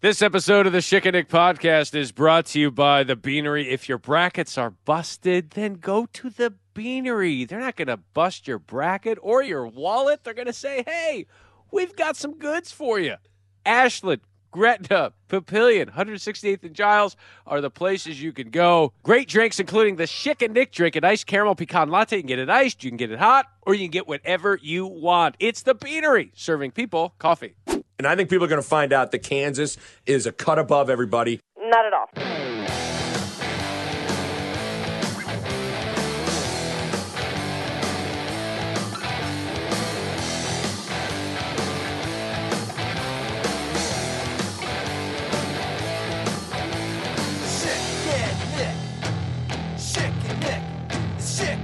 This 0.00 0.22
episode 0.22 0.64
of 0.64 0.72
the 0.72 0.78
Schick 0.78 1.06
and 1.06 1.14
Nick 1.14 1.28
podcast 1.28 1.92
is 1.92 2.12
brought 2.12 2.46
to 2.46 2.60
you 2.60 2.70
by 2.70 3.02
the 3.02 3.16
Beanery. 3.16 3.68
If 3.68 3.88
your 3.88 3.98
brackets 3.98 4.56
are 4.56 4.70
busted, 4.70 5.50
then 5.50 5.74
go 5.74 6.06
to 6.12 6.30
the 6.30 6.54
Beanery. 6.72 7.44
They're 7.44 7.58
not 7.58 7.74
going 7.74 7.88
to 7.88 7.96
bust 7.96 8.46
your 8.46 8.60
bracket 8.60 9.18
or 9.20 9.42
your 9.42 9.66
wallet. 9.66 10.22
They're 10.22 10.34
going 10.34 10.46
to 10.46 10.52
say, 10.52 10.84
hey, 10.86 11.26
we've 11.72 11.96
got 11.96 12.14
some 12.14 12.38
goods 12.38 12.70
for 12.70 13.00
you. 13.00 13.16
Ashland, 13.66 14.20
Gretna, 14.52 15.14
Papillion, 15.28 15.92
168th 15.92 16.62
and 16.62 16.74
Giles 16.74 17.16
are 17.44 17.60
the 17.60 17.68
places 17.68 18.22
you 18.22 18.32
can 18.32 18.50
go. 18.50 18.92
Great 19.02 19.26
drinks, 19.26 19.58
including 19.58 19.96
the 19.96 20.04
Schick 20.04 20.44
and 20.44 20.54
Nick 20.54 20.70
drink, 20.70 20.94
an 20.94 21.02
iced 21.02 21.26
caramel 21.26 21.56
pecan 21.56 21.90
latte. 21.90 22.18
You 22.18 22.22
can 22.22 22.28
get 22.28 22.38
it 22.38 22.48
iced, 22.48 22.84
you 22.84 22.90
can 22.92 22.98
get 22.98 23.10
it 23.10 23.18
hot, 23.18 23.46
or 23.62 23.74
you 23.74 23.80
can 23.80 23.90
get 23.90 24.06
whatever 24.06 24.60
you 24.62 24.86
want. 24.86 25.34
It's 25.40 25.62
the 25.62 25.74
Beanery, 25.74 26.30
serving 26.36 26.70
people 26.70 27.16
coffee. 27.18 27.56
And 27.98 28.06
I 28.06 28.14
think 28.14 28.30
people 28.30 28.44
are 28.44 28.48
going 28.48 28.62
to 28.62 28.68
find 28.68 28.92
out 28.92 29.10
that 29.10 29.24
Kansas 29.24 29.76
is 30.06 30.24
a 30.24 30.30
cut 30.30 30.58
above 30.58 30.88
everybody. 30.88 31.40
Not 31.58 31.84
at 31.84 31.92
all. 31.92 32.06
Sick 51.18 51.58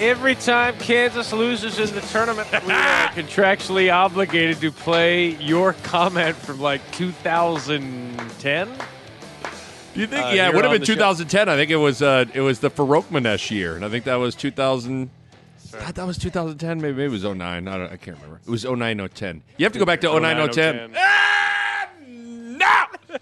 Every 0.00 0.34
time 0.34 0.78
Kansas 0.78 1.30
loses 1.30 1.78
in 1.78 1.94
the 1.94 2.00
tournament, 2.00 2.50
we 2.50 2.72
are 2.72 3.08
contractually 3.12 3.92
obligated 3.92 4.58
to 4.62 4.72
play 4.72 5.32
your 5.36 5.74
comment 5.74 6.34
from 6.36 6.58
like 6.58 6.80
2010. 6.92 8.68
Do 9.92 10.00
you 10.00 10.06
think? 10.06 10.24
Uh, 10.24 10.30
yeah, 10.30 10.48
it 10.48 10.54
would 10.54 10.64
have 10.64 10.72
been 10.72 10.80
the 10.80 10.86
show. 10.86 10.94
2010. 10.94 11.50
I 11.50 11.56
think 11.56 11.70
it 11.70 11.76
was. 11.76 12.00
Uh, 12.00 12.24
it 12.32 12.40
was 12.40 12.60
the 12.60 12.70
Farouk 12.70 13.50
year, 13.50 13.76
and 13.76 13.84
I 13.84 13.90
think 13.90 14.04
that 14.04 14.14
was 14.14 14.34
2000. 14.34 15.10
I 15.58 15.66
thought 15.66 15.94
that 15.96 16.06
was 16.06 16.16
2010. 16.16 16.80
Maybe, 16.80 16.94
maybe 16.94 17.04
it 17.04 17.10
was 17.10 17.24
09. 17.24 17.68
I, 17.68 17.76
don't, 17.76 17.92
I 17.92 17.96
can't 17.98 18.16
remember. 18.16 18.40
It 18.42 18.50
was 18.50 18.64
09, 18.64 19.08
010. 19.08 19.42
You 19.58 19.66
have 19.66 19.72
to 19.74 19.78
go 19.78 19.84
back 19.84 20.00
to 20.00 20.18
09, 20.20 20.50
010. 20.50 20.94
Ah, 20.96 21.88
no. 22.08 22.84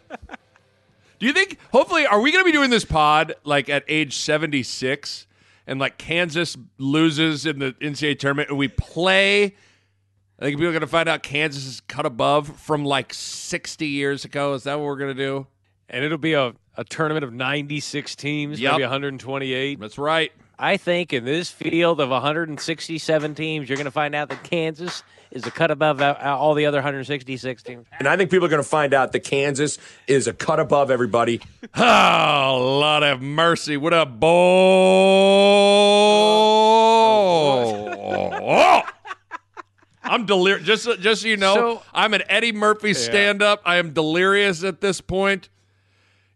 Do 1.18 1.26
you 1.26 1.32
think? 1.32 1.58
Hopefully, 1.72 2.06
are 2.06 2.20
we 2.20 2.30
going 2.30 2.44
to 2.44 2.48
be 2.48 2.52
doing 2.52 2.70
this 2.70 2.84
pod 2.84 3.34
like 3.42 3.68
at 3.68 3.82
age 3.88 4.16
76, 4.16 5.26
and 5.68 5.78
like 5.78 5.98
Kansas 5.98 6.56
loses 6.78 7.46
in 7.46 7.60
the 7.60 7.72
NCAA 7.74 8.18
tournament, 8.18 8.48
and 8.48 8.58
we 8.58 8.66
play? 8.68 9.54
I 10.40 10.44
think 10.44 10.56
people 10.56 10.66
are 10.68 10.72
going 10.72 10.80
to 10.80 10.86
find 10.86 11.08
out 11.08 11.22
Kansas 11.22 11.64
is 11.66 11.80
cut 11.80 12.06
above 12.06 12.48
from 12.60 12.84
like 12.84 13.12
60 13.14 13.86
years 13.86 14.24
ago. 14.24 14.54
Is 14.54 14.64
that 14.64 14.76
what 14.78 14.84
we're 14.86 14.96
going 14.96 15.16
to 15.16 15.22
do? 15.22 15.46
And 15.88 16.04
it'll 16.04 16.16
be 16.18 16.34
a, 16.34 16.54
a 16.76 16.84
tournament 16.84 17.24
of 17.24 17.32
96 17.32 18.14
teams, 18.16 18.60
Yep. 18.60 18.72
maybe 18.72 18.82
128. 18.82 19.80
That's 19.80 19.98
right. 19.98 20.32
I 20.60 20.76
think 20.76 21.12
in 21.12 21.24
this 21.24 21.50
field 21.50 22.00
of 22.00 22.10
167 22.10 23.34
teams, 23.36 23.68
you're 23.68 23.76
going 23.76 23.84
to 23.84 23.90
find 23.92 24.14
out 24.16 24.28
that 24.30 24.42
Kansas 24.42 25.04
is 25.30 25.46
a 25.46 25.50
cut 25.52 25.70
above 25.70 26.00
uh, 26.00 26.16
all 26.36 26.54
the 26.54 26.66
other 26.66 26.78
166 26.78 27.62
teams. 27.62 27.86
And 27.98 28.08
I 28.08 28.16
think 28.16 28.30
people 28.30 28.46
are 28.46 28.48
going 28.50 28.62
to 28.62 28.68
find 28.68 28.92
out 28.92 29.12
that 29.12 29.20
Kansas 29.20 29.78
is 30.08 30.26
a 30.26 30.32
cut 30.32 30.58
above 30.60 30.90
everybody. 30.90 31.40
Oh, 31.76 32.78
Lord 32.80 33.02
have 33.04 33.20
mercy. 33.22 33.76
What 33.76 33.92
a 33.92 34.04
boy. 34.06 34.28
I'm 40.02 40.24
delirious. 40.26 40.66
Just, 40.66 40.84
so- 40.84 40.96
just 40.96 41.22
so 41.22 41.28
you 41.28 41.36
know, 41.36 41.54
So- 41.54 41.82
I'm 41.92 42.14
an 42.14 42.22
Eddie 42.28 42.52
Murphy 42.52 42.94
stand 42.94 43.42
up. 43.42 43.60
I 43.64 43.76
am 43.76 43.92
delirious 43.92 44.64
at 44.64 44.80
this 44.80 45.00
point. 45.00 45.50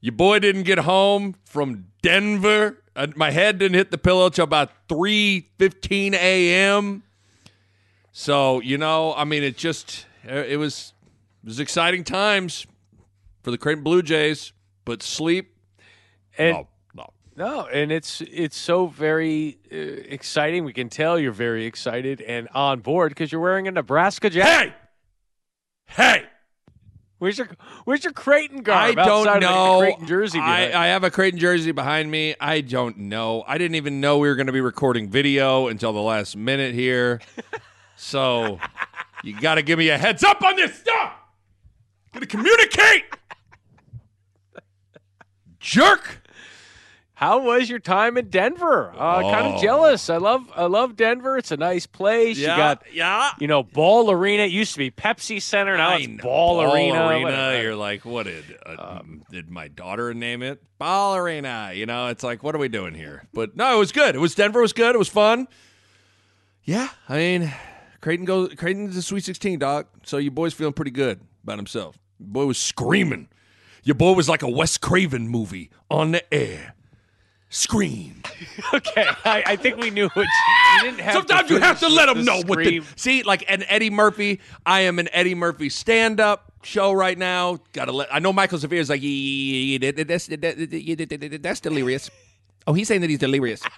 Your 0.00 0.12
boy 0.12 0.38
didn't 0.40 0.64
get 0.64 0.78
home 0.80 1.34
from 1.44 1.86
Denver. 2.02 2.81
Uh, 2.94 3.06
my 3.16 3.30
head 3.30 3.58
didn't 3.58 3.76
hit 3.76 3.90
the 3.90 3.98
pillow 3.98 4.28
till 4.28 4.44
about 4.44 4.70
3:15 4.88 6.14
a.m. 6.14 7.02
So, 8.12 8.60
you 8.60 8.76
know, 8.76 9.14
I 9.14 9.24
mean, 9.24 9.42
it 9.42 9.56
just 9.56 10.06
uh, 10.28 10.34
it 10.34 10.56
was 10.58 10.92
it 11.42 11.46
was 11.46 11.60
exciting 11.60 12.04
times 12.04 12.66
for 13.42 13.50
the 13.50 13.58
Creighton 13.58 13.82
Blue 13.82 14.02
Jays, 14.02 14.52
but 14.84 15.02
sleep 15.02 15.56
And 16.36 16.56
no, 16.56 16.68
no. 16.94 17.12
No, 17.34 17.66
and 17.66 17.90
it's 17.90 18.20
it's 18.20 18.56
so 18.58 18.86
very 18.86 19.58
uh, 19.72 19.76
exciting. 19.76 20.64
We 20.64 20.74
can 20.74 20.90
tell 20.90 21.18
you're 21.18 21.32
very 21.32 21.64
excited 21.64 22.20
and 22.20 22.48
on 22.54 22.80
board 22.80 23.10
because 23.10 23.32
you're 23.32 23.40
wearing 23.40 23.66
a 23.68 23.70
Nebraska 23.70 24.28
jacket. 24.28 24.74
Hey, 25.86 26.20
hey! 26.20 26.24
Where's 27.22 27.38
your 27.38 27.50
Where's 27.84 28.02
your 28.02 28.12
Creighton 28.12 28.68
I 28.68 28.94
don't 28.94 29.28
outside 29.28 29.36
of 29.36 29.42
the 29.42 29.48
know. 29.48 29.78
Creighton 29.78 30.06
jersey. 30.08 30.40
I. 30.40 30.86
I 30.86 30.86
have 30.88 31.04
a 31.04 31.10
Creighton 31.10 31.38
jersey 31.38 31.70
behind 31.70 32.10
me. 32.10 32.34
I 32.40 32.62
don't 32.62 32.98
know. 32.98 33.44
I 33.46 33.58
didn't 33.58 33.76
even 33.76 34.00
know 34.00 34.18
we 34.18 34.26
were 34.26 34.34
going 34.34 34.48
to 34.48 34.52
be 34.52 34.60
recording 34.60 35.08
video 35.08 35.68
until 35.68 35.92
the 35.92 36.00
last 36.00 36.36
minute 36.36 36.74
here. 36.74 37.20
so 37.96 38.58
you 39.22 39.40
got 39.40 39.54
to 39.54 39.62
give 39.62 39.78
me 39.78 39.90
a 39.90 39.98
heads 39.98 40.24
up 40.24 40.42
on 40.42 40.56
this 40.56 40.76
stuff. 40.76 41.12
Gonna 42.12 42.26
communicate, 42.26 43.04
jerk. 45.60 46.21
How 47.22 47.38
was 47.38 47.70
your 47.70 47.78
time 47.78 48.16
in 48.16 48.30
Denver? 48.30 48.92
Uh, 48.98 49.20
Kind 49.20 49.46
Oh. 49.46 49.54
of 49.54 49.62
jealous. 49.62 50.10
I 50.10 50.16
love 50.16 50.50
I 50.56 50.64
love 50.64 50.96
Denver. 50.96 51.38
It's 51.38 51.52
a 51.52 51.56
nice 51.56 51.86
place. 51.86 52.36
Yeah, 52.36 52.50
You 52.50 52.56
got 52.56 52.82
yeah. 52.92 53.30
you 53.38 53.46
know 53.46 53.62
Ball 53.62 54.10
Arena. 54.10 54.42
It 54.42 54.50
used 54.50 54.72
to 54.72 54.78
be 54.78 54.90
Pepsi 54.90 55.40
Center. 55.40 55.76
Now 55.76 55.90
I 55.90 55.96
it's 55.98 56.08
know. 56.08 56.22
Ball, 56.24 56.62
Arena. 56.74 57.20
whatever. 57.22 57.62
You're 57.62 57.76
like, 57.76 58.04
what 58.04 58.24
did 58.26 58.44
uh, 58.66 59.02
did 59.30 59.48
my 59.50 59.68
daughter 59.68 60.12
name 60.12 60.42
it? 60.42 60.60
Ball 60.78 61.14
Arena. 61.14 61.70
You 61.72 61.86
know, 61.86 62.08
it's 62.08 62.24
like, 62.24 62.42
what 62.42 62.56
are 62.56 62.58
we 62.58 62.66
doing 62.68 62.94
here? 62.94 63.22
But 63.32 63.54
no, 63.56 63.72
it 63.76 63.78
was 63.78 63.92
good. 63.92 64.16
It 64.16 64.18
was 64.18 64.34
Denver. 64.34 64.60
Was 64.60 64.72
good. 64.72 64.96
It 64.96 64.98
was 64.98 65.08
fun. 65.08 65.46
Yeah, 66.64 66.88
I 67.08 67.16
mean, 67.18 67.52
Creighton 68.00 68.24
goes. 68.24 68.52
Creighton's 68.56 68.96
a 68.96 69.02
Sweet 69.02 69.22
16, 69.22 69.60
doc. 69.60 69.86
So 70.04 70.16
your 70.18 70.32
boy's 70.32 70.54
feeling 70.54 70.72
pretty 70.72 70.90
good 70.90 71.20
about 71.44 71.58
himself. 71.58 71.98
Your 72.18 72.30
boy 72.30 72.46
was 72.46 72.58
screaming. 72.58 73.28
Your 73.84 73.94
boy 73.94 74.12
was 74.12 74.28
like 74.28 74.42
a 74.42 74.48
Wes 74.50 74.76
Craven 74.76 75.28
movie 75.28 75.70
on 75.88 76.10
the 76.10 76.34
air. 76.34 76.74
Scream. 77.52 78.22
Okay, 78.74 79.06
I, 79.24 79.42
I 79.46 79.56
think 79.56 79.76
we 79.78 79.90
knew 79.90 80.08
what 80.08 80.24
you, 80.26 80.30
you 80.76 80.82
didn't 80.82 81.00
have. 81.00 81.14
Sometimes 81.14 81.50
you 81.50 81.58
have 81.58 81.78
to 81.80 81.88
let 81.88 82.06
the 82.06 82.14
them 82.14 82.24
know 82.24 82.42
what 82.46 82.58
the 82.58 82.82
see. 82.96 83.22
Like 83.22 83.44
an 83.48 83.64
Eddie 83.68 83.90
Murphy, 83.90 84.40
I 84.66 84.80
am 84.82 84.98
an 84.98 85.08
Eddie 85.12 85.34
Murphy 85.34 85.68
stand-up 85.68 86.52
show 86.62 86.92
right 86.92 87.16
now. 87.18 87.58
Got 87.72 87.86
to 87.86 87.92
let. 87.92 88.14
I 88.14 88.18
know 88.18 88.32
Michael 88.32 88.58
Severe 88.58 88.80
is 88.80 88.88
like, 88.90 89.02
"Yeah, 89.02 89.08
yeah, 89.08 89.78
yeah, 89.80 90.04
that's 90.04 90.26
that- 90.26 91.40
that's 91.42 91.60
delirious. 91.60 92.10
Oh, 92.66 92.72
he's 92.72 92.88
saying 92.88 93.00
that 93.02 93.10
he's 93.10 93.18
delirious. 93.18 93.62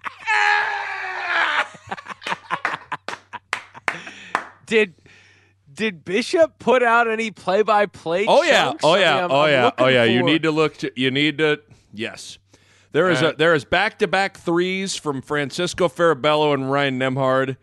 Did 4.66 4.94
did 5.72 6.04
Bishop 6.04 6.58
put 6.58 6.82
out 6.82 7.08
any 7.08 7.30
play 7.30 7.62
by 7.62 7.86
play? 7.86 8.26
Oh 8.26 8.42
yeah, 8.42 8.72
oh 8.82 8.94
yeah, 8.96 9.26
oh 9.30 9.46
yeah, 9.46 9.70
oh 9.78 9.86
yeah. 9.88 10.04
You 10.04 10.22
need 10.22 10.42
to. 10.42 10.48
to 10.48 10.52
look. 10.52 10.76
To, 10.78 10.92
you 10.96 11.10
need 11.10 11.38
to. 11.38 11.60
Yes, 11.92 12.38
there 12.94 13.10
is 13.10 13.22
All 13.22 13.30
a 13.30 13.34
there 13.34 13.54
is 13.54 13.64
back 13.64 13.98
to 13.98 14.06
back 14.06 14.38
threes 14.38 14.94
from 14.94 15.20
Francisco 15.20 15.88
Farabello 15.88 16.54
and 16.54 16.70
Ryan 16.70 16.98
Nembhard. 16.98 17.56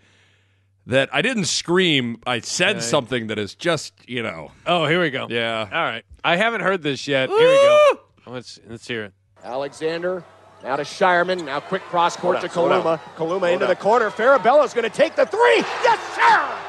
That 0.87 1.09
I 1.13 1.21
didn't 1.21 1.45
scream. 1.45 2.17
I 2.27 2.41
said 2.41 2.83
something 2.83 3.27
that 3.27 3.39
is 3.39 3.55
just 3.55 3.93
you 4.07 4.21
know. 4.21 4.51
Oh, 4.67 4.85
here 4.87 4.99
we 4.99 5.09
go. 5.09 5.27
Yeah. 5.29 5.69
All 5.71 5.83
right. 5.83 6.03
I 6.23 6.35
haven't 6.35 6.61
heard 6.61 6.81
this 6.83 7.07
yet. 7.07 7.29
Here 7.29 7.37
we 7.37 7.43
go. 7.43 7.79
Oh, 8.27 8.31
let's 8.31 8.59
let's 8.67 8.85
hear 8.85 9.05
it. 9.05 9.13
Alexander 9.41 10.25
now 10.63 10.75
to 10.75 10.83
Scheierman. 10.83 11.45
Now 11.45 11.61
quick 11.61 11.83
cross 11.83 12.17
court 12.17 12.39
Hold 12.39 12.41
to 12.41 12.47
on, 12.47 12.53
slow 12.53 12.69
down. 12.69 12.83
Kaluma. 12.83 12.99
Kaluma 13.15 13.53
into 13.53 13.65
down. 13.65 13.69
the 13.69 13.75
corner. 13.77 14.09
Farabello's 14.09 14.73
going 14.73 14.89
to 14.89 14.95
take 14.95 15.15
the 15.15 15.25
three. 15.25 15.63
Yes, 15.81 15.99
sir. 16.13 16.67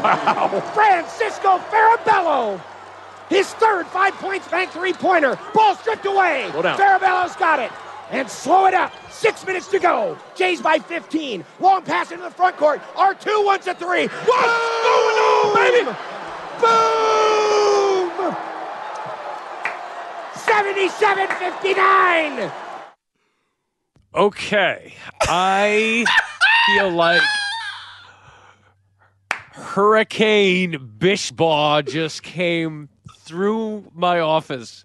Wow. 0.00 0.60
Francisco 0.74 1.58
Farabello. 1.58 2.60
His 3.28 3.52
third 3.54 3.86
five 3.86 4.14
points 4.14 4.48
bank 4.48 4.70
three 4.70 4.92
pointer. 4.92 5.38
Ball 5.54 5.74
stripped 5.76 6.06
away. 6.06 6.48
Farabello's 6.52 7.36
got 7.36 7.58
it. 7.58 7.72
And 8.10 8.30
slow 8.30 8.66
it 8.66 8.74
up. 8.74 8.92
Six 9.10 9.44
minutes 9.44 9.66
to 9.68 9.80
go. 9.80 10.16
Jays 10.36 10.62
by 10.62 10.78
15. 10.78 11.44
Long 11.58 11.82
pass 11.82 12.12
into 12.12 12.22
the 12.22 12.30
front 12.30 12.56
court. 12.56 12.80
R2 12.94 13.44
wants 13.44 13.66
a 13.66 13.74
three. 13.74 14.06
What's 14.06 14.26
going 14.26 14.44
on, 14.44 15.16
oh, 15.18 15.52
baby? 15.56 15.90
Boom! 16.60 18.36
77 20.34 21.28
59. 21.28 22.52
Okay. 24.14 24.94
I 25.22 26.04
feel 26.66 26.90
like 26.90 27.22
Hurricane 29.52 30.92
Bishbaugh 30.98 31.86
just 31.86 32.22
came 32.22 32.88
through 33.18 33.84
my 33.94 34.20
office 34.20 34.84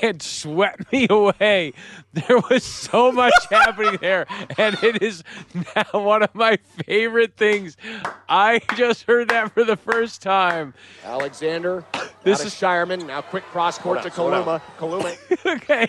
and 0.00 0.22
swept 0.22 0.90
me 0.92 1.06
away. 1.10 1.74
There 2.14 2.38
was 2.48 2.64
so 2.64 3.12
much 3.12 3.34
happening 3.50 3.98
there, 4.00 4.26
and 4.56 4.76
it 4.82 5.02
is 5.02 5.22
now 5.76 6.00
one 6.00 6.22
of 6.22 6.34
my 6.34 6.56
favorite 6.86 7.36
things. 7.36 7.76
I 8.28 8.60
just 8.76 9.02
heard 9.02 9.28
that 9.28 9.52
for 9.52 9.62
the 9.62 9.76
first 9.76 10.22
time. 10.22 10.72
Alexander, 11.04 11.84
This 11.92 12.08
this 12.22 12.40
is- 12.40 12.46
is 12.46 12.54
Scheierman. 12.54 13.06
Now 13.06 13.20
quick 13.20 13.44
cross 13.44 13.76
court 13.76 14.02
to 14.04 14.10
Kaluma. 14.10 14.62
Kaluma. 14.78 15.16
Okay. 15.46 15.88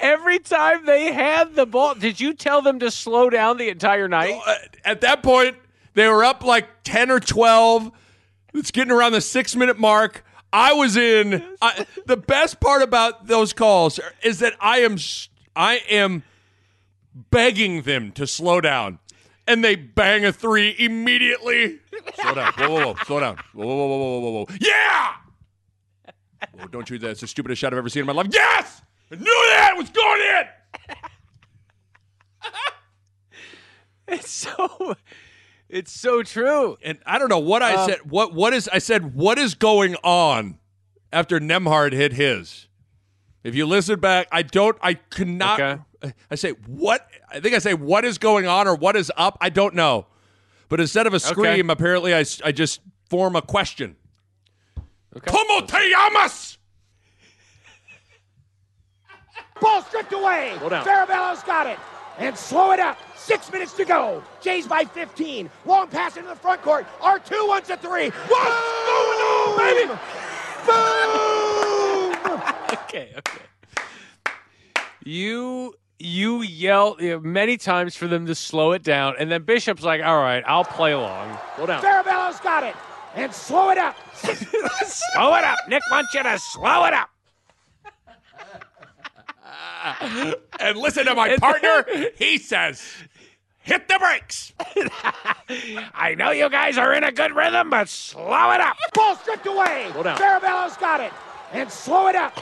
Every 0.00 0.40
time 0.40 0.84
they 0.84 1.12
had 1.12 1.54
the 1.54 1.64
ball, 1.66 1.94
did 1.94 2.20
you 2.20 2.34
tell 2.34 2.60
them 2.62 2.80
to 2.80 2.90
slow 2.90 3.30
down 3.30 3.56
the 3.58 3.68
entire 3.68 4.08
night? 4.08 4.40
Uh, 4.44 4.54
At 4.84 5.00
that 5.02 5.22
point, 5.22 5.56
they 5.94 6.08
were 6.08 6.24
up 6.24 6.42
like 6.44 6.66
10 6.82 7.10
or 7.10 7.20
12. 7.20 7.92
It's 8.54 8.72
getting 8.72 8.90
around 8.90 9.12
the 9.12 9.20
six 9.20 9.54
minute 9.54 9.78
mark. 9.78 10.24
I 10.52 10.72
was 10.72 10.96
in. 10.96 11.44
I, 11.62 11.86
the 12.06 12.16
best 12.16 12.60
part 12.60 12.82
about 12.82 13.26
those 13.26 13.52
calls 13.52 14.00
is 14.22 14.40
that 14.40 14.54
I 14.60 14.78
am 14.80 14.96
I 15.54 15.82
am 15.88 16.22
begging 17.30 17.82
them 17.82 18.12
to 18.12 18.26
slow 18.26 18.60
down, 18.60 18.98
and 19.46 19.62
they 19.62 19.76
bang 19.76 20.24
a 20.24 20.32
three 20.32 20.74
immediately. 20.78 21.78
Slow 22.20 22.34
down. 22.34 22.52
Whoa, 22.54 22.68
whoa, 22.70 22.86
whoa. 22.86 22.94
Slow 23.04 23.20
down. 23.20 23.36
Whoa, 23.52 23.66
whoa, 23.66 23.86
whoa, 23.86 23.98
whoa, 23.98 24.20
whoa, 24.20 24.30
whoa. 24.30 24.46
Yeah. 24.60 25.12
Whoa, 26.58 26.66
don't 26.68 26.88
you? 26.90 26.98
That's 26.98 27.20
the 27.20 27.26
stupidest 27.26 27.60
shot 27.60 27.72
I've 27.72 27.78
ever 27.78 27.88
seen 27.88 28.00
in 28.00 28.06
my 28.06 28.12
life. 28.12 28.28
Yes. 28.32 28.82
I 29.12 29.16
knew 29.16 29.24
that 29.24 29.74
was 29.76 29.90
going 29.90 30.20
in. 30.20 30.46
It's 34.12 34.30
so 34.30 34.96
it's 35.70 35.92
so 35.92 36.22
true. 36.22 36.76
and 36.82 36.98
I 37.06 37.18
don't 37.18 37.28
know 37.28 37.38
what 37.38 37.62
I 37.62 37.74
um, 37.74 37.88
said. 37.88 38.10
What 38.10 38.34
what 38.34 38.52
is 38.52 38.68
I 38.72 38.78
said? 38.78 39.14
What 39.14 39.38
is 39.38 39.54
going 39.54 39.96
on 40.02 40.58
after 41.12 41.40
Nembhard 41.40 41.92
hit 41.92 42.12
his? 42.12 42.68
If 43.42 43.54
you 43.54 43.66
listen 43.66 44.00
back, 44.00 44.26
I 44.30 44.42
don't. 44.42 44.76
I 44.82 44.94
cannot. 44.94 45.60
Okay. 45.60 46.14
I 46.30 46.34
say 46.34 46.50
what? 46.66 47.06
I 47.30 47.40
think 47.40 47.54
I 47.54 47.58
say 47.58 47.74
what 47.74 48.04
is 48.04 48.18
going 48.18 48.46
on 48.46 48.66
or 48.66 48.74
what 48.74 48.96
is 48.96 49.10
up. 49.16 49.38
I 49.40 49.48
don't 49.48 49.74
know. 49.74 50.06
But 50.68 50.80
instead 50.80 51.06
of 51.06 51.14
a 51.14 51.20
scream, 51.20 51.70
apparently 51.70 52.14
I, 52.14 52.24
I 52.44 52.52
just 52.52 52.80
form 53.08 53.34
a 53.34 53.42
question. 53.42 53.96
Okay. 55.16 55.30
Como 55.30 55.66
te 55.66 55.90
llamas? 55.90 56.58
Ball 59.60 59.82
stripped 59.82 60.12
away. 60.12 60.54
Slow 60.58 60.68
down. 60.68 60.86
Farabello's 60.86 61.42
got 61.42 61.66
it. 61.66 61.78
And 62.18 62.36
slow 62.36 62.72
it 62.72 62.80
up. 62.80 62.98
Six 63.16 63.50
minutes 63.52 63.72
to 63.74 63.84
go. 63.84 64.22
Jays 64.40 64.66
by 64.66 64.84
15. 64.84 65.50
Long 65.64 65.88
pass 65.88 66.16
into 66.16 66.28
the 66.28 66.36
front 66.36 66.62
court. 66.62 66.86
R2 67.00 67.48
wants 67.48 67.70
a 67.70 67.76
three. 67.76 68.10
What's 68.10 68.28
going 68.86 69.20
on, 69.20 69.58
baby? 69.58 69.88
Boom! 70.66 71.26
Okay, 72.90 73.12
okay. 73.18 73.42
You 75.04 75.74
you 76.00 76.42
yelled 76.42 77.00
you 77.00 77.10
know, 77.10 77.20
many 77.20 77.56
times 77.56 77.94
for 77.94 78.08
them 78.08 78.26
to 78.26 78.34
slow 78.34 78.72
it 78.72 78.82
down, 78.82 79.14
and 79.18 79.30
then 79.30 79.44
Bishop's 79.44 79.84
like, 79.84 80.02
"All 80.02 80.20
right, 80.20 80.42
I'll 80.46 80.64
play 80.64 80.92
along." 80.92 81.38
Slow 81.56 81.66
down. 81.66 81.82
Farabello's 81.82 82.40
got 82.40 82.64
it. 82.64 82.74
And 83.14 83.32
slow 83.32 83.70
it 83.70 83.78
up. 83.78 83.96
slow 84.16 85.34
it 85.36 85.44
up. 85.44 85.58
Nick 85.68 85.82
wants 85.90 86.12
you 86.14 86.22
to 86.22 86.38
slow 86.38 86.84
it 86.84 86.94
up. 86.94 87.10
And 90.60 90.76
listen 90.76 91.06
to 91.06 91.14
my 91.14 91.36
partner. 91.36 91.86
He 92.16 92.36
says, 92.38 92.82
"Hit 93.60 93.88
the 93.88 93.98
brakes." 93.98 94.52
I 95.94 96.14
know 96.16 96.30
you 96.32 96.50
guys 96.50 96.76
are 96.76 96.92
in 96.92 97.02
a 97.02 97.10
good 97.12 97.34
rhythm, 97.34 97.70
but 97.70 97.88
slow 97.88 98.50
it 98.52 98.60
up. 98.60 98.76
Ball 98.92 99.16
stripped 99.16 99.46
away. 99.46 99.88
Slow 99.92 100.02
down. 100.02 100.18
Farabello's 100.18 100.76
got 100.76 101.00
it. 101.00 101.12
And 101.52 101.70
slow 101.70 102.08
it 102.08 102.14
up. 102.14 102.38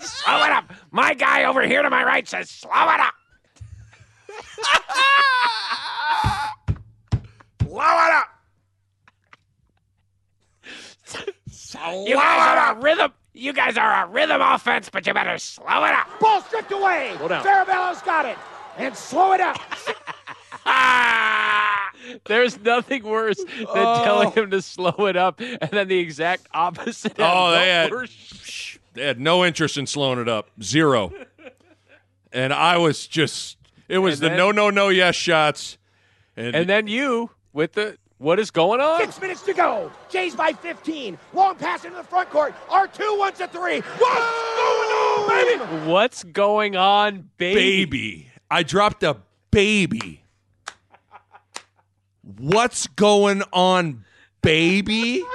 Slow 0.00 0.44
it 0.44 0.50
up. 0.50 0.72
My 0.90 1.14
guy 1.14 1.44
over 1.44 1.62
here 1.66 1.82
to 1.82 1.90
my 1.90 2.04
right 2.04 2.26
says, 2.26 2.48
"Slow 2.50 2.70
it 2.72 3.00
up." 3.00 3.14
Blow 7.58 7.80
it 7.80 8.12
up. 8.12 8.28
You 12.06 12.14
guys 12.14 12.58
are 12.58 12.76
a 12.76 12.80
rhythm. 12.80 13.12
You 13.34 13.52
guys 13.52 13.78
are 13.78 14.04
a 14.04 14.08
rhythm 14.08 14.42
offense, 14.42 14.90
but 14.90 15.06
you 15.06 15.14
better 15.14 15.38
slow 15.38 15.84
it 15.84 15.92
up. 15.92 16.06
Ball 16.20 16.42
stripped 16.42 16.70
away. 16.70 17.14
Slow 17.16 17.28
down. 17.28 17.44
Farabello's 17.44 18.02
got 18.02 18.26
it. 18.26 18.36
And 18.76 18.94
slow 18.96 19.32
it 19.32 19.40
up. 19.40 19.58
There's 22.26 22.60
nothing 22.60 23.04
worse 23.04 23.38
than 23.38 23.66
oh. 23.68 24.04
telling 24.04 24.32
him 24.32 24.50
to 24.50 24.60
slow 24.60 25.06
it 25.06 25.16
up, 25.16 25.40
and 25.40 25.70
then 25.70 25.88
the 25.88 25.98
exact 25.98 26.46
opposite. 26.52 27.14
Oh, 27.18 27.52
they 27.52 27.68
had- 27.68 27.90
Worse. 27.90 28.78
They 28.94 29.06
had 29.06 29.18
no 29.18 29.44
interest 29.44 29.78
in 29.78 29.86
slowing 29.86 30.18
it 30.18 30.28
up. 30.28 30.50
Zero. 30.62 31.12
and 32.32 32.52
I 32.52 32.76
was 32.76 33.06
just 33.06 33.56
it 33.88 33.98
was 33.98 34.14
And 34.14 34.24
the 34.24 34.28
then- 34.30 34.38
no 34.38 34.50
no 34.50 34.70
no 34.70 34.88
yes 34.88 35.14
shots. 35.14 35.78
And, 36.36 36.54
And 36.54 36.68
then 36.68 36.86
you 36.86 37.30
with 37.52 37.72
the 37.72 37.96
what 38.22 38.38
is 38.38 38.52
going 38.52 38.80
on? 38.80 39.00
Six 39.00 39.20
minutes 39.20 39.42
to 39.42 39.52
go. 39.52 39.90
Jays 40.08 40.36
by 40.36 40.52
15. 40.52 41.18
Long 41.34 41.56
pass 41.56 41.84
into 41.84 41.96
the 41.96 42.04
front 42.04 42.30
court. 42.30 42.54
R2 42.68 43.18
wants 43.18 43.40
a 43.40 43.48
three. 43.48 43.80
What's 43.80 43.98
going 44.56 44.92
on, 44.94 45.28
baby? 45.28 45.90
What's 45.90 46.22
going 46.22 46.76
on, 46.76 47.30
baby? 47.36 47.84
baby. 47.84 48.30
I 48.48 48.62
dropped 48.62 49.02
a 49.02 49.16
baby. 49.50 50.22
What's 52.38 52.86
going 52.86 53.42
on, 53.52 54.04
baby? 54.40 55.24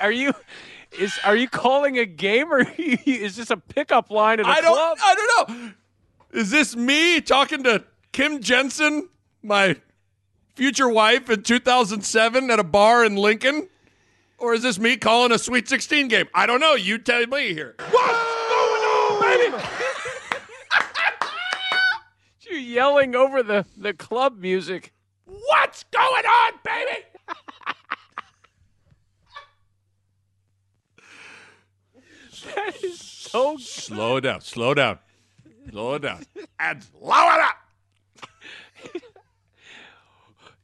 Are 0.00 0.10
you 0.10 0.32
is 0.98 1.18
are 1.24 1.36
you 1.36 1.48
calling 1.48 1.98
a 1.98 2.06
game 2.06 2.52
or 2.52 2.60
is 2.78 3.36
this 3.36 3.50
a 3.50 3.56
pickup 3.56 4.10
line 4.10 4.40
at 4.40 4.46
a 4.46 4.48
I 4.48 4.60
don't 4.60 4.74
club? 4.74 4.98
I 5.02 5.14
don't 5.14 5.48
know. 5.60 5.72
Is 6.34 6.50
this 6.50 6.74
me 6.74 7.20
talking 7.20 7.62
to 7.62 7.84
Kim 8.10 8.40
Jensen, 8.40 9.08
my 9.40 9.76
future 10.56 10.88
wife 10.88 11.30
in 11.30 11.44
2007 11.44 12.50
at 12.50 12.58
a 12.58 12.64
bar 12.64 13.04
in 13.04 13.14
Lincoln? 13.14 13.68
Or 14.38 14.52
is 14.52 14.62
this 14.62 14.76
me 14.80 14.96
calling 14.96 15.30
a 15.30 15.38
Sweet 15.38 15.68
16 15.68 16.08
game? 16.08 16.26
I 16.34 16.46
don't 16.46 16.58
know. 16.58 16.74
You 16.74 16.98
tell 16.98 17.24
me 17.28 17.54
here. 17.54 17.76
What's 17.78 17.92
going 17.94 18.82
on, 18.82 19.20
baby? 19.22 19.64
you 22.50 22.56
yelling 22.56 23.14
over 23.14 23.44
the, 23.44 23.64
the 23.76 23.94
club 23.94 24.36
music. 24.36 24.92
What's 25.26 25.84
going 25.84 26.26
on, 26.26 26.52
baby? 26.64 27.04
That 32.54 32.84
is 32.84 33.00
so 33.00 33.56
Slow 33.56 34.20
down. 34.20 34.42
Slow 34.42 34.74
down. 34.74 34.98
Slow 35.74 35.94
it 35.94 36.02
down. 36.02 36.24
And 36.60 36.84
slow 36.84 37.34
it 37.34 37.40
up. 37.40 37.56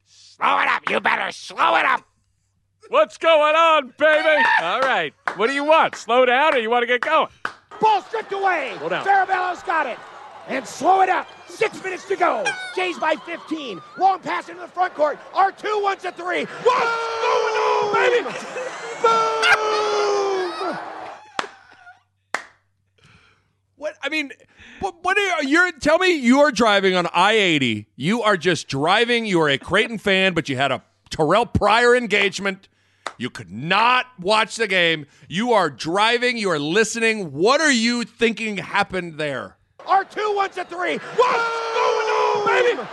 Slow 0.06 0.60
it 0.60 0.68
up. 0.68 0.88
You 0.88 1.00
better 1.00 1.32
slow 1.32 1.74
it 1.74 1.84
up. 1.84 2.04
What's 2.90 3.18
going 3.18 3.56
on, 3.56 3.92
baby? 3.98 4.44
All 4.62 4.78
right. 4.82 5.12
What 5.34 5.48
do 5.48 5.52
you 5.52 5.64
want? 5.64 5.96
Slow 5.96 6.24
down 6.26 6.54
or 6.54 6.58
you 6.58 6.70
want 6.70 6.84
to 6.84 6.86
get 6.86 7.00
going? 7.00 7.26
Ball 7.80 8.02
stripped 8.02 8.32
away. 8.32 8.74
Slow 8.78 8.88
down. 8.88 9.04
Farabello's 9.04 9.64
got 9.64 9.88
it. 9.88 9.98
And 10.46 10.64
slow 10.64 11.00
it 11.00 11.08
up. 11.08 11.26
Six 11.48 11.82
minutes 11.82 12.06
to 12.06 12.14
go. 12.14 12.44
Jays 12.76 12.96
by 12.96 13.16
15. 13.16 13.80
Long 13.98 14.20
pass 14.20 14.48
into 14.48 14.60
the 14.60 14.68
front 14.68 14.94
court. 14.94 15.18
R2 15.34 15.82
wants 15.82 16.04
a 16.04 16.12
three. 16.12 16.44
What's 16.44 16.86
going 17.20 17.56
on, 17.66 17.94
baby? 17.94 18.28
Boom! 19.02 20.78
What 23.80 23.96
I 24.02 24.10
mean, 24.10 24.30
what, 24.80 25.02
what 25.02 25.16
are 25.18 25.42
you, 25.42 25.48
you're 25.48 25.72
tell 25.72 25.98
me 25.98 26.12
you 26.14 26.40
are 26.40 26.50
driving 26.50 26.94
on 26.94 27.06
I-80. 27.12 27.86
You 27.96 28.22
are 28.22 28.36
just 28.36 28.68
driving. 28.68 29.26
You 29.26 29.40
are 29.42 29.48
a 29.48 29.58
Creighton 29.58 29.98
fan, 29.98 30.34
but 30.34 30.48
you 30.48 30.56
had 30.56 30.72
a 30.72 30.82
Terrell 31.10 31.46
Pryor 31.46 31.94
engagement. 31.94 32.68
You 33.18 33.30
could 33.30 33.50
not 33.50 34.06
watch 34.18 34.56
the 34.56 34.66
game. 34.66 35.06
You 35.28 35.52
are 35.52 35.68
driving. 35.68 36.38
You 36.38 36.50
are 36.50 36.58
listening. 36.58 37.32
What 37.32 37.60
are 37.60 37.70
you 37.72 38.04
thinking 38.04 38.56
happened 38.56 39.18
there? 39.18 39.56
R2 39.80 40.34
wants 40.34 40.56
a 40.56 40.64
three. 40.64 40.96
What's 40.96 41.16
going 41.16 42.08
on, 42.08 42.46
baby? 42.46 42.82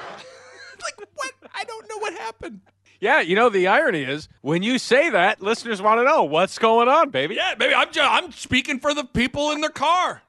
Like 0.80 1.10
what? 1.16 1.34
I 1.56 1.64
don't 1.64 1.90
know 1.90 1.98
what 1.98 2.14
happened. 2.14 2.62
Yeah, 3.00 3.20
you 3.20 3.36
know 3.36 3.50
the 3.50 3.68
irony 3.68 4.04
is 4.04 4.30
when 4.42 4.64
you 4.64 4.78
say 4.78 5.10
that, 5.10 5.42
listeners 5.42 5.82
want 5.82 6.00
to 6.00 6.04
know 6.04 6.24
what's 6.24 6.58
going 6.58 6.88
on, 6.88 7.10
baby. 7.10 7.36
Yeah, 7.36 7.56
maybe 7.58 7.74
I'm 7.74 7.92
just, 7.92 8.10
I'm 8.10 8.32
speaking 8.32 8.80
for 8.80 8.94
the 8.94 9.04
people 9.04 9.52
in 9.52 9.62
their 9.62 9.72
car. 9.72 10.22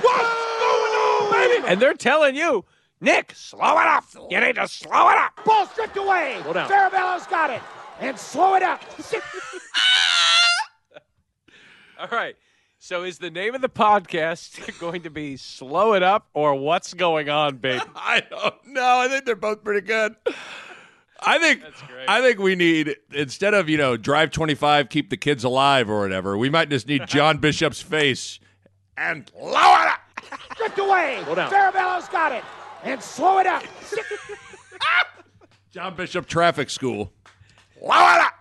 What's 0.00 0.58
going 0.58 0.94
on, 0.94 1.32
baby? 1.32 1.66
And 1.68 1.80
they're 1.80 1.94
telling 1.94 2.34
you, 2.34 2.64
Nick, 3.00 3.32
slow 3.34 3.78
it 3.78 3.86
up. 3.86 4.04
You 4.30 4.40
need 4.40 4.56
to 4.56 4.68
slow 4.68 5.08
it 5.10 5.18
up. 5.18 5.44
Ball 5.44 5.66
stripped 5.66 5.96
away. 5.96 6.38
Slow 6.42 6.52
down. 6.52 6.70
Farabello's 6.70 7.26
got 7.26 7.50
it. 7.50 7.60
And 8.00 8.18
slow 8.18 8.54
it 8.54 8.62
up. 8.62 8.80
All 11.98 12.08
right. 12.10 12.36
So 12.78 13.04
is 13.04 13.18
the 13.18 13.30
name 13.30 13.54
of 13.54 13.60
the 13.60 13.68
podcast 13.68 14.78
going 14.80 15.02
to 15.02 15.10
be 15.10 15.36
Slow 15.36 15.94
It 15.94 16.02
Up 16.02 16.26
or 16.34 16.56
What's 16.56 16.94
Going 16.94 17.28
On, 17.28 17.56
baby? 17.58 17.80
I 17.94 18.24
don't 18.28 18.66
know. 18.66 18.98
I 18.98 19.06
think 19.06 19.24
they're 19.24 19.36
both 19.36 19.62
pretty 19.62 19.86
good. 19.86 20.16
I 21.20 21.38
think 21.38 21.60
great. 21.60 22.08
I 22.08 22.20
think 22.20 22.40
we 22.40 22.56
need 22.56 22.96
instead 23.12 23.54
of 23.54 23.68
you 23.68 23.76
know 23.76 23.96
drive 23.96 24.32
twenty 24.32 24.56
five, 24.56 24.88
keep 24.88 25.10
the 25.10 25.16
kids 25.16 25.44
alive 25.44 25.88
or 25.88 26.00
whatever. 26.00 26.36
We 26.36 26.50
might 26.50 26.70
just 26.70 26.88
need 26.88 27.06
John 27.06 27.38
Bishop's 27.38 27.80
face 27.80 28.40
and 29.02 29.30
lower 29.38 29.50
it. 29.50 29.88
Up. 29.88 30.00
Stripped 30.54 30.78
away. 30.78 31.20
Slow 31.24 31.34
down. 31.34 31.50
Farabello's 31.50 32.08
got 32.08 32.32
it. 32.32 32.44
And 32.84 33.02
slow 33.02 33.38
it 33.38 33.46
up. 33.46 33.64
John 35.70 35.94
Bishop 35.94 36.26
Traffic 36.26 36.70
School. 36.70 37.12
Blow 37.80 37.88
it 37.90 38.20
up. 38.20 38.34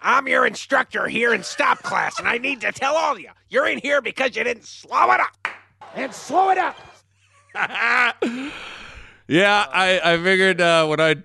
I'm 0.00 0.28
your 0.28 0.46
instructor 0.46 1.08
here 1.08 1.34
in 1.34 1.42
stop 1.42 1.82
class, 1.82 2.18
and 2.18 2.28
I 2.28 2.38
need 2.38 2.60
to 2.60 2.72
tell 2.72 2.94
all 2.94 3.14
of 3.14 3.20
you, 3.20 3.30
you're 3.48 3.66
in 3.66 3.78
here 3.78 4.00
because 4.00 4.36
you 4.36 4.44
didn't 4.44 4.64
slow 4.64 5.10
it 5.12 5.20
up. 5.20 5.48
And 5.94 6.14
slow 6.14 6.50
it 6.50 6.58
up. 6.58 6.76
Yeah, 9.30 9.66
I, 9.70 10.14
I 10.14 10.16
figured 10.16 10.58
uh, 10.58 10.86
when 10.86 11.00
I, 11.00 11.16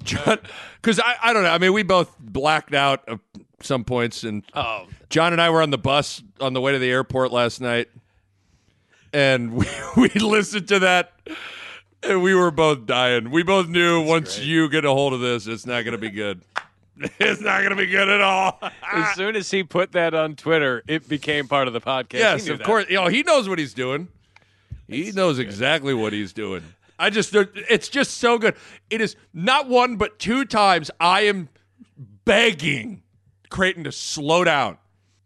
because 0.00 0.98
I, 0.98 1.14
I 1.22 1.32
don't 1.32 1.44
know. 1.44 1.50
I 1.50 1.58
mean, 1.58 1.72
we 1.72 1.84
both 1.84 2.12
blacked 2.18 2.74
out 2.74 3.04
at 3.06 3.20
some 3.60 3.84
points, 3.84 4.24
and 4.24 4.42
Oh, 4.54 4.86
John 5.08 5.32
and 5.32 5.40
I 5.40 5.50
were 5.50 5.62
on 5.62 5.70
the 5.70 5.78
bus 5.78 6.22
on 6.40 6.52
the 6.52 6.60
way 6.60 6.72
to 6.72 6.78
the 6.78 6.90
airport 6.90 7.32
last 7.32 7.60
night, 7.60 7.88
and 9.12 9.52
we, 9.56 9.66
we 9.96 10.08
listened 10.10 10.68
to 10.68 10.78
that, 10.80 11.12
and 12.02 12.22
we 12.22 12.34
were 12.34 12.50
both 12.50 12.86
dying. 12.86 13.30
We 13.30 13.42
both 13.42 13.68
knew 13.68 14.02
once 14.02 14.38
you 14.38 14.68
get 14.68 14.84
a 14.84 14.90
hold 14.90 15.12
of 15.12 15.20
this, 15.20 15.46
it's 15.46 15.66
not 15.66 15.82
going 15.84 15.92
to 15.92 15.98
be 15.98 16.10
good. 16.10 16.40
it's 17.18 17.40
not 17.42 17.58
going 17.58 17.70
to 17.70 17.76
be 17.76 17.86
good 17.86 18.08
at 18.08 18.20
all. 18.20 18.58
as 18.92 19.14
soon 19.16 19.36
as 19.36 19.50
he 19.50 19.62
put 19.62 19.92
that 19.92 20.14
on 20.14 20.34
Twitter, 20.34 20.82
it 20.88 21.08
became 21.08 21.46
part 21.46 21.66
of 21.68 21.74
the 21.74 21.80
podcast. 21.80 22.14
Yes, 22.14 22.48
of 22.48 22.58
that. 22.58 22.66
course. 22.66 22.86
You 22.88 22.96
know, 22.96 23.08
he 23.08 23.22
knows 23.22 23.48
what 23.48 23.58
he's 23.58 23.74
doing. 23.74 24.08
He 24.88 25.12
knows 25.12 25.38
exactly 25.38 25.92
what 25.94 26.12
he's 26.12 26.32
doing. 26.32 26.62
I 26.98 27.10
just, 27.10 27.34
it's 27.34 27.88
just 27.88 28.16
so 28.18 28.38
good. 28.38 28.54
It 28.88 29.02
is 29.02 29.16
not 29.34 29.68
one, 29.68 29.96
but 29.96 30.18
two 30.18 30.46
times 30.46 30.90
I 30.98 31.22
am 31.22 31.50
begging 32.24 33.02
Creighton 33.56 33.84
to 33.84 33.92
slow 33.92 34.44
down. 34.44 34.76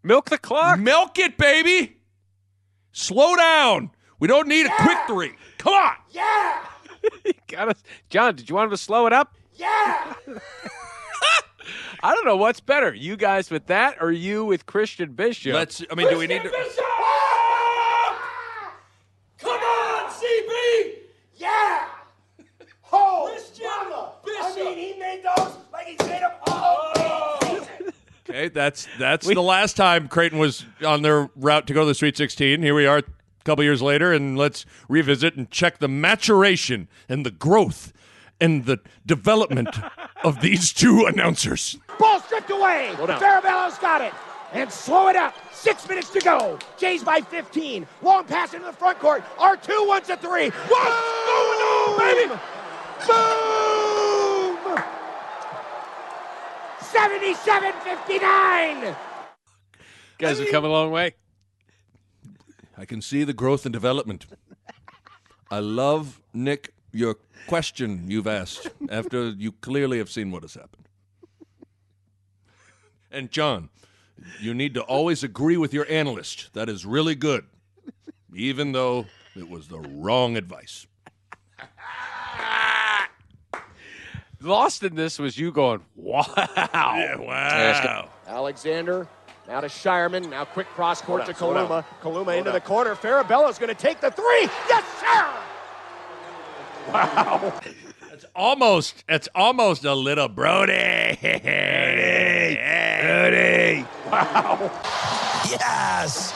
Milk 0.04 0.30
the 0.30 0.38
clock. 0.38 0.78
Milk 0.78 1.18
it, 1.18 1.36
baby. 1.36 1.96
Slow 2.92 3.34
down. 3.34 3.90
We 4.20 4.28
don't 4.28 4.46
need 4.46 4.66
a 4.66 4.72
quick 4.82 4.98
three. 5.08 5.32
Come 5.58 5.72
on. 5.72 5.94
Yeah. 6.10 6.64
Got 7.48 7.70
us. 7.70 7.82
John, 8.08 8.36
did 8.36 8.48
you 8.48 8.54
want 8.54 8.66
him 8.66 8.70
to 8.70 8.76
slow 8.76 9.08
it 9.08 9.12
up? 9.12 9.34
Yeah. 9.56 10.14
I 12.04 12.14
don't 12.14 12.24
know 12.24 12.36
what's 12.36 12.60
better, 12.60 12.94
you 12.94 13.16
guys 13.16 13.50
with 13.50 13.66
that 13.66 13.96
or 14.00 14.12
you 14.12 14.44
with 14.44 14.64
Christian 14.64 15.12
Bishop. 15.12 15.52
Let's. 15.52 15.82
I 15.90 15.96
mean, 15.96 16.08
do 16.08 16.16
we 16.16 16.28
need 16.28 16.44
to? 16.44 16.52
Ah! 16.54 18.22
Come 19.38 19.60
on, 19.60 20.08
CB. 20.08 20.98
Yeah. 21.34 21.88
Oh, 22.92 23.36
mama. 23.60 24.12
I 24.24 24.54
mean, 24.54 24.78
he 24.78 24.96
made 25.00 25.24
those 25.24 25.56
like 25.72 25.86
he 25.86 25.96
made 26.06 26.22
them 26.22 26.30
oh, 26.46 26.52
all. 26.52 26.89
Okay, 28.30 28.48
that's 28.48 28.86
that's 28.98 29.26
the 29.26 29.42
last 29.42 29.76
time 29.76 30.06
Creighton 30.06 30.38
was 30.38 30.64
on 30.86 31.02
their 31.02 31.28
route 31.34 31.66
to 31.66 31.74
go 31.74 31.80
to 31.80 31.86
the 31.86 31.94
Sweet 31.94 32.16
16. 32.16 32.62
Here 32.62 32.74
we 32.74 32.86
are, 32.86 32.98
a 32.98 33.04
couple 33.44 33.64
years 33.64 33.82
later, 33.82 34.12
and 34.12 34.38
let's 34.38 34.64
revisit 34.88 35.34
and 35.34 35.50
check 35.50 35.78
the 35.78 35.88
maturation 35.88 36.88
and 37.08 37.26
the 37.26 37.32
growth 37.32 37.92
and 38.40 38.66
the 38.66 38.78
development 39.04 39.76
of 40.24 40.40
these 40.40 40.72
two 40.72 41.06
announcers. 41.06 41.76
Ball 41.98 42.20
stripped 42.20 42.50
away. 42.50 42.92
Slow 42.94 43.06
down. 43.08 43.20
Farabello's 43.20 43.78
got 43.78 44.00
it. 44.00 44.12
And 44.52 44.70
slow 44.70 45.08
it 45.08 45.16
up. 45.16 45.34
Six 45.52 45.88
minutes 45.88 46.10
to 46.10 46.20
go. 46.20 46.58
Jays 46.76 47.04
by 47.04 47.20
15. 47.20 47.86
Long 48.02 48.24
pass 48.24 48.54
into 48.54 48.66
the 48.66 48.72
front 48.72 48.98
court. 48.98 49.22
R2 49.38 49.86
wants 49.86 50.08
a 50.08 50.16
three. 50.16 50.50
One. 50.50 50.92
Boom, 51.86 51.98
baby. 51.98 52.34
Boom. 53.06 53.79
77-59. 56.92 58.96
guys 60.18 60.38
have 60.38 60.50
come 60.50 60.64
a 60.64 60.68
long 60.68 60.90
way. 60.90 61.14
I 62.76 62.84
can 62.84 63.00
see 63.00 63.24
the 63.24 63.32
growth 63.32 63.64
and 63.64 63.72
development. 63.72 64.26
I 65.50 65.60
love, 65.60 66.20
Nick, 66.32 66.72
your 66.92 67.16
question 67.46 68.04
you've 68.08 68.26
asked 68.26 68.70
after 68.90 69.28
you 69.28 69.52
clearly 69.52 69.98
have 69.98 70.10
seen 70.10 70.30
what 70.30 70.42
has 70.42 70.54
happened. 70.54 70.88
And 73.10 73.30
John, 73.30 73.70
you 74.40 74.54
need 74.54 74.74
to 74.74 74.82
always 74.82 75.22
agree 75.22 75.56
with 75.56 75.74
your 75.74 75.86
analyst. 75.90 76.52
That 76.54 76.68
is 76.68 76.86
really 76.86 77.14
good, 77.14 77.44
even 78.34 78.72
though 78.72 79.06
it 79.36 79.48
was 79.48 79.68
the 79.68 79.78
wrong 79.78 80.36
advice. 80.36 80.86
Lost 84.42 84.82
in 84.82 84.94
this 84.94 85.18
was 85.18 85.36
you 85.36 85.52
going, 85.52 85.82
wow. 85.96 86.24
wow. 86.36 88.08
Alexander. 88.26 89.06
Now 89.46 89.60
to 89.60 89.66
Scheierman. 89.66 90.30
Now 90.30 90.44
quick 90.44 90.66
cross 90.68 91.02
court 91.02 91.26
to 91.26 91.34
Slow 91.34 91.52
down, 91.52 91.68
Kaluma. 91.68 91.84
Kaluma 92.00 92.38
into 92.38 92.50
the 92.50 92.60
corner. 92.60 92.94
Farabello's 92.94 93.58
going 93.58 93.68
to 93.68 93.74
take 93.74 94.00
the 94.00 94.10
three. 94.10 94.48
Yes, 94.68 94.84
sir. 94.98 95.28
Wow. 96.92 97.60
it's 98.12 98.24
almost 98.34 99.04
it's 99.08 99.28
almost 99.34 99.84
a 99.84 99.94
little 99.94 100.28
Brody. 100.28 101.18
Brody. 101.20 102.56
Brody. 103.02 103.84
Wow. 104.10 104.70
Yes! 105.50 106.32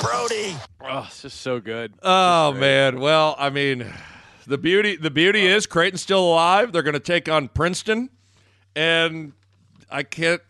Brody! 0.00 0.56
Oh, 0.80 1.02
this 1.02 1.24
is 1.24 1.34
so 1.34 1.60
good. 1.60 1.92
Oh 2.02 2.52
man. 2.52 3.00
Well, 3.00 3.34
I 3.38 3.50
mean, 3.50 3.92
the 4.46 4.58
beauty 4.58 4.96
the 4.96 5.10
beauty 5.10 5.46
is 5.46 5.66
Creighton's 5.66 6.02
still 6.02 6.24
alive. 6.24 6.72
They're 6.72 6.82
going 6.82 6.94
to 6.94 7.00
take 7.00 7.28
on 7.28 7.48
Princeton, 7.48 8.10
and 8.74 9.32
I 9.90 10.02
can't. 10.02 10.40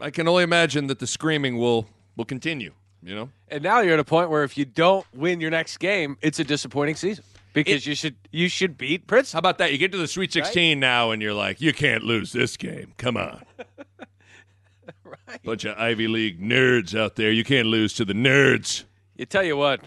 I 0.00 0.10
can 0.10 0.28
only 0.28 0.42
imagine 0.42 0.88
that 0.88 0.98
the 0.98 1.06
screaming 1.06 1.58
will 1.58 1.88
will 2.16 2.24
continue. 2.24 2.72
You 3.02 3.14
know. 3.14 3.30
And 3.48 3.62
now 3.62 3.80
you're 3.80 3.94
at 3.94 4.00
a 4.00 4.04
point 4.04 4.30
where 4.30 4.42
if 4.42 4.58
you 4.58 4.64
don't 4.64 5.06
win 5.14 5.40
your 5.40 5.50
next 5.50 5.76
game, 5.78 6.16
it's 6.20 6.40
a 6.40 6.44
disappointing 6.44 6.96
season 6.96 7.24
because 7.52 7.86
you 7.86 7.94
should 7.94 8.16
you 8.32 8.48
should 8.48 8.76
beat 8.76 9.06
Princeton. 9.06 9.36
How 9.36 9.38
about 9.38 9.58
that? 9.58 9.72
You 9.72 9.78
get 9.78 9.92
to 9.92 9.98
the 9.98 10.08
Sweet 10.08 10.32
16 10.32 10.78
now, 10.78 11.10
and 11.10 11.22
you're 11.22 11.34
like, 11.34 11.60
you 11.60 11.72
can't 11.72 12.02
lose 12.02 12.32
this 12.32 12.56
game. 12.56 12.92
Come 12.98 13.16
on. 13.16 13.44
right. 15.04 15.42
Bunch 15.44 15.64
of 15.64 15.76
Ivy 15.78 16.08
League 16.08 16.40
nerds 16.40 16.98
out 16.98 17.16
there. 17.16 17.30
You 17.30 17.44
can't 17.44 17.66
lose 17.66 17.92
to 17.94 18.04
the 18.04 18.12
nerds. 18.12 18.84
You 19.16 19.24
tell 19.24 19.42
you 19.42 19.56
what, 19.56 19.80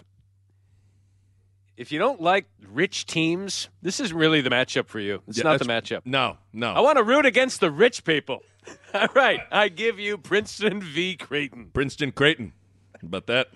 if 1.80 1.90
you 1.90 1.98
don't 1.98 2.20
like 2.20 2.44
rich 2.70 3.06
teams, 3.06 3.70
this 3.80 4.00
isn't 4.00 4.14
really 4.14 4.42
the 4.42 4.50
matchup 4.50 4.86
for 4.86 5.00
you. 5.00 5.22
It's 5.26 5.38
Yeah, 5.38 5.44
not 5.44 5.58
the 5.60 5.64
matchup. 5.64 6.02
No, 6.04 6.36
no. 6.52 6.72
I 6.74 6.80
want 6.80 6.98
to 6.98 7.02
root 7.02 7.24
against 7.24 7.60
the 7.60 7.70
rich 7.70 8.04
people. 8.04 8.42
All 8.94 9.08
right, 9.14 9.40
I 9.50 9.70
give 9.70 9.98
you 9.98 10.18
Princeton 10.18 10.82
v. 10.82 11.16
Creighton. 11.16 11.70
Princeton 11.72 12.12
Creighton. 12.12 12.52
How 13.00 13.06
about 13.06 13.26
that? 13.28 13.48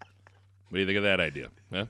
What 0.00 0.76
do 0.76 0.80
you 0.80 0.86
think 0.86 0.96
of 0.96 1.02
that 1.02 1.20
idea? 1.20 1.48
Huh? 1.70 1.84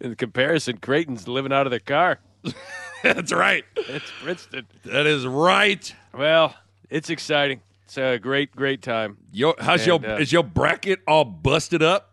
In 0.00 0.14
comparison, 0.14 0.78
Creighton's 0.78 1.28
living 1.28 1.52
out 1.52 1.66
of 1.66 1.70
their 1.70 1.80
car. 1.80 2.20
That's 3.02 3.30
right. 3.30 3.64
It's 3.76 4.10
Princeton. 4.22 4.66
That 4.86 5.06
is 5.06 5.26
right. 5.26 5.94
Well, 6.14 6.54
it's 6.88 7.10
exciting. 7.10 7.60
It's 7.84 7.98
a 7.98 8.16
great, 8.18 8.56
great 8.56 8.80
time. 8.80 9.18
Yo, 9.32 9.52
how's 9.58 9.86
And, 9.86 10.02
your 10.02 10.12
uh, 10.14 10.18
is 10.18 10.32
your 10.32 10.44
bracket 10.44 11.00
all 11.06 11.26
busted 11.26 11.82
up? 11.82 12.09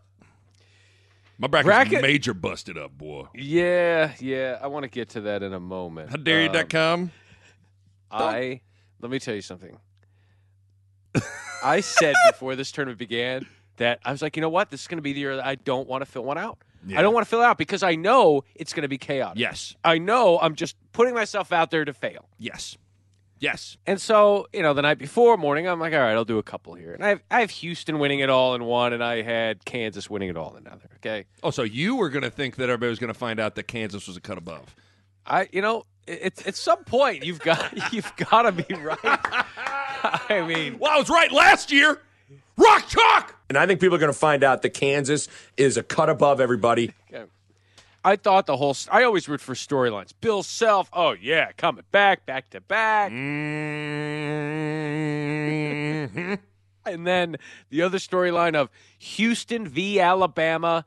My 1.40 1.46
bracket's 1.46 1.66
Bracket- 1.68 2.02
major 2.02 2.34
busted 2.34 2.76
up, 2.76 2.98
boy. 2.98 3.26
Yeah, 3.34 4.12
yeah. 4.18 4.58
I 4.60 4.66
want 4.66 4.82
to 4.84 4.88
get 4.88 5.10
to 5.10 5.20
that 5.22 5.42
in 5.44 5.52
a 5.52 5.60
moment. 5.60 6.10
How 6.10 6.16
dare 6.16 6.42
you 6.42 6.50
Um, 6.50 6.66
com? 6.68 7.12
I 8.10 8.60
let 9.00 9.10
me 9.10 9.18
tell 9.20 9.34
you 9.34 9.42
something. 9.42 9.78
I 11.62 11.80
said 11.80 12.14
before 12.30 12.56
this 12.56 12.72
tournament 12.72 12.98
began 12.98 13.46
that 13.76 14.00
I 14.04 14.10
was 14.12 14.22
like, 14.22 14.36
you 14.36 14.40
know 14.40 14.48
what? 14.48 14.70
This 14.70 14.82
is 14.82 14.86
going 14.88 14.98
to 14.98 15.02
be 15.02 15.12
the 15.12 15.20
year 15.20 15.36
that 15.36 15.46
I 15.46 15.54
don't 15.56 15.88
want 15.88 16.02
to 16.04 16.06
fill 16.10 16.24
one 16.24 16.38
out. 16.38 16.58
Yeah. 16.86 16.98
I 16.98 17.02
don't 17.02 17.12
want 17.14 17.24
to 17.26 17.28
fill 17.30 17.40
it 17.40 17.44
out 17.44 17.58
because 17.58 17.82
I 17.82 17.94
know 17.96 18.44
it's 18.54 18.72
going 18.72 18.82
to 18.82 18.88
be 18.88 18.98
chaotic. 18.98 19.38
Yes. 19.38 19.74
I 19.84 19.98
know 19.98 20.38
I'm 20.40 20.54
just 20.54 20.76
putting 20.92 21.14
myself 21.14 21.52
out 21.52 21.70
there 21.70 21.84
to 21.84 21.92
fail. 21.92 22.28
Yes. 22.38 22.76
Yes. 23.40 23.76
And 23.86 24.00
so, 24.00 24.46
you 24.52 24.62
know, 24.62 24.74
the 24.74 24.82
night 24.82 24.98
before 24.98 25.36
morning, 25.36 25.68
I'm 25.68 25.78
like, 25.80 25.92
all 25.92 26.00
right, 26.00 26.12
I'll 26.12 26.24
do 26.24 26.38
a 26.38 26.42
couple 26.42 26.74
here. 26.74 26.92
And 26.92 27.04
I 27.04 27.08
have, 27.10 27.22
I 27.30 27.40
have 27.40 27.50
Houston 27.50 27.98
winning 27.98 28.20
it 28.20 28.30
all 28.30 28.54
in 28.54 28.64
one, 28.64 28.92
and 28.92 29.02
I 29.02 29.22
had 29.22 29.64
Kansas 29.64 30.10
winning 30.10 30.28
it 30.28 30.36
all 30.36 30.56
in 30.56 30.66
another. 30.66 30.88
Okay. 30.96 31.24
Oh, 31.42 31.50
so 31.50 31.62
you 31.62 31.96
were 31.96 32.08
going 32.08 32.24
to 32.24 32.30
think 32.30 32.56
that 32.56 32.64
everybody 32.64 32.90
was 32.90 32.98
going 32.98 33.12
to 33.12 33.18
find 33.18 33.38
out 33.38 33.54
that 33.54 33.68
Kansas 33.68 34.06
was 34.08 34.16
a 34.16 34.20
cut 34.20 34.38
above. 34.38 34.74
I, 35.26 35.48
you 35.52 35.62
know, 35.62 35.84
it's 36.06 36.46
at 36.46 36.56
some 36.56 36.84
point 36.84 37.24
you've 37.24 37.40
got 37.40 37.92
you've 37.92 38.12
got 38.16 38.42
to 38.42 38.52
be 38.52 38.74
right. 38.74 38.98
I 39.04 40.44
mean, 40.46 40.78
Well, 40.78 40.92
I 40.92 40.98
was 40.98 41.08
right 41.10 41.30
last 41.30 41.70
year. 41.70 42.00
Rock 42.56 42.88
chalk. 42.88 43.36
And 43.48 43.56
I 43.56 43.66
think 43.66 43.80
people 43.80 43.94
are 43.96 44.00
going 44.00 44.12
to 44.12 44.18
find 44.18 44.42
out 44.42 44.62
that 44.62 44.70
Kansas 44.70 45.28
is 45.56 45.76
a 45.76 45.82
cut 45.82 46.08
above 46.08 46.40
everybody. 46.40 46.92
I 48.04 48.16
thought 48.16 48.46
the 48.46 48.56
whole. 48.56 48.76
I 48.90 49.02
always 49.02 49.28
root 49.28 49.40
for 49.40 49.54
storylines. 49.54 50.12
Bill 50.20 50.42
Self. 50.42 50.88
Oh 50.92 51.12
yeah, 51.12 51.52
coming 51.52 51.84
back, 51.90 52.24
back 52.26 52.50
to 52.50 52.60
back. 52.60 53.10
Mm-hmm. 54.98 56.34
And 56.86 57.06
then 57.06 57.36
the 57.70 57.82
other 57.82 57.98
storyline 57.98 58.54
of 58.54 58.70
Houston 58.98 59.68
v. 59.68 60.00
Alabama. 60.00 60.84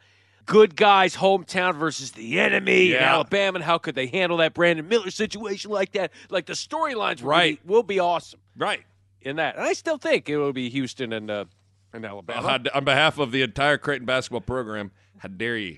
good 0.48 0.75
guys 0.75 1.15
hometown 1.15 1.75
versus 1.75 2.12
the 2.13 2.39
enemy 2.39 2.91
in 2.94 2.98
Alabama, 2.98 3.58
and 3.58 3.63
how 3.63 3.77
could 3.77 3.94
they 3.96 4.08
handle 4.08 4.38
that 4.38 4.53
Brandon 4.56 4.88
Miller 4.88 5.12
situation 5.12 5.70
like 5.72 5.91
that? 5.91 6.12
Like 6.30 6.48
the 6.48 6.53
storylines, 6.53 7.22
will 7.22 7.30
Right. 7.30 7.62
be, 7.65 7.72
will 7.72 7.84
be 7.84 8.00
awesome 8.00 8.39
Right. 8.58 8.82
in 9.22 9.36
that. 9.36 9.56
And 9.56 9.63
I 9.63 9.74
still 9.74 9.98
think 10.00 10.27
it 10.27 10.38
will 10.38 10.51
be 10.53 10.70
Houston 10.70 11.13
and 11.13 11.30
uh, 11.30 11.46
and 11.94 12.03
Alabama. 12.06 12.48
On 12.48 12.68
on 12.74 12.84
behalf 12.84 13.18
of 13.20 13.32
the 13.32 13.44
entire 13.44 13.77
Creighton 13.77 14.06
basketball 14.08 14.41
program, 14.41 14.91
how 15.20 15.30
dare 15.30 15.58
you? 15.58 15.77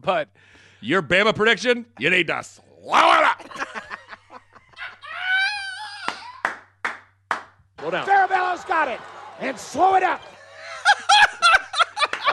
But 0.00 0.28
Your 0.80 1.02
Bama 1.02 1.34
prediction? 1.34 1.86
You 1.98 2.10
need 2.10 2.26
to 2.28 2.42
slow 2.42 2.62
it 2.84 3.24
up. 3.24 3.42
slow 7.80 7.90
down. 7.90 8.06
Farabello's 8.06 8.64
got 8.64 8.88
it. 8.88 9.00
And 9.40 9.58
slow 9.58 9.94
it 9.94 10.02
up. 10.02 10.20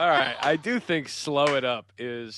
All 0.00 0.08
right, 0.08 0.36
I 0.42 0.56
do 0.56 0.78
think 0.78 1.08
slow 1.08 1.54
it 1.56 1.64
up 1.64 1.90
is 1.96 2.36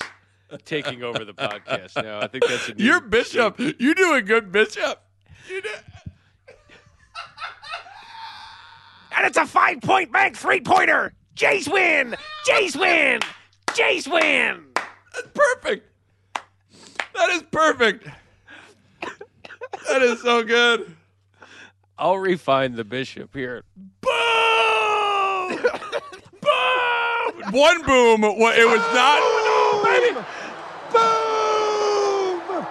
taking 0.64 1.02
over 1.02 1.24
the 1.24 1.34
podcast. 1.34 2.00
No, 2.02 2.20
I 2.20 2.28
think 2.28 2.46
that's 2.46 2.68
a 2.68 2.74
new 2.74 2.84
You're 2.84 3.00
Bishop. 3.00 3.58
You 3.58 3.94
doing 3.94 4.24
good, 4.26 4.52
Bishop. 4.52 5.02
You 5.48 5.62
do- 5.62 5.68
And 9.16 9.26
it's 9.26 9.36
a 9.36 9.46
five 9.46 9.80
point 9.80 10.12
bank 10.12 10.36
three 10.36 10.60
pointer. 10.60 11.12
Jays 11.34 11.68
win. 11.68 12.14
Jays 12.46 12.76
win. 12.76 13.20
Jays 13.74 14.06
win. 14.08 14.64
That's 15.14 15.28
perfect. 15.34 15.86
That 17.14 17.30
is 17.30 17.42
perfect. 17.50 18.08
That 19.88 20.02
is 20.02 20.20
so 20.22 20.42
good. 20.44 20.94
I'll 21.96 22.18
refine 22.18 22.76
the 22.76 22.84
bishop 22.84 23.34
here. 23.34 23.64
Boom! 24.00 24.12
boom! 26.40 27.52
One 27.52 27.82
boom. 27.84 28.22
What? 28.22 28.58
It 28.58 28.66
was 28.66 28.80
not. 28.94 29.22
Baby. 29.84 30.14
Boom. 30.92 32.66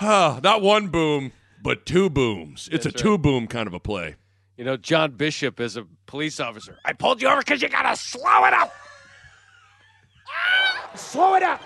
Ah, 0.00 0.40
not 0.42 0.62
one 0.62 0.88
boom, 0.88 1.32
but 1.62 1.84
two 1.86 2.08
booms. 2.10 2.68
It's 2.72 2.84
That's 2.84 2.94
a 2.94 2.98
two 2.98 3.18
boom 3.18 3.46
kind 3.46 3.66
of 3.66 3.74
a 3.74 3.80
play. 3.80 4.16
You 4.56 4.64
know, 4.64 4.76
John 4.76 5.12
Bishop 5.12 5.60
as 5.60 5.76
a 5.76 5.86
police 6.06 6.40
officer. 6.40 6.78
I 6.84 6.92
pulled 6.92 7.20
you 7.20 7.28
over 7.28 7.40
because 7.40 7.60
you 7.60 7.68
gotta 7.68 7.96
slow 7.96 8.44
it 8.44 8.52
up. 8.52 8.72
Slow 10.94 11.34
it 11.34 11.42
up. 11.42 11.62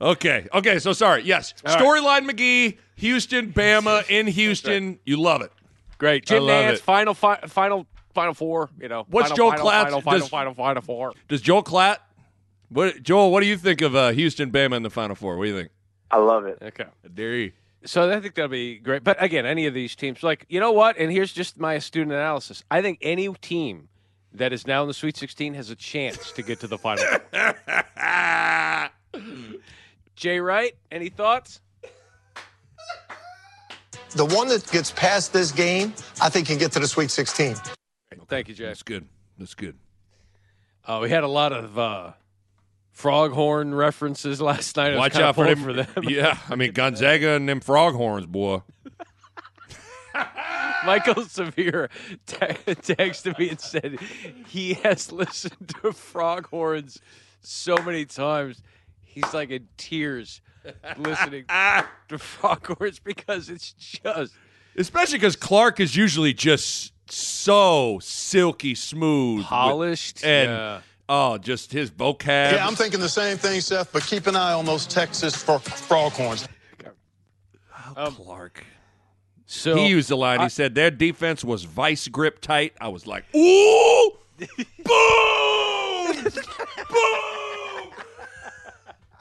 Okay. 0.00 0.46
Okay. 0.52 0.78
So 0.78 0.92
sorry. 0.92 1.22
Yes. 1.22 1.54
All 1.66 1.74
right. 1.74 1.82
Storyline 1.82 2.30
McGee, 2.30 2.78
Houston, 2.96 3.52
Bama 3.52 4.08
in 4.08 4.26
Houston. 4.26 4.98
You 5.04 5.20
love 5.20 5.42
it. 5.42 5.52
Great. 5.98 6.24
Jim 6.24 6.42
I 6.44 6.46
love 6.46 6.64
Nantz, 6.64 6.72
it. 6.74 6.80
final, 6.80 7.12
fi- 7.14 7.40
final, 7.46 7.86
final 8.14 8.32
four. 8.32 8.70
You 8.80 8.88
know, 8.88 9.04
What's 9.10 9.30
final, 9.30 9.36
Joel 9.36 9.50
final, 9.50 9.66
Klatt? 9.66 9.82
Final, 9.84 10.00
final, 10.00 10.18
Does- 10.20 10.28
final, 10.28 10.54
final, 10.54 10.82
four. 10.82 11.12
Does 11.28 11.42
Joel 11.42 11.62
Klatt? 11.62 11.98
What 12.70 13.02
Joel? 13.02 13.30
What 13.32 13.40
do 13.40 13.46
you 13.46 13.56
think 13.58 13.82
of 13.82 13.94
uh, 13.94 14.10
Houston, 14.12 14.50
Bama 14.50 14.76
in 14.76 14.82
the 14.82 14.90
Final 14.90 15.16
Four? 15.16 15.36
What 15.36 15.44
do 15.44 15.50
you 15.50 15.56
think? 15.56 15.70
I 16.10 16.16
love 16.18 16.46
it. 16.46 16.58
Okay. 16.62 16.84
I 17.04 17.08
dare 17.08 17.36
you. 17.36 17.52
So 17.84 18.08
I 18.10 18.20
think 18.20 18.34
that'll 18.34 18.48
be 18.48 18.78
great. 18.78 19.02
But 19.04 19.22
again, 19.22 19.44
any 19.44 19.66
of 19.66 19.74
these 19.74 19.94
teams, 19.96 20.22
like 20.22 20.46
you 20.48 20.60
know 20.60 20.72
what? 20.72 20.96
And 20.96 21.10
here's 21.12 21.32
just 21.32 21.58
my 21.58 21.78
student 21.78 22.12
analysis. 22.12 22.62
I 22.70 22.80
think 22.80 22.98
any 23.02 23.28
team 23.42 23.88
that 24.34 24.52
is 24.52 24.66
now 24.66 24.82
in 24.82 24.88
the 24.88 24.94
Sweet 24.94 25.16
16 25.16 25.54
has 25.54 25.70
a 25.70 25.76
chance 25.76 26.32
to 26.32 26.42
get 26.42 26.60
to 26.60 26.66
the 26.66 26.78
final. 26.78 27.04
Jay 30.16 30.38
Wright, 30.40 30.76
any 30.90 31.08
thoughts? 31.08 31.60
The 34.10 34.24
one 34.24 34.48
that 34.48 34.68
gets 34.70 34.90
past 34.90 35.32
this 35.32 35.52
game, 35.52 35.94
I 36.20 36.28
think 36.28 36.48
can 36.48 36.58
get 36.58 36.72
to 36.72 36.80
the 36.80 36.88
Sweet 36.88 37.10
16. 37.10 37.56
Thank 38.28 38.48
you, 38.48 38.54
Jay. 38.54 38.66
That's 38.66 38.82
good. 38.82 39.06
That's 39.38 39.54
good. 39.54 39.76
Uh, 40.84 40.98
we 41.02 41.10
had 41.10 41.24
a 41.24 41.28
lot 41.28 41.52
of 41.52 41.78
uh, 41.78 42.12
froghorn 42.96 43.74
references 43.74 44.40
last 44.40 44.76
night. 44.76 44.96
Watch 44.96 45.16
out 45.16 45.34
for 45.34 45.44
funny 45.44 45.54
them. 45.54 45.64
for 45.86 46.00
them. 46.00 46.04
Yeah, 46.08 46.38
I 46.48 46.56
mean 46.56 46.72
Gonzaga 46.72 47.30
and 47.30 47.48
them 47.48 47.60
froghorns, 47.60 48.26
boy. 48.26 48.62
Michael 50.86 51.24
Severe 51.24 51.88
te- 52.26 52.36
texted 52.36 53.38
me 53.38 53.50
and 53.50 53.60
said 53.60 53.98
he 54.48 54.74
has 54.74 55.12
listened 55.12 55.68
to 55.68 55.90
Froghorns 55.90 56.98
so 57.40 57.76
many 57.78 58.04
times. 58.04 58.62
He's 59.02 59.32
like 59.34 59.50
in 59.50 59.68
tears 59.76 60.40
listening 60.96 61.44
to 61.48 62.16
Froghorns 62.16 63.00
because 63.02 63.48
it's 63.48 63.72
just 63.72 64.34
Especially 64.76 65.18
because 65.18 65.34
Clark 65.36 65.80
is 65.80 65.96
usually 65.96 66.32
just 66.32 66.92
so 67.10 67.98
silky 68.00 68.74
smooth, 68.76 69.38
with- 69.38 69.46
polished. 69.46 70.24
and 70.24 70.50
yeah. 70.50 70.80
oh, 71.08 71.38
just 71.38 71.72
his 71.72 71.90
vocab. 71.90 72.52
Yeah, 72.52 72.66
I'm 72.66 72.76
thinking 72.76 73.00
the 73.00 73.08
same 73.08 73.36
thing, 73.36 73.60
Seth, 73.60 73.92
but 73.92 74.04
keep 74.04 74.28
an 74.28 74.36
eye 74.36 74.52
on 74.52 74.64
those 74.64 74.86
Texas 74.86 75.34
fro- 75.34 75.58
froghorns. 75.58 76.46
Oh, 77.96 78.06
um, 78.06 78.14
Clark. 78.14 78.64
So 79.52 79.74
he 79.74 79.88
used 79.88 80.08
the 80.08 80.16
line. 80.16 80.38
he 80.38 80.48
said 80.48 80.76
their 80.76 80.92
defense 80.92 81.44
was 81.44 81.64
vice 81.64 82.06
grip 82.06 82.40
tight. 82.40 82.72
I 82.80 82.86
was 82.86 83.04
like, 83.04 83.24
ooh, 83.34 84.12
boom, 84.38 84.46
boom. 84.84 86.14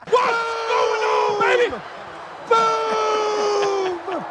What's 0.06 0.36
going 0.70 1.04
on, 1.10 1.42
Baby. 1.42 1.76
Boom. 2.48 4.24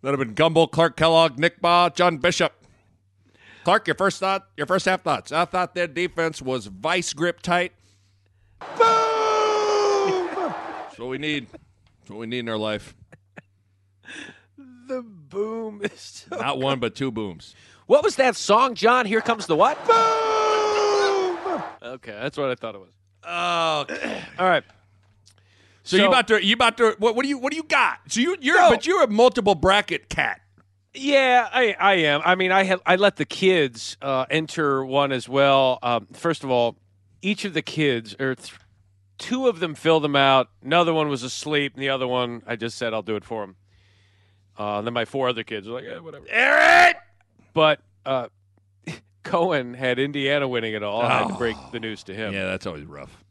That'd 0.00 0.18
have 0.18 0.34
been 0.34 0.34
Gumbel, 0.34 0.70
Clark 0.70 0.96
Kellogg, 0.96 1.38
Nick 1.38 1.60
Bahe, 1.60 1.94
John 1.94 2.16
Bishop. 2.16 2.54
Clark, 3.64 3.86
your 3.86 3.96
first 3.96 4.20
thought, 4.20 4.48
your 4.56 4.66
first 4.66 4.86
half 4.86 5.02
thoughts. 5.02 5.30
I 5.30 5.44
thought 5.44 5.74
their 5.74 5.86
defense 5.86 6.40
was 6.40 6.68
vice 6.68 7.12
grip 7.12 7.42
tight. 7.42 7.72
Boom. 8.78 10.26
That's 10.38 10.98
what 10.98 11.10
we 11.10 11.18
need. 11.18 11.48
That's 11.50 12.08
what 12.08 12.20
we 12.20 12.26
need 12.26 12.38
in 12.40 12.48
our 12.48 12.56
life. 12.56 12.94
The 14.86 15.02
boom 15.02 15.80
is 15.82 16.26
so- 16.30 16.36
Not 16.36 16.58
one, 16.58 16.78
but 16.80 16.94
two 16.94 17.10
booms. 17.10 17.54
What 17.86 18.02
was 18.02 18.16
that 18.16 18.36
song, 18.36 18.74
John? 18.74 19.04
Here 19.06 19.20
comes 19.20 19.46
the 19.46 19.56
what? 19.56 19.76
Boom! 19.86 21.62
Okay, 21.82 22.12
that's 22.12 22.36
what 22.38 22.50
I 22.50 22.54
thought 22.54 22.74
it 22.74 22.80
was. 22.80 22.90
Oh, 23.26 23.84
All 24.38 24.48
right. 24.48 24.64
so, 25.82 25.96
you 25.96 26.06
about 26.06 26.28
to 26.28 26.44
you 26.44 26.54
about 26.54 26.76
to 26.78 26.94
what? 26.98 27.14
What 27.14 27.22
do 27.22 27.28
you 27.28 27.38
what 27.38 27.50
do 27.50 27.56
you 27.56 27.62
got? 27.62 27.98
So 28.08 28.20
you 28.20 28.36
you're 28.40 28.58
No. 28.58 28.70
but 28.70 28.86
you're 28.86 29.02
a 29.02 29.08
multiple 29.08 29.54
bracket 29.54 30.08
cat. 30.08 30.40
Yeah, 30.94 31.48
I, 31.52 31.74
I 31.78 31.94
am. 31.94 32.22
I 32.24 32.36
mean, 32.36 32.52
I 32.52 32.62
have 32.64 32.80
I 32.86 32.96
let 32.96 33.16
the 33.16 33.24
kids 33.24 33.96
uh, 34.00 34.26
enter 34.30 34.84
one 34.84 35.10
as 35.12 35.28
well. 35.28 35.78
Um, 35.82 36.06
first 36.12 36.44
of 36.44 36.50
all, 36.50 36.76
each 37.20 37.44
of 37.44 37.52
the 37.52 37.62
kids, 37.62 38.14
or 38.20 38.34
th- 38.36 38.54
two 39.18 39.48
of 39.48 39.58
them, 39.60 39.74
filled 39.74 40.04
them 40.04 40.14
out. 40.16 40.48
Another 40.62 40.94
one 40.94 41.08
was 41.08 41.22
asleep, 41.22 41.74
and 41.74 41.82
the 41.82 41.88
other 41.88 42.06
one, 42.06 42.42
I 42.46 42.54
just 42.56 42.78
said 42.78 42.94
I'll 42.94 43.02
do 43.02 43.16
it 43.16 43.24
for 43.24 43.42
him. 43.42 43.56
Uh, 44.58 44.78
and 44.78 44.86
then 44.86 44.94
my 44.94 45.04
four 45.04 45.28
other 45.28 45.42
kids 45.42 45.66
were 45.68 45.74
like, 45.74 45.84
eh, 45.84 45.98
whatever. 45.98 46.24
Aaron. 46.28 46.94
But 47.54 47.80
uh, 48.06 48.28
Cohen 49.24 49.74
had 49.74 49.98
Indiana 49.98 50.46
winning 50.48 50.74
it 50.74 50.82
all. 50.82 51.02
I 51.02 51.18
had 51.20 51.28
to 51.28 51.34
Oh. 51.34 51.38
break 51.38 51.56
the 51.72 51.80
news 51.80 52.04
to 52.04 52.14
him. 52.14 52.32
Yeah, 52.32 52.46
that's 52.46 52.66
always 52.66 52.84
rough. 52.84 53.24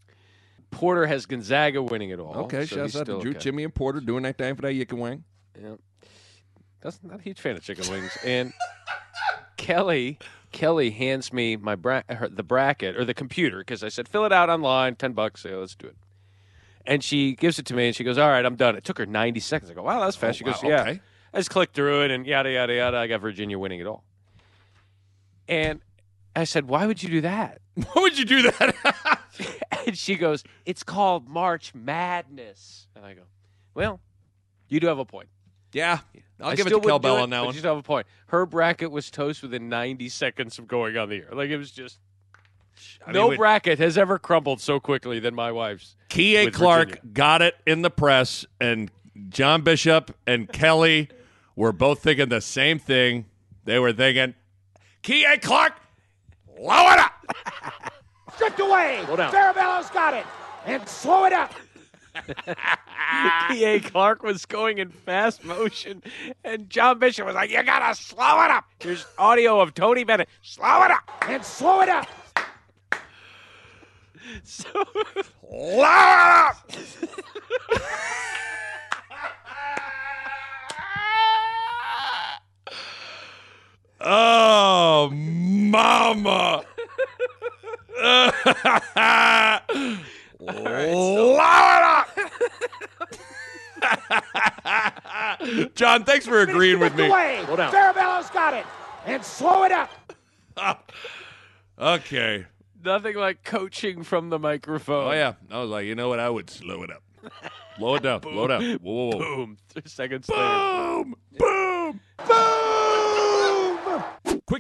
Porter 0.71 1.05
has 1.05 1.25
Gonzaga 1.25 1.81
winning 1.83 2.09
it 2.09 2.19
all. 2.19 2.35
Okay, 2.45 2.65
so 2.65 2.77
shouts 2.77 2.93
he's 2.93 2.95
out 2.95 3.05
to 3.05 3.05
still 3.05 3.19
Drew, 3.21 3.31
okay. 3.31 3.39
Jimmy, 3.39 3.63
and 3.63 3.73
Porter 3.73 3.99
doing 3.99 4.23
that 4.23 4.37
thing 4.37 4.55
for 4.55 4.63
that 4.63 4.73
Yicken 4.73 4.97
Wang. 4.97 5.23
Yeah. 5.61 5.75
That's 6.81 6.99
not 7.03 7.19
a 7.19 7.23
huge 7.23 7.39
fan 7.39 7.55
of 7.55 7.63
chicken 7.63 7.89
wings. 7.91 8.17
And 8.25 8.51
Kelly, 9.57 10.17
Kelly 10.51 10.89
hands 10.91 11.31
me 11.31 11.55
my 11.55 11.75
bra- 11.75 12.01
her, 12.09 12.27
the 12.27 12.43
bracket 12.43 12.97
or 12.97 13.05
the 13.05 13.13
computer 13.13 13.59
because 13.59 13.83
I 13.83 13.89
said 13.89 14.07
fill 14.09 14.25
it 14.25 14.33
out 14.33 14.49
online, 14.49 14.95
ten 14.95 15.13
bucks. 15.13 15.45
Yeah, 15.45 15.55
let's 15.57 15.75
do 15.75 15.87
it. 15.87 15.95
And 16.85 17.01
she 17.03 17.35
gives 17.35 17.59
it 17.59 17.65
to 17.67 17.73
me 17.73 17.87
and 17.87 17.95
she 17.95 18.03
goes, 18.03 18.17
"All 18.17 18.27
right, 18.27 18.45
I'm 18.45 18.55
done." 18.55 18.75
It 18.75 18.83
took 18.83 18.97
her 18.97 19.05
90 19.05 19.39
seconds. 19.39 19.71
I 19.71 19.73
go, 19.75 19.83
"Wow, 19.83 20.01
that's 20.01 20.17
fast." 20.17 20.39
she 20.39 20.43
Oh, 20.43 20.51
goes, 20.51 20.63
"Yeah." 20.63 20.81
okay. 20.81 21.01
I 21.33 21.37
just 21.39 21.49
clicked 21.49 21.73
through 21.73 22.03
it 22.03 22.11
and 22.11 22.25
yada 22.27 22.51
yada 22.51 22.73
yada. 22.73 22.97
I 22.97 23.07
got 23.07 23.21
Virginia 23.21 23.57
winning 23.57 23.79
it 23.79 23.87
all. 23.87 24.03
And 25.47 25.81
I 26.35 26.43
said, 26.43 26.67
"Why 26.67 26.85
would 26.85 27.01
you 27.03 27.09
do 27.09 27.21
that?" 27.21 27.59
Why 27.75 27.85
would 28.01 28.17
you 28.17 28.25
do 28.25 28.43
that? 28.43 29.19
And 29.85 29.97
she 29.97 30.15
goes, 30.15 30.43
"It's 30.65 30.83
called 30.83 31.27
March 31.27 31.73
Madness." 31.75 32.87
And 32.95 33.03
I 33.03 33.15
go, 33.15 33.23
"Well, 33.73 33.99
you 34.69 34.79
do 34.79 34.87
have 34.87 34.99
a 34.99 35.05
point." 35.05 35.27
yeah, 35.73 35.99
I'll 36.39 36.51
I 36.51 36.55
give 36.55 36.67
it 36.67 36.69
to 36.69 36.75
Kel 36.79 36.81
wouldn't 36.81 37.01
do 37.01 37.07
Bell 37.07 37.17
on 37.17 37.29
that 37.31 37.43
one. 37.43 37.53
You 37.53 37.59
still 37.59 37.71
have 37.75 37.79
a 37.79 37.85
point. 37.85 38.05
Her 38.27 38.45
bracket 38.45 38.91
was 38.91 39.09
toast 39.09 39.41
within 39.41 39.69
90 39.69 40.07
seconds 40.09 40.59
of 40.59 40.67
going 40.67 40.95
on 40.97 41.09
the 41.09 41.15
air. 41.17 41.29
Like 41.33 41.49
it 41.49 41.57
was 41.57 41.71
just 41.71 41.99
I 43.05 43.11
no 43.11 43.29
with- 43.29 43.39
bracket 43.39 43.79
has 43.79 43.97
ever 43.97 44.19
crumbled 44.19 44.61
so 44.61 44.79
quickly 44.79 45.19
than 45.19 45.33
my 45.35 45.51
wife's. 45.51 45.95
Kie 46.09 46.45
with 46.45 46.53
Clark 46.53 46.89
Virginia. 46.89 47.11
got 47.13 47.41
it 47.41 47.55
in 47.65 47.81
the 47.81 47.89
press, 47.89 48.45
and 48.61 48.91
John 49.29 49.63
Bishop 49.63 50.15
and 50.27 50.47
Kelly 50.47 51.09
were 51.55 51.71
both 51.71 51.99
thinking 51.99 52.29
the 52.29 52.41
same 52.41 52.79
thing. 52.79 53.25
They 53.65 53.79
were 53.79 53.93
thinking, 53.93 54.35
Kie 55.01 55.25
Clark, 55.41 55.73
blow 56.55 56.91
it 56.91 56.99
up. 56.99 57.13
Stripped 58.35 58.59
away. 58.59 59.03
Slow 59.05 59.15
down. 59.15 59.31
Farabello's 59.31 59.89
got 59.89 60.13
it. 60.13 60.25
And 60.65 60.87
slow 60.87 61.25
it 61.25 61.33
up. 61.33 61.53
P.A. 63.49 63.79
Clark 63.79 64.23
was 64.23 64.45
going 64.45 64.77
in 64.77 64.89
fast 64.89 65.43
motion, 65.43 66.03
and 66.43 66.69
John 66.69 66.99
Bishop 66.99 67.25
was 67.25 67.33
like, 67.33 67.49
"You 67.49 67.63
gotta 67.63 67.95
slow 67.95 68.43
it 68.43 68.51
up." 68.51 68.65
Here's 68.79 69.05
audio 69.17 69.59
of 69.59 69.73
Tony 69.73 70.03
Bennett. 70.03 70.29
Slow 70.43 70.83
it 70.83 70.91
up. 70.91 71.09
And 71.27 71.43
slow 71.43 71.81
it 71.81 71.89
up. 71.89 72.07
So, 74.45 74.69
Oh, 84.03 85.09
mama. 85.13 86.63
Slow 90.37 91.35
it 91.35 91.83
up 91.83 92.09
John, 95.75 96.03
thanks 96.03 96.25
for 96.25 96.41
agreeing 96.41 96.79
with 96.79 96.95
me. 96.95 97.07
Away. 97.07 97.43
Hold 97.45 97.59
on. 97.59 97.71
Farabello's 97.71 98.29
got 98.29 98.53
it. 98.53 98.65
And 99.05 99.23
slow 99.23 99.63
it 99.63 99.71
up. 99.71 99.89
Okay. 101.79 102.45
nothing 102.85 103.15
like 103.15 103.43
coaching 103.43 104.03
from 104.03 104.29
the 104.29 104.37
microphone. 104.37 105.07
Oh 105.07 105.11
yeah. 105.11 105.33
I 105.49 105.59
was 105.59 105.71
like, 105.71 105.87
you 105.87 105.95
know 105.95 106.07
what? 106.07 106.19
I 106.19 106.29
would 106.29 106.51
slow 106.51 106.83
it 106.83 106.91
up. 106.91 107.01
Slow 107.77 107.95
it 107.95 108.03
down. 108.03 108.21
Slow 108.21 108.45
it 108.45 108.49
down. 108.49 108.61
Whoa, 108.83 108.93
whoa, 108.93 109.09
whoa. 109.17 109.19
Boom. 109.19 109.57
Three 109.69 109.81
seconds 109.87 110.29
later. 110.29 110.43
Boom! 110.43 111.15
Boom! 111.39 111.99
Boom! 112.27 114.03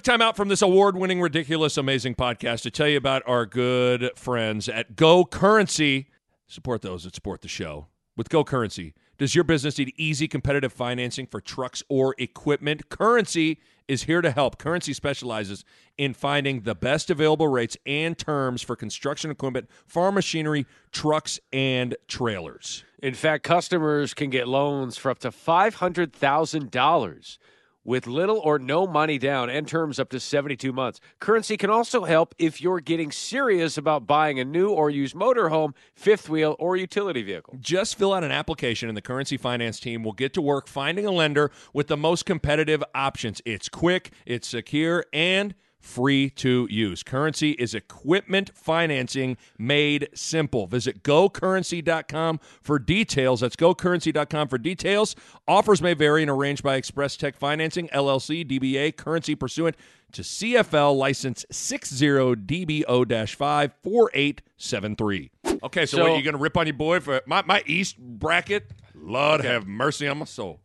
Time 0.03 0.21
out 0.21 0.35
from 0.35 0.49
this 0.49 0.61
award 0.61 0.97
winning, 0.97 1.21
ridiculous, 1.21 1.77
amazing 1.77 2.15
podcast 2.15 2.63
to 2.63 2.71
tell 2.71 2.89
you 2.89 2.97
about 2.97 3.23
our 3.25 3.45
good 3.45 4.11
friends 4.17 4.67
at 4.67 4.97
Go 4.97 5.23
Currency. 5.23 6.09
Support 6.45 6.81
those 6.81 7.05
that 7.05 7.15
support 7.15 7.39
the 7.39 7.47
show. 7.47 7.87
With 8.17 8.27
Go 8.27 8.43
Currency, 8.43 8.93
does 9.17 9.33
your 9.33 9.45
business 9.45 9.77
need 9.77 9.93
easy, 9.95 10.27
competitive 10.27 10.73
financing 10.73 11.25
for 11.25 11.39
trucks 11.39 11.83
or 11.87 12.15
equipment? 12.17 12.89
Currency 12.89 13.61
is 13.87 14.03
here 14.03 14.21
to 14.21 14.31
help. 14.31 14.57
Currency 14.57 14.91
specializes 14.91 15.63
in 15.97 16.13
finding 16.13 16.63
the 16.63 16.75
best 16.75 17.09
available 17.09 17.47
rates 17.47 17.77
and 17.85 18.17
terms 18.17 18.61
for 18.61 18.75
construction 18.75 19.31
equipment, 19.31 19.69
farm 19.85 20.15
machinery, 20.15 20.65
trucks, 20.91 21.39
and 21.53 21.95
trailers. 22.09 22.83
In 23.01 23.13
fact, 23.13 23.45
customers 23.45 24.13
can 24.13 24.29
get 24.29 24.49
loans 24.49 24.97
for 24.97 25.11
up 25.11 25.19
to 25.19 25.29
$500,000 25.29 27.37
with 27.83 28.07
little 28.07 28.37
or 28.37 28.59
no 28.59 28.87
money 28.87 29.17
down 29.17 29.49
and 29.49 29.67
terms 29.67 29.99
up 29.99 30.09
to 30.09 30.19
72 30.19 30.71
months. 30.71 30.99
Currency 31.19 31.57
can 31.57 31.69
also 31.69 32.03
help 32.03 32.33
if 32.37 32.61
you're 32.61 32.79
getting 32.79 33.11
serious 33.11 33.77
about 33.77 34.07
buying 34.07 34.39
a 34.39 34.45
new 34.45 34.69
or 34.69 34.89
used 34.89 35.15
motorhome, 35.15 35.73
fifth 35.95 36.29
wheel, 36.29 36.55
or 36.59 36.75
utility 36.75 37.21
vehicle. 37.21 37.57
Just 37.59 37.97
fill 37.97 38.13
out 38.13 38.23
an 38.23 38.31
application, 38.31 38.89
and 38.89 38.97
the 38.97 39.01
currency 39.01 39.37
finance 39.37 39.79
team 39.79 40.03
will 40.03 40.13
get 40.13 40.33
to 40.33 40.41
work 40.41 40.67
finding 40.67 41.05
a 41.05 41.11
lender 41.11 41.51
with 41.73 41.87
the 41.87 41.97
most 41.97 42.25
competitive 42.25 42.83
options. 42.95 43.41
It's 43.45 43.69
quick, 43.69 44.11
it's 44.25 44.47
secure, 44.47 45.05
and 45.11 45.55
free 45.83 46.29
to 46.29 46.65
use. 46.71 47.03
Currency 47.03 47.51
is 47.51 47.75
equipment 47.75 48.49
financing 48.55 49.35
made 49.59 50.07
simple. 50.13 50.65
Visit 50.65 51.03
gocurrency.com 51.03 52.39
for 52.61 52.79
details. 52.79 53.41
That's 53.41 53.57
gocurrency.com 53.57 54.47
for 54.47 54.57
details. 54.57 55.15
Offers 55.47 55.81
may 55.81 55.93
vary 55.93 56.21
and 56.23 56.31
arranged 56.31 56.63
by 56.63 56.75
Express 56.77 57.17
Tech 57.17 57.35
Financing, 57.35 57.89
LLC, 57.89 58.47
DBA, 58.49 58.95
currency 58.95 59.35
pursuant 59.35 59.75
to 60.13 60.21
CFL 60.21 60.95
license 60.95 61.45
60DBO 61.51 63.27
54873. 63.29 65.31
Okay, 65.63 65.85
so, 65.85 65.97
So- 65.97 66.03
what, 66.09 66.17
you 66.17 66.23
going 66.23 66.33
to 66.35 66.39
rip 66.39 66.55
on 66.57 66.65
your 66.67 66.75
boy 66.75 66.99
for 67.01 67.21
my, 67.25 67.41
my 67.43 67.61
East 67.65 67.97
bracket? 67.99 68.71
Lord 68.95 69.43
have 69.43 69.67
mercy 69.67 70.07
on 70.07 70.19
my 70.19 70.25
soul. 70.25 70.61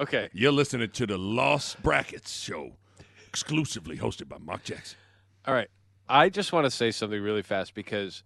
Okay. 0.00 0.28
You're 0.32 0.52
listening 0.52 0.90
to 0.90 1.06
the 1.06 1.16
Lost 1.18 1.82
Brackets 1.82 2.38
show, 2.40 2.72
exclusively 3.42 3.96
hosted 3.96 4.28
by 4.28 4.38
Mark 4.38 4.64
Jackson. 4.64 4.98
All 5.46 5.54
right. 5.54 5.68
I 6.08 6.28
just 6.28 6.52
want 6.52 6.64
to 6.64 6.70
say 6.70 6.90
something 6.90 7.20
really 7.22 7.42
fast 7.42 7.74
because 7.74 8.22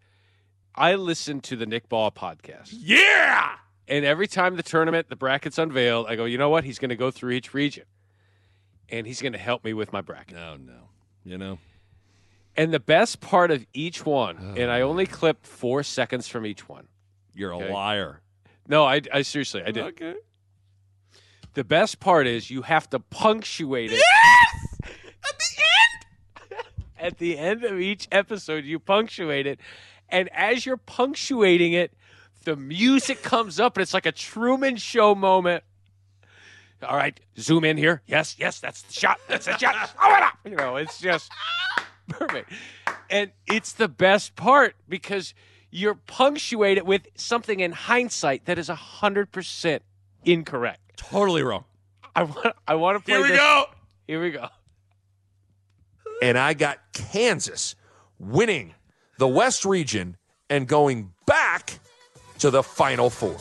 I 0.75 0.95
listen 0.95 1.41
to 1.43 1.57
the 1.57 1.67
Nick 1.67 1.89
Ball 1.89 2.11
podcast. 2.11 2.71
Yeah! 2.73 3.57
And 3.89 4.05
every 4.05 4.27
time 4.27 4.57
the 4.57 4.63
tournament, 4.63 5.09
the 5.11 5.17
bracket's 5.17 5.59
unveiled, 5.59 6.07
I 6.09 6.17
go, 6.17 6.25
you 6.25 6.39
know 6.39 6.49
what? 6.49 6.65
He's 6.65 6.79
going 6.79 6.89
to 6.91 6.97
go 6.97 7.11
through 7.11 7.33
each 7.33 7.53
region. 7.53 7.85
And 8.89 9.07
he's 9.07 9.21
going 9.21 9.33
to 9.33 9.39
help 9.39 9.65
me 9.65 9.75
with 9.75 9.93
my 9.93 10.01
bracket. 10.01 10.35
No, 10.37 10.57
no. 10.57 10.89
You 11.25 11.37
know? 11.39 11.59
And 12.57 12.73
the 12.73 12.81
best 12.81 13.21
part 13.21 13.51
of 13.51 13.67
each 13.75 14.05
one, 14.07 14.37
oh, 14.41 14.61
and 14.61 14.71
I 14.71 14.83
only 14.83 15.07
clipped 15.07 15.47
four 15.47 15.83
seconds 15.83 16.29
from 16.29 16.47
each 16.47 16.69
one. 16.69 16.89
You're 17.35 17.55
Okay. 17.55 17.69
a 17.69 17.73
liar. 17.73 18.21
No, 18.69 18.85
I, 18.85 19.01
I 19.13 19.23
seriously, 19.23 19.63
I 19.63 19.71
did. 19.73 19.85
Okay. 19.85 20.15
The 21.55 21.65
best 21.65 21.99
part 22.01 22.27
is 22.27 22.51
you 22.51 22.63
have 22.63 22.89
to 22.91 22.99
punctuate 23.01 23.91
it. 23.93 23.95
End. 23.95 24.72
At 27.03 27.19
the 27.19 27.37
end 27.37 27.65
of 27.65 27.81
each 27.81 28.07
episode, 28.13 28.65
you 28.65 28.79
punctuate 28.79 29.45
it, 29.45 29.59
and 30.09 30.29
as 30.33 30.65
you're 30.65 30.77
punctuating 30.77 31.73
it, 31.73 31.93
the 32.45 32.55
music 32.55 33.23
comes 33.23 33.59
up, 33.59 33.77
and 33.77 33.83
it's 33.83 33.93
like 33.93 34.07
a 34.07 34.13
Truman 34.13 34.77
Show 34.77 35.17
moment. 35.17 35.65
All 36.81 36.97
right, 36.97 37.19
zoom 37.37 37.65
in 37.65 37.77
here. 37.77 38.03
Yes, 38.07 38.37
yes, 38.39 38.61
that's 38.61 38.83
the 38.83 38.93
shot. 38.93 39.19
That's 39.29 39.47
the 39.47 39.59
shot. 39.59 39.91
Oh, 40.01 40.13
up. 40.15 40.35
You 40.45 40.55
know, 40.55 40.77
it's 40.77 41.01
just 41.01 41.33
perfect, 42.09 42.53
and 43.11 43.33
it's 43.49 43.73
the 43.73 43.89
best 43.89 44.37
part 44.37 44.77
because 44.89 45.35
you're 45.73 45.97
punctuated 45.97 46.85
with 46.87 47.09
something 47.17 47.59
in 47.59 47.73
hindsight 47.73 48.45
that 48.45 48.59
is 48.59 48.69
hundred 48.69 49.33
percent 49.33 49.83
incorrect. 50.25 50.99
Totally 50.99 51.43
wrong. 51.43 51.65
I 52.15 52.23
want. 52.23 52.55
I 52.69 52.77
want 52.77 52.97
to 52.99 53.05
play. 53.05 53.15
Here 53.15 53.23
we 53.23 53.29
this- 53.31 53.39
go. 53.39 53.65
Here 54.07 54.23
we 54.23 54.31
go. 54.31 54.47
And 56.23 56.39
I 56.39 56.55
got 56.55 56.79
Kansas 56.93 57.75
winning 58.19 58.75
the 59.19 59.27
West 59.27 59.65
region 59.65 60.17
and 60.49 60.69
going 60.69 61.13
back 61.27 61.81
to 62.39 62.51
the 62.51 62.63
Final 62.63 63.11
Four. 63.11 63.37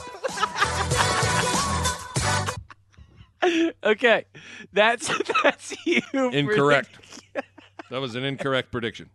Okay, 3.84 4.26
that's 4.74 5.12
that's 5.44 5.76
you. 5.86 6.02
for 6.02 6.32
Incorrect. 6.32 6.90
That 7.90 8.02
was 8.02 8.16
an 8.16 8.24
incorrect 8.24 8.72
prediction. 8.72 9.10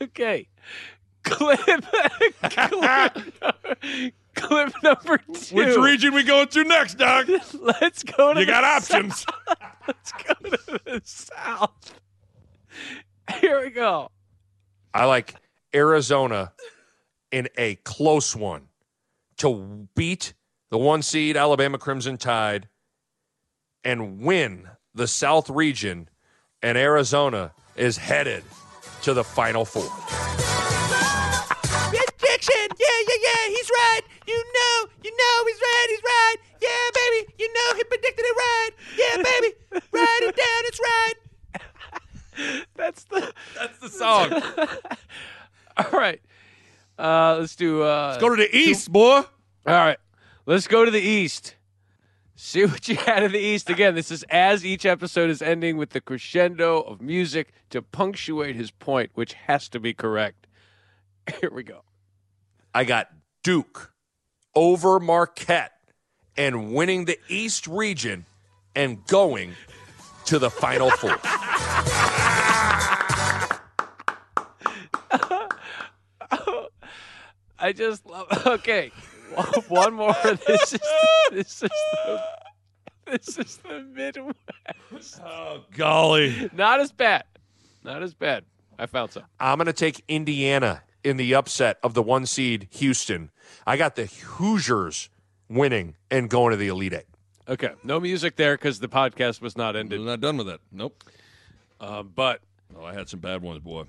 okay, 0.00 0.48
clip. 1.22 1.60
clip, 2.42 3.18
clip 4.34 4.72
number 4.82 5.18
two. 5.32 5.56
Which 5.56 5.76
region 5.76 6.14
we 6.14 6.22
going 6.22 6.48
to 6.48 6.64
next, 6.64 6.98
Doc? 6.98 7.26
Let's 7.54 8.02
go 8.02 8.34
to. 8.34 8.40
You 8.40 8.46
the 8.46 8.52
got 8.52 8.82
south. 8.82 8.92
options. 8.92 9.26
Let's 9.86 10.12
go 10.12 10.34
to 10.50 10.80
the 10.84 11.00
south. 11.04 11.94
Here 13.40 13.60
we 13.60 13.70
go. 13.70 14.08
I 14.94 15.04
like 15.06 15.34
Arizona 15.74 16.52
in 17.30 17.48
a 17.56 17.76
close 17.76 18.36
one 18.36 18.68
to 19.38 19.88
beat 19.94 20.34
the 20.70 20.78
one 20.78 21.02
seed 21.02 21.36
Alabama 21.36 21.78
Crimson 21.78 22.16
Tide 22.16 22.68
and 23.84 24.20
win 24.20 24.68
the 24.94 25.08
South 25.08 25.50
region, 25.50 26.08
and 26.62 26.78
Arizona 26.78 27.52
is 27.76 27.96
headed 27.96 28.44
to 29.02 29.14
the 29.14 29.24
Final 29.24 29.64
Four. 29.64 29.88
Objection! 31.92 32.68
Yeah, 32.78 33.00
yeah, 33.08 33.18
yeah, 33.22 33.48
he's 33.48 33.70
right. 33.70 34.00
You 34.26 34.34
know, 34.36 34.86
you 35.02 35.10
know 35.10 35.44
he's 35.46 35.60
right, 35.60 35.86
he's 35.90 36.02
right. 36.04 36.36
Yeah, 36.60 36.90
baby, 36.94 37.34
you 37.38 37.52
know 37.52 37.76
he 37.76 37.84
predicted 37.84 38.24
it 38.24 38.36
right. 38.36 38.70
Yeah, 38.96 39.16
baby, 39.16 39.54
write 39.92 40.22
it 40.22 40.36
down, 40.36 40.62
it's 40.66 40.80
right. 40.80 41.14
That's 42.76 43.04
the. 43.04 43.32
That's 43.58 43.78
the 43.78 43.88
song. 43.88 44.32
All 45.76 45.98
right. 45.98 46.20
Uh, 46.98 47.38
let's 47.40 47.56
do. 47.56 47.82
Uh, 47.82 48.08
let's 48.10 48.20
Go 48.20 48.28
to 48.30 48.36
the 48.36 48.56
East, 48.56 48.92
boy. 48.92 49.22
All 49.64 49.74
right, 49.74 49.98
let's 50.46 50.66
go 50.66 50.84
to 50.84 50.90
the 50.90 51.00
East. 51.00 51.56
See 52.34 52.64
what 52.64 52.88
you 52.88 52.96
had 52.96 53.22
in 53.22 53.32
the 53.32 53.38
East. 53.38 53.70
Again, 53.70 53.94
this 53.94 54.10
is 54.10 54.24
as 54.24 54.66
each 54.66 54.84
episode 54.84 55.30
is 55.30 55.40
ending 55.40 55.76
with 55.76 55.90
the 55.90 56.00
crescendo 56.00 56.80
of 56.80 57.00
music 57.00 57.52
to 57.70 57.80
punctuate 57.80 58.56
his 58.56 58.70
point, 58.72 59.10
which 59.14 59.34
has 59.34 59.68
to 59.70 59.80
be 59.80 59.94
correct. 59.94 60.48
Here 61.40 61.50
we 61.52 61.62
go. 61.62 61.82
I 62.74 62.84
got 62.84 63.08
Duke 63.44 63.92
over 64.54 64.98
Marquette 64.98 65.72
and 66.36 66.72
winning 66.74 67.04
the 67.04 67.18
East 67.28 67.66
region 67.68 68.26
and 68.74 69.06
going 69.06 69.54
to 70.24 70.38
the 70.38 70.50
Final 70.50 70.90
Four. 70.90 71.18
I 77.62 77.72
just 77.72 78.04
love. 78.06 78.26
Okay, 78.46 78.90
one 79.68 79.94
more. 79.94 80.14
This 80.46 80.72
is 80.74 80.80
this 81.30 81.62
is 81.62 81.70
the, 81.70 82.22
this 83.06 83.38
is 83.38 83.56
the 83.58 83.80
Midwest. 83.80 85.20
Oh, 85.24 85.64
golly. 85.76 86.50
Not 86.52 86.80
as 86.80 86.92
bad. 86.92 87.24
Not 87.84 88.02
as 88.02 88.14
bad. 88.14 88.44
I 88.78 88.86
found 88.86 89.12
some. 89.12 89.24
I'm 89.40 89.58
going 89.58 89.66
to 89.66 89.72
take 89.72 90.02
Indiana 90.08 90.82
in 91.04 91.16
the 91.16 91.34
upset 91.34 91.78
of 91.82 91.94
the 91.94 92.02
one 92.02 92.26
seed 92.26 92.68
Houston. 92.72 93.30
I 93.66 93.76
got 93.76 93.96
the 93.96 94.06
Hoosiers 94.06 95.08
winning 95.48 95.96
and 96.10 96.28
going 96.28 96.50
to 96.50 96.56
the 96.56 96.68
Elite 96.68 96.92
Eight. 96.94 97.06
Okay, 97.48 97.70
no 97.84 97.98
music 98.00 98.36
there 98.36 98.54
because 98.56 98.80
the 98.80 98.88
podcast 98.88 99.40
was 99.40 99.56
not 99.56 99.76
ended. 99.76 100.00
I'm 100.00 100.06
not 100.06 100.20
done 100.20 100.36
with 100.36 100.46
that. 100.48 100.60
Nope. 100.70 101.02
Uh, 101.80 102.02
but 102.02 102.40
Oh, 102.78 102.84
I 102.84 102.94
had 102.94 103.08
some 103.08 103.20
bad 103.20 103.42
ones, 103.42 103.60
boy. 103.60 103.84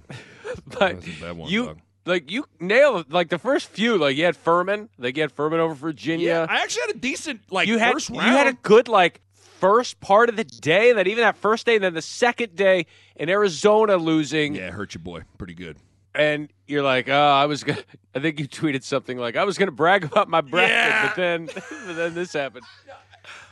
but 0.65 0.79
That's 1.01 1.07
a 1.07 1.21
bad 1.21 1.37
one, 1.37 1.49
you 1.49 1.65
dog. 1.67 1.79
Like 2.05 2.29
you 2.31 2.45
nailed 2.59 3.11
like 3.11 3.29
the 3.29 3.37
first 3.39 3.67
few. 3.69 3.97
Like 3.97 4.17
you 4.17 4.25
had 4.25 4.35
Furman, 4.35 4.89
like 4.97 5.15
you 5.17 5.21
had 5.23 5.31
Furman 5.31 5.59
over 5.59 5.73
Virginia. 5.73 6.27
Yeah, 6.27 6.45
I 6.49 6.61
actually 6.61 6.81
had 6.87 6.95
a 6.95 6.99
decent 6.99 7.41
like 7.51 7.67
you 7.67 7.77
had 7.77 7.95
you 8.09 8.19
had 8.19 8.47
a 8.47 8.53
good 8.53 8.87
like 8.87 9.21
first 9.59 9.99
part 10.01 10.29
of 10.29 10.35
the 10.35 10.43
day, 10.43 10.89
and 10.89 10.97
then 10.99 11.07
even 11.07 11.23
that 11.23 11.37
first 11.37 11.65
day, 11.65 11.75
and 11.75 11.83
then 11.83 11.93
the 11.93 12.01
second 12.01 12.55
day 12.55 12.85
in 13.15 13.29
Arizona 13.29 13.95
losing, 13.97 14.55
yeah, 14.55 14.71
hurt 14.71 14.93
your 14.93 15.01
boy 15.03 15.21
pretty 15.37 15.53
good. 15.53 15.77
and 16.15 16.51
you're 16.67 16.83
like, 16.83 17.07
oh, 17.09 17.13
I 17.13 17.45
was 17.45 17.63
gonna. 17.63 17.81
I 18.15 18.19
think 18.19 18.39
you 18.39 18.47
tweeted 18.47 18.83
something 18.83 19.17
like, 19.17 19.35
I 19.35 19.43
was 19.43 19.57
gonna 19.57 19.71
brag 19.71 20.03
about 20.03 20.29
my 20.29 20.41
bracket, 20.41 20.69
Yeah. 20.75 21.07
but 21.07 21.15
then, 21.15 21.45
but 21.87 21.93
then 21.95 22.13
this 22.13 22.33
happened. 22.33 22.65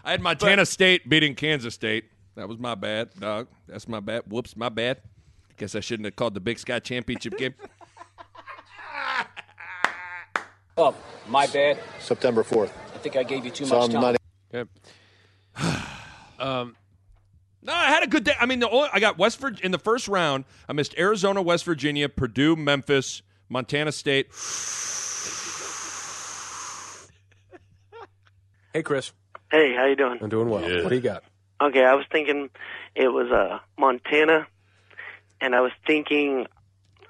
I 0.03 0.11
had 0.11 0.21
Montana 0.21 0.65
State 0.65 1.07
beating 1.07 1.35
Kansas 1.35 1.73
State. 1.73 2.05
That 2.35 2.47
was 2.49 2.57
my 2.57 2.75
bad, 2.75 3.09
dog. 3.19 3.47
That's 3.67 3.87
my 3.87 3.99
bad. 3.99 4.23
Whoops, 4.27 4.55
my 4.57 4.69
bad. 4.69 4.97
Guess 5.57 5.75
I 5.75 5.79
shouldn't 5.79 6.05
have 6.05 6.15
called 6.15 6.33
the 6.33 6.39
Big 6.39 6.59
Sky 6.59 6.79
Championship 6.79 7.37
game. 7.37 7.53
Oh, 10.77 10.95
my 11.27 11.47
bad. 11.47 11.77
September 11.99 12.43
4th. 12.43 12.71
I 12.93 12.97
think 12.99 13.15
I 13.15 13.23
gave 13.23 13.45
you 13.45 13.51
too 13.51 13.65
So 13.65 13.75
much 13.79 13.85
I'm 13.95 14.01
time. 14.01 14.01
not 14.01 14.15
Yep. 14.53 14.67
No, 17.63 17.73
I 17.73 17.89
had 17.89 18.01
a 18.01 18.07
good 18.07 18.23
day. 18.23 18.33
I 18.39 18.47
mean, 18.47 18.59
the 18.59 18.67
only, 18.67 18.89
I 18.91 18.99
got 18.99 19.19
West 19.19 19.39
Virginia 19.39 19.65
in 19.65 19.71
the 19.71 19.77
first 19.77 20.07
round. 20.07 20.45
I 20.67 20.73
missed 20.73 20.95
Arizona, 20.97 21.43
West 21.43 21.63
Virginia, 21.63 22.09
Purdue, 22.09 22.55
Memphis, 22.55 23.21
Montana 23.49 23.91
State. 23.91 24.27
Hey, 28.73 28.83
Chris, 28.83 29.11
Hey, 29.51 29.75
how 29.75 29.85
you 29.85 29.97
doing? 29.97 30.17
I'm 30.21 30.29
doing 30.29 30.47
well. 30.47 30.61
What 30.61 30.87
do 30.89 30.95
you 30.95 31.01
got? 31.01 31.25
Okay, 31.59 31.83
I 31.83 31.93
was 31.93 32.05
thinking 32.09 32.49
it 32.95 33.09
was 33.09 33.29
uh 33.29 33.59
Montana, 33.77 34.47
and 35.41 35.53
I 35.53 35.59
was 35.59 35.73
thinking 35.85 36.47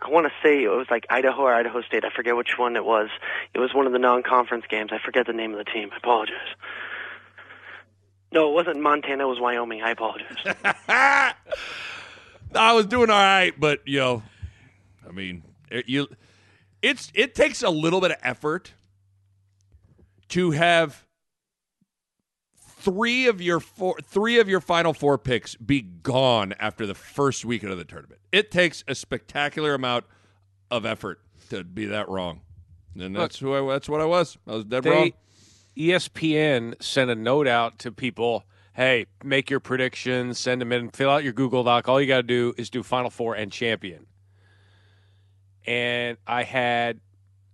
I 0.02 0.10
want 0.10 0.26
to 0.26 0.32
say 0.44 0.64
it 0.64 0.70
was 0.70 0.88
like 0.90 1.06
Idaho 1.10 1.44
or 1.44 1.54
Idaho 1.54 1.82
State. 1.82 2.04
I 2.04 2.10
forget 2.10 2.36
which 2.36 2.58
one 2.58 2.76
it 2.76 2.84
was. 2.84 3.10
It 3.54 3.60
was 3.60 3.74
one 3.74 3.86
of 3.86 3.94
the 3.94 4.00
non-conference 4.00 4.66
games. 4.68 4.92
I 4.92 4.98
forget 5.04 5.28
the 5.28 5.34
name 5.34 5.52
of 5.52 5.60
the 5.60 5.64
team. 5.64 5.90
I 5.94 5.98
apologize. 5.98 6.38
No, 8.32 8.50
it 8.50 8.54
wasn't 8.54 8.82
Montana. 8.82 9.26
It 9.26 9.28
was 9.28 9.40
Wyoming. 9.40 9.84
I 9.84 9.92
apologize. 9.92 10.38
I 12.56 12.74
was 12.74 12.86
doing 12.86 13.10
all 13.10 13.22
right, 13.22 13.54
but 13.58 13.82
you 13.86 14.00
know, 14.00 14.24
I 15.08 15.12
mean, 15.12 15.44
it, 15.70 15.88
you, 15.88 16.08
it's 16.82 17.12
it 17.14 17.36
takes 17.36 17.62
a 17.62 17.70
little 17.70 18.02
bit 18.02 18.12
of 18.12 18.18
effort 18.24 18.74
to 20.30 20.52
have 20.52 21.06
three 22.82 23.28
of 23.28 23.42
your 23.42 23.60
four, 23.60 23.98
three 24.04 24.40
of 24.40 24.50
your 24.50 24.60
final 24.60 24.94
four 24.94 25.18
picks 25.18 25.56
be 25.56 25.82
gone 25.82 26.54
after 26.60 26.86
the 26.86 26.96
first 26.96 27.46
weekend 27.46 27.72
of 27.72 27.78
the 27.78 27.86
tournament. 27.86 28.20
It 28.32 28.52
takes 28.52 28.84
a 28.88 28.96
spectacular 28.96 29.74
amount 29.74 30.06
of 30.70 30.86
effort 30.86 31.20
to 31.50 31.64
be 31.64 31.86
that 31.86 32.10
wrong, 32.10 32.42
and 33.00 33.16
that's 33.16 33.40
who 33.40 33.54
I, 33.54 33.74
that's 33.74 33.88
what 33.88 34.02
I 34.02 34.06
was. 34.06 34.38
I 34.48 34.56
was 34.56 34.66
dead 34.66 34.86
wrong. 34.86 35.12
They, 35.76 35.82
E 35.82 35.90
ESPN 35.90 36.82
sent 36.82 37.10
a 37.10 37.16
note 37.16 37.48
out 37.48 37.80
to 37.80 37.92
people. 37.92 38.46
Hey, 38.74 39.06
make 39.24 39.50
your 39.50 39.60
predictions, 39.60 40.40
send 40.40 40.62
them 40.62 40.72
in, 40.72 40.90
fill 40.90 41.10
out 41.10 41.24
your 41.24 41.34
Google 41.34 41.64
Doc. 41.64 41.88
All 41.88 42.00
you 42.00 42.08
got 42.08 42.18
to 42.18 42.24
do 42.24 42.54
is 42.58 42.70
do 42.70 42.84
Final 42.84 43.10
Four 43.10 43.36
and 43.36 43.52
champion. 43.52 44.08
And 45.66 46.18
I 46.26 46.44
had, 46.44 47.00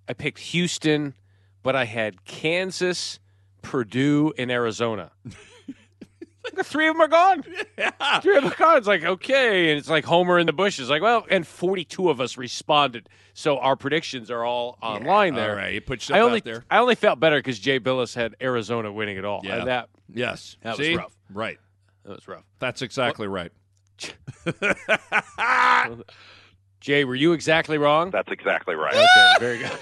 I 0.07 0.13
picked 0.13 0.39
Houston, 0.39 1.15
but 1.63 1.75
I 1.75 1.85
had 1.85 2.23
Kansas, 2.23 3.19
Purdue, 3.61 4.33
and 4.37 4.51
Arizona. 4.51 5.11
the 6.55 6.63
three 6.63 6.87
of 6.87 6.95
them 6.95 7.01
are 7.01 7.07
gone. 7.07 7.43
Yeah. 7.77 8.19
Three 8.21 8.37
of 8.37 8.43
them 8.43 8.53
are 8.53 8.55
gone. 8.55 8.77
It's 8.77 8.87
like, 8.87 9.03
okay. 9.03 9.69
And 9.71 9.79
it's 9.79 9.89
like 9.89 10.05
Homer 10.05 10.39
in 10.39 10.45
the 10.47 10.53
bushes. 10.53 10.89
Like, 10.89 11.01
well, 11.01 11.25
and 11.29 11.45
42 11.45 12.09
of 12.09 12.21
us 12.21 12.37
responded. 12.37 13.09
So 13.33 13.59
our 13.59 13.75
predictions 13.75 14.31
are 14.31 14.43
all 14.43 14.77
online 14.81 15.35
there. 15.35 15.51
All 15.51 15.57
right, 15.57 15.73
you 15.73 15.81
put 15.81 16.01
stuff 16.01 16.17
I 16.17 16.21
only 16.21 16.37
out 16.37 16.43
there. 16.43 16.65
I 16.71 16.79
only 16.79 16.95
felt 16.95 17.19
better 17.19 17.37
because 17.37 17.59
Jay 17.59 17.79
Bilas 17.79 18.15
had 18.15 18.35
Arizona 18.41 18.91
winning 18.91 19.17
it 19.17 19.25
all. 19.25 19.41
Yeah. 19.43 19.57
And 19.57 19.67
that 19.67 19.89
Yes, 20.13 20.57
That 20.61 20.77
was 20.77 20.95
rough. 20.95 21.15
Right, 21.31 21.57
that 22.05 22.15
was 22.15 22.27
rough. 22.27 22.43
that's 22.59 22.81
exactly 22.81 23.27
right. 23.27 23.51
Jay, 26.79 27.03
were 27.03 27.15
you 27.15 27.33
exactly 27.33 27.77
wrong? 27.77 28.11
That's 28.11 28.31
exactly 28.31 28.75
right. 28.75 28.93
Okay, 28.93 29.33
very 29.39 29.57
good. 29.57 29.69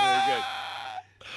very 0.00 0.20
good. 0.26 0.44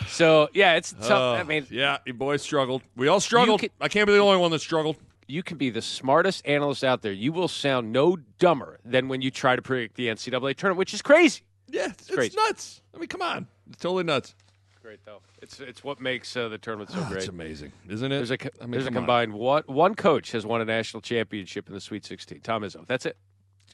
So 0.08 0.50
yeah, 0.54 0.74
it's 0.76 0.94
tough. 0.94 1.12
Oh, 1.12 1.34
I 1.34 1.44
mean, 1.44 1.66
yeah, 1.70 1.98
your 2.06 2.16
boys 2.16 2.42
struggled. 2.42 2.82
We 2.96 3.08
all 3.08 3.20
struggled. 3.20 3.62
can- 3.62 3.70
I 3.82 3.88
can't 3.88 4.08
be 4.08 4.14
the 4.14 4.20
only 4.20 4.38
one 4.38 4.52
that 4.52 4.60
struggled. 4.60 4.98
you 5.28 5.44
can 5.44 5.58
be 5.58 5.70
the 5.70 5.82
smartest 5.82 6.46
analyst 6.48 6.84
out 6.84 7.02
there. 7.02 7.12
You 7.12 7.34
will 7.34 7.48
sound 7.48 7.92
no 7.92 8.16
dumber 8.40 8.80
than 8.86 9.08
when 9.10 9.22
you 9.22 9.30
try 9.32 9.56
to 9.56 9.62
predict 9.62 9.96
the 9.96 10.08
NCAA 10.08 10.56
tournament, 10.56 10.78
which 10.80 10.94
is 10.94 11.02
crazy. 11.02 11.42
Yeah, 11.70 11.88
it's, 11.90 12.10
great. 12.10 12.34
nuts. 12.36 12.82
I 12.96 12.98
mean, 12.98 13.08
come 13.10 13.22
on, 13.22 13.48
it's 13.70 13.82
totally 13.82 14.04
nuts. 14.06 14.36
Great 14.82 15.04
though. 15.04 15.20
It's 15.42 15.60
it's 15.60 15.84
what 15.84 16.00
makes 16.00 16.36
uh, 16.38 16.48
the 16.48 16.58
tournament 16.58 16.92
so 16.92 17.00
Oh, 17.02 17.06
great. 17.10 17.18
it's 17.18 17.28
amazing, 17.28 17.74
isn't 17.90 18.10
it? 18.10 18.16
There's 18.16 18.32
a 18.32 18.38
mean, 18.62 18.72
there's 18.72 18.86
a 18.86 18.88
come 18.88 18.98
on. 18.98 19.02
combined 19.04 19.34
one 19.34 19.64
one 19.66 19.96
coach 19.96 20.32
has 20.32 20.46
won 20.46 20.62
a 20.62 20.66
national 20.66 21.02
championship 21.02 21.68
in 21.68 21.74
the 21.74 21.82
Sweet 21.82 22.06
16. 22.06 22.40
Tom 22.40 22.62
Izzo. 22.62 22.88
That's 22.88 23.06
it. 23.06 23.18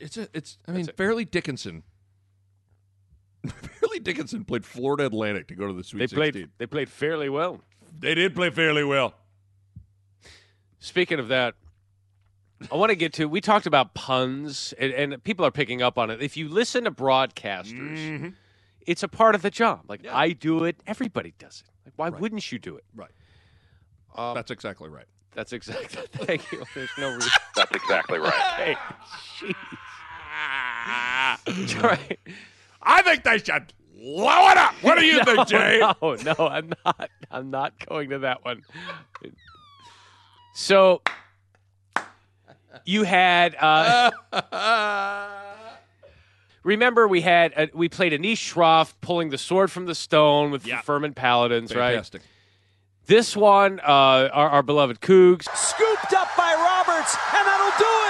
It's 0.01 0.17
a, 0.17 0.27
it's. 0.33 0.57
I 0.67 0.71
mean, 0.71 0.89
it. 0.89 0.97
Fairleigh 0.97 1.25
Dickinson. 1.25 1.83
Fairleigh 3.79 3.99
Dickinson 3.99 4.45
played 4.45 4.65
Florida 4.65 5.05
Atlantic 5.05 5.47
to 5.49 5.55
go 5.55 5.67
to 5.67 5.73
the 5.73 5.83
Sweet 5.83 5.99
They 5.99 6.07
16. 6.07 6.31
played 6.31 6.49
they 6.57 6.65
played 6.65 6.89
fairly 6.89 7.29
well. 7.29 7.61
They 7.99 8.15
did 8.15 8.33
play 8.35 8.49
fairly 8.49 8.83
well. 8.83 9.13
Speaking 10.79 11.19
of 11.19 11.27
that, 11.29 11.55
I 12.71 12.75
want 12.75 12.89
to 12.91 12.95
get 12.95 13.13
to. 13.13 13.25
We 13.27 13.41
talked 13.41 13.65
about 13.65 13.93
puns, 13.93 14.73
and, 14.79 14.91
and 14.93 15.23
people 15.23 15.45
are 15.45 15.51
picking 15.51 15.81
up 15.81 15.97
on 15.97 16.09
it. 16.09 16.21
If 16.21 16.35
you 16.37 16.47
listen 16.49 16.85
to 16.85 16.91
broadcasters, 16.91 17.97
Mm-hmm. 17.97 18.29
it's 18.87 19.03
a 19.03 19.07
part 19.07 19.35
of 19.35 19.41
the 19.41 19.49
job. 19.51 19.81
Like 19.87 20.05
I 20.09 20.29
do 20.31 20.63
it, 20.65 20.77
everybody 20.87 21.33
does 21.37 21.63
it. 21.65 21.71
Like 21.85 21.93
why 21.97 22.09
wouldn't 22.17 22.51
you 22.51 22.59
do 22.59 22.77
it? 22.77 22.83
Right. 22.95 23.11
Um, 24.15 24.35
That's 24.35 24.51
exactly 24.51 24.89
right. 24.89 25.05
That's 25.35 25.51
exactly. 25.53 26.03
Thank 26.25 26.51
you. 26.51 26.63
There's 26.75 26.89
no 26.97 27.13
reason. 27.15 27.31
That's 27.55 27.71
exactly 27.75 28.19
right. 28.19 28.33
Hey, 28.33 28.75
jeez. 31.47 31.81
right. 31.83 32.19
I 32.83 33.01
think 33.01 33.23
they 33.23 33.37
should 33.39 33.73
blow 33.95 34.49
it 34.49 34.57
up. 34.57 34.73
What 34.81 34.99
do 34.99 35.05
you 35.05 35.23
think, 35.25 35.47
Jay? 35.47 35.79
No, 35.79 35.95
no, 36.15 36.47
I'm 36.47 36.73
not. 36.85 37.09
I'm 37.31 37.49
not 37.51 37.73
going 37.87 38.09
to 38.11 38.19
that 38.19 38.43
one. 38.45 38.63
So 40.53 41.01
you 42.85 43.03
had. 43.03 43.55
Uh, 43.59 44.11
remember, 46.63 47.07
we 47.07 47.21
had 47.21 47.53
uh 47.55 47.67
we 47.73 47.89
played 47.89 48.13
Anish 48.13 48.53
Shroff 48.53 48.93
pulling 49.01 49.29
the 49.29 49.37
sword 49.37 49.71
from 49.71 49.85
the 49.85 49.95
stone 49.95 50.51
with 50.51 50.65
Yeah. 50.65 50.77
the 50.77 50.83
Furman 50.83 51.13
Paladins, 51.13 51.75
right? 51.75 52.09
This 53.05 53.35
one, 53.35 53.81
uh, 53.81 53.83
our, 54.31 54.49
our 54.49 54.63
beloved 54.63 55.01
Cougs. 55.01 55.43
Scooped 55.55 56.13
up 56.13 56.29
by 56.37 56.53
Roberts, 56.53 57.17
and 57.35 57.45
that'll 57.45 57.77
do 57.77 57.83
it. 57.85 58.02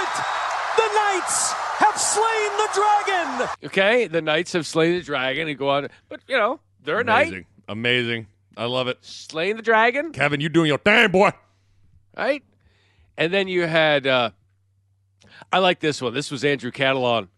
The 2.66 2.80
dragon. 3.06 3.48
Okay, 3.64 4.06
the 4.06 4.22
Knights 4.22 4.52
have 4.52 4.66
slain 4.66 4.94
the 4.96 5.02
dragon 5.02 5.48
and 5.48 5.58
go 5.58 5.68
on, 5.70 5.88
but 6.08 6.20
you 6.28 6.36
know 6.36 6.60
they're 6.84 7.00
a 7.00 7.04
knight 7.04 7.28
Amazing. 7.28 7.46
Amazing. 7.68 8.26
I 8.56 8.66
love 8.66 8.86
it. 8.88 8.98
slaying 9.02 9.56
the 9.56 9.62
dragon. 9.62 10.12
Kevin, 10.12 10.40
you 10.40 10.48
doing 10.48 10.68
your 10.68 10.78
thing, 10.78 11.10
boy. 11.10 11.30
right? 12.16 12.42
And 13.16 13.32
then 13.32 13.48
you 13.48 13.66
had, 13.66 14.06
uh, 14.06 14.30
I 15.52 15.58
like 15.58 15.80
this 15.80 16.00
one. 16.00 16.14
This 16.14 16.30
was 16.30 16.44
Andrew 16.44 16.70
Catalon 16.70 17.28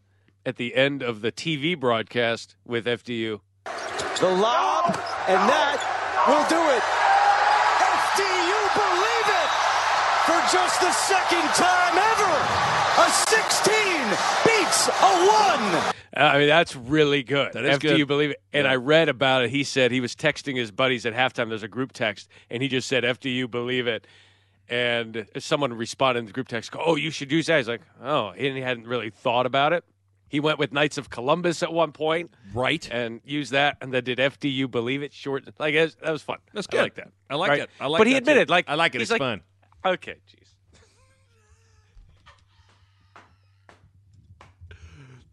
at 0.44 0.56
the 0.56 0.74
end 0.74 1.02
of 1.02 1.22
the 1.22 1.32
TV 1.32 1.78
broadcast 1.78 2.56
with 2.66 2.84
FDU. 2.86 3.40
The 4.20 4.28
lob, 4.28 4.92
and 5.28 5.40
that 5.48 5.80
will 6.28 6.44
do 6.52 6.60
it. 6.76 6.84
FDU 7.80 8.60
believe 8.76 9.28
it 9.30 9.50
for 10.28 10.38
just 10.52 10.80
the 10.80 10.92
second 10.92 11.48
time 11.56 11.96
ever. 11.96 12.85
A 12.98 13.10
16 13.10 14.08
beats 14.44 14.88
a 14.88 14.92
1. 14.92 15.94
Uh, 16.16 16.20
I 16.20 16.38
mean, 16.38 16.48
that's 16.48 16.74
really 16.74 17.22
good. 17.22 17.52
That 17.52 17.64
is 17.66 17.78
FDU 17.78 17.80
good. 17.98 18.08
believe 18.08 18.30
it. 18.30 18.40
And 18.52 18.64
Yeah. 18.64 18.72
I 18.72 18.76
read 18.76 19.08
about 19.08 19.44
it. 19.44 19.50
He 19.50 19.64
said 19.64 19.90
he 19.92 20.00
was 20.00 20.14
texting 20.14 20.56
his 20.56 20.70
buddies 20.70 21.04
at 21.04 21.12
halftime. 21.12 21.48
There's 21.50 21.62
a 21.62 21.68
group 21.68 21.92
text, 21.92 22.28
and 22.50 22.62
he 22.62 22.68
just 22.68 22.88
said, 22.88 23.04
FDU 23.04 23.50
believe 23.50 23.86
it. 23.86 24.06
And 24.68 25.26
someone 25.38 25.72
responded 25.74 26.20
in 26.20 26.26
the 26.26 26.32
group 26.32 26.48
text, 26.48 26.72
Oh, 26.76 26.96
you 26.96 27.10
should 27.10 27.30
use 27.30 27.46
that. 27.46 27.58
He's 27.58 27.68
like, 27.68 27.82
Oh, 28.02 28.30
and 28.30 28.56
he 28.56 28.62
hadn't 28.62 28.86
really 28.86 29.10
thought 29.10 29.46
about 29.46 29.72
it. 29.72 29.84
He 30.28 30.40
went 30.40 30.58
with 30.58 30.72
Knights 30.72 30.98
of 30.98 31.08
Columbus 31.08 31.62
at 31.62 31.72
one 31.72 31.92
point 31.92 32.32
Right. 32.52 32.88
and 32.90 33.20
used 33.24 33.52
that, 33.52 33.76
and 33.80 33.92
then 33.92 34.02
did 34.02 34.18
FDU 34.18 34.68
believe 34.68 35.02
it? 35.02 35.12
Short, 35.12 35.44
like 35.60 35.74
it 35.74 35.82
was- 35.82 35.94
that 35.96 36.10
was 36.10 36.22
fun. 36.22 36.38
That's 36.52 36.66
I 36.70 36.72
good. 36.72 36.82
like 36.82 36.94
that. 36.94 37.08
I 37.30 37.34
like 37.36 37.50
Right? 37.50 37.60
it. 37.60 37.70
I 37.80 37.86
like 37.86 37.98
it. 37.98 38.00
But 38.00 38.06
he 38.08 38.12
that, 38.14 38.18
too. 38.24 38.30
admitted, 38.30 38.50
like 38.50 38.64
I 38.68 38.74
like 38.74 38.94
it. 38.94 39.00
he's 39.00 39.10
It's 39.10 39.12
like, 39.12 39.20
fun. 39.20 39.42
Okay, 39.84 40.16
jeez. 40.28 40.48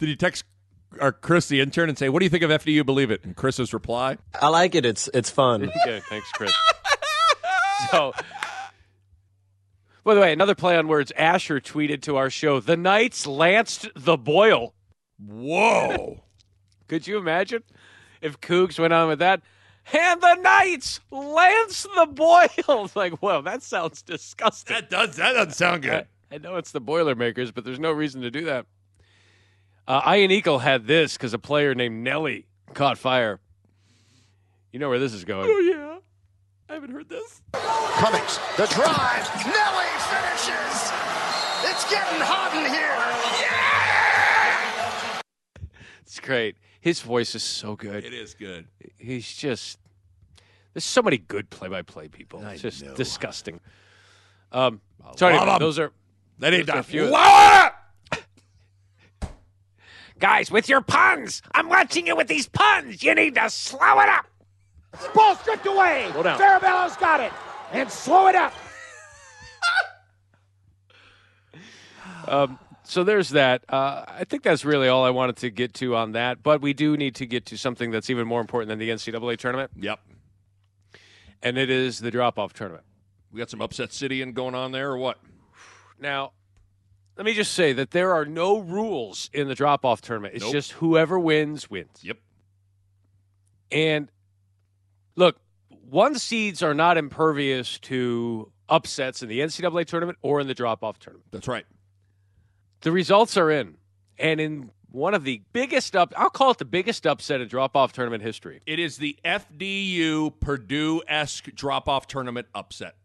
Did 0.03 0.09
he 0.09 0.15
text 0.17 0.43
uh, 0.91 1.01
our 1.01 1.11
Chris, 1.13 1.47
the 1.47 1.61
intern, 1.61 1.87
and 1.87 1.97
say, 1.97 2.09
"What 2.09 2.19
do 2.19 2.25
you 2.25 2.29
think 2.29 2.43
of 2.43 2.49
FDU? 2.49 2.85
Believe 2.85 3.09
it?" 3.09 3.23
And 3.23 3.37
Chris's 3.37 3.73
reply, 3.73 4.17
I 4.41 4.49
like 4.49 4.75
it. 4.75 4.85
It's 4.85 5.09
it's 5.13 5.29
fun. 5.29 5.63
Okay, 5.63 6.01
thanks, 6.09 6.29
Chris. 6.33 6.53
so, 7.89 8.11
by 10.03 10.13
the 10.13 10.19
way, 10.19 10.33
another 10.33 10.55
play 10.55 10.75
on 10.75 10.89
words. 10.89 11.13
Asher 11.15 11.61
tweeted 11.61 12.01
to 12.01 12.17
our 12.17 12.29
show: 12.29 12.59
"The 12.59 12.75
Knights 12.75 13.25
lanced 13.25 13.87
the 13.95 14.17
boil." 14.17 14.73
"Whoa, 15.25 16.19
Could 16.89 17.07
you 17.07 17.17
imagine 17.17 17.63
if 18.21 18.41
Cougs 18.41 18.77
went 18.77 18.91
on 18.91 19.07
with 19.07 19.19
that? 19.19 19.41
And 19.93 20.19
the 20.19 20.35
Knights, 20.35 20.99
Lance 21.11 21.87
the 21.95 22.07
boil. 22.07 22.89
Like, 22.95 23.13
whoa, 23.21 23.41
that 23.43 23.63
sounds 23.63 24.01
disgusting. 24.01 24.75
That 24.75 24.89
does 24.89 25.15
that 25.15 25.31
doesn't 25.31 25.53
sound 25.53 25.83
good. 25.83 26.07
I 26.29 26.39
know 26.39 26.57
it's 26.57 26.71
the 26.71 26.81
Boilermakers, 26.81 27.51
but 27.51 27.63
there's 27.63 27.79
no 27.79 27.93
reason 27.93 28.21
to 28.23 28.31
do 28.31 28.43
that. 28.43 28.65
Uh, 29.87 30.13
Ian 30.15 30.31
Eagle 30.31 30.59
had 30.59 30.87
this 30.87 31.13
because 31.17 31.33
a 31.33 31.39
player 31.39 31.75
named 31.75 32.03
Nelly 32.03 32.45
caught 32.73 32.97
fire. 32.97 33.39
You 34.71 34.79
know 34.79 34.89
where 34.89 34.99
this 34.99 35.13
is 35.13 35.25
going. 35.25 35.49
Oh 35.51 35.59
yeah, 35.59 35.97
I 36.69 36.73
haven't 36.75 36.91
heard 36.91 37.09
this. 37.09 37.41
Cummings, 37.53 38.39
the 38.57 38.65
drive. 38.67 39.27
Nelly 39.45 39.91
finishes. 40.09 40.91
It's 41.65 41.89
getting 41.89 42.19
hot 42.21 42.53
in 42.55 42.65
here. 42.71 42.95
Yeah! 43.43 45.21
It's 46.01 46.19
great. 46.19 46.55
His 46.81 47.01
voice 47.01 47.35
is 47.35 47.43
so 47.43 47.75
good. 47.75 48.03
It 48.03 48.13
is 48.13 48.33
good. 48.33 48.67
He's 48.97 49.31
just 49.35 49.79
there's 50.73 50.83
so 50.85 51.01
many 51.03 51.17
good 51.17 51.49
play-by-play 51.49 52.07
people. 52.07 52.43
I 52.43 52.53
It's 52.53 52.61
just 52.63 52.83
know. 52.83 52.95
disgusting. 52.95 53.59
Um, 54.51 54.81
so 55.17 55.27
love 55.27 55.35
anyway, 55.35 55.53
'em. 55.53 55.59
those 55.59 55.77
are 55.79 55.91
That 56.39 56.53
ain't 56.53 56.65
those 56.67 56.73
are 56.75 56.79
a 56.79 56.81
done. 56.81 56.83
few- 56.83 57.05
Lower 57.05 57.19
up! 57.19 57.82
Guys, 60.23 60.49
with 60.49 60.69
your 60.69 60.79
puns. 60.79 61.41
I'm 61.53 61.67
watching 61.67 62.07
you 62.07 62.15
with 62.15 62.29
these 62.29 62.47
puns. 62.47 63.03
You 63.03 63.13
need 63.13 63.35
to 63.35 63.49
slow 63.49 63.99
it 63.99 64.07
up. 64.07 64.25
Ball 65.13 65.35
stripped 65.35 65.65
away. 65.65 66.07
Slow 66.13 66.23
down. 66.23 66.39
Farabello's 66.39 66.95
got 66.95 67.19
it. 67.19 67.33
And 67.73 67.91
slow 67.91 68.27
it 68.27 68.35
up. 68.35 68.53
Um, 72.25 72.57
so 72.83 73.03
there's 73.03 73.31
that. 73.31 73.65
Uh, 73.67 74.05
I 74.07 74.23
think 74.23 74.43
that's 74.43 74.63
really 74.63 74.87
all 74.87 75.03
I 75.03 75.09
wanted 75.09 75.35
to 75.37 75.49
get 75.49 75.73
to 75.73 75.97
on 75.97 76.13
that. 76.13 76.41
But 76.41 76.61
we 76.61 76.71
do 76.71 76.95
need 76.95 77.15
to 77.15 77.25
get 77.25 77.45
to 77.47 77.57
something 77.57 77.91
that's 77.91 78.09
even 78.09 78.25
more 78.25 78.39
important 78.39 78.69
than 78.69 78.79
the 78.79 78.91
NCAA 78.91 79.37
tournament, 79.37 79.71
Yep. 79.77 79.99
and 81.41 81.57
it 81.57 81.69
is 81.69 81.99
the 81.99 82.11
drop-off 82.11 82.53
tournament. 82.53 82.85
We 83.33 83.39
got 83.39 83.49
some 83.49 83.61
upset 83.61 83.91
city 83.91 84.21
and 84.21 84.33
going 84.33 84.55
on 84.55 84.71
there 84.71 84.89
or 84.91 84.97
what? 84.97 85.19
Now, 85.99 86.31
let 87.17 87.25
me 87.25 87.33
just 87.33 87.53
say 87.53 87.73
that 87.73 87.91
there 87.91 88.13
are 88.13 88.25
no 88.25 88.59
rules 88.59 89.29
in 89.33 89.47
the 89.47 89.55
drop-off 89.55 90.01
tournament. 90.01 90.33
It's 90.35 90.43
Nope. 90.43 90.53
just 90.53 90.71
whoever 90.73 91.19
wins 91.19 91.69
wins. 91.69 91.99
Yep. 92.01 92.17
And 93.71 94.09
look, 95.15 95.37
one 95.89 96.15
seeds 96.15 96.63
are 96.63 96.73
not 96.73 96.97
impervious 96.97 97.77
to 97.79 98.51
upsets 98.69 99.21
in 99.21 99.29
the 99.29 99.39
NCAA 99.41 99.85
tournament 99.85 100.17
or 100.21 100.39
in 100.39 100.47
the 100.47 100.53
drop-off 100.53 100.99
tournament. 100.99 101.27
That's 101.31 101.47
right. 101.47 101.65
The 102.81 102.91
results 102.91 103.37
are 103.37 103.49
in, 103.51 103.77
and 104.17 104.41
in 104.41 104.71
one 104.91 105.13
of 105.13 105.23
the 105.23 105.41
biggest 105.53 105.95
up, 105.95 106.13
I'll 106.17 106.29
call 106.29 106.51
it 106.51 106.57
the 106.57 106.65
biggest 106.65 107.07
upset 107.07 107.41
in 107.41 107.47
drop-off 107.47 107.93
tournament 107.93 108.23
history. 108.23 108.61
It 108.65 108.79
is 108.79 108.97
the 108.97 109.17
FDU 109.23 110.39
Purdue 110.39 111.01
esque 111.07 111.53
drop 111.55 111.87
off 111.87 112.07
tournament 112.07 112.47
upset. 112.53 112.95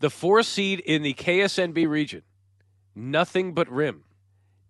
The 0.00 0.10
four 0.10 0.42
seed 0.42 0.80
in 0.80 1.02
the 1.02 1.14
KSNB 1.14 1.86
region, 1.88 2.22
nothing 3.00 3.54
but 3.54 3.68
rim, 3.70 4.04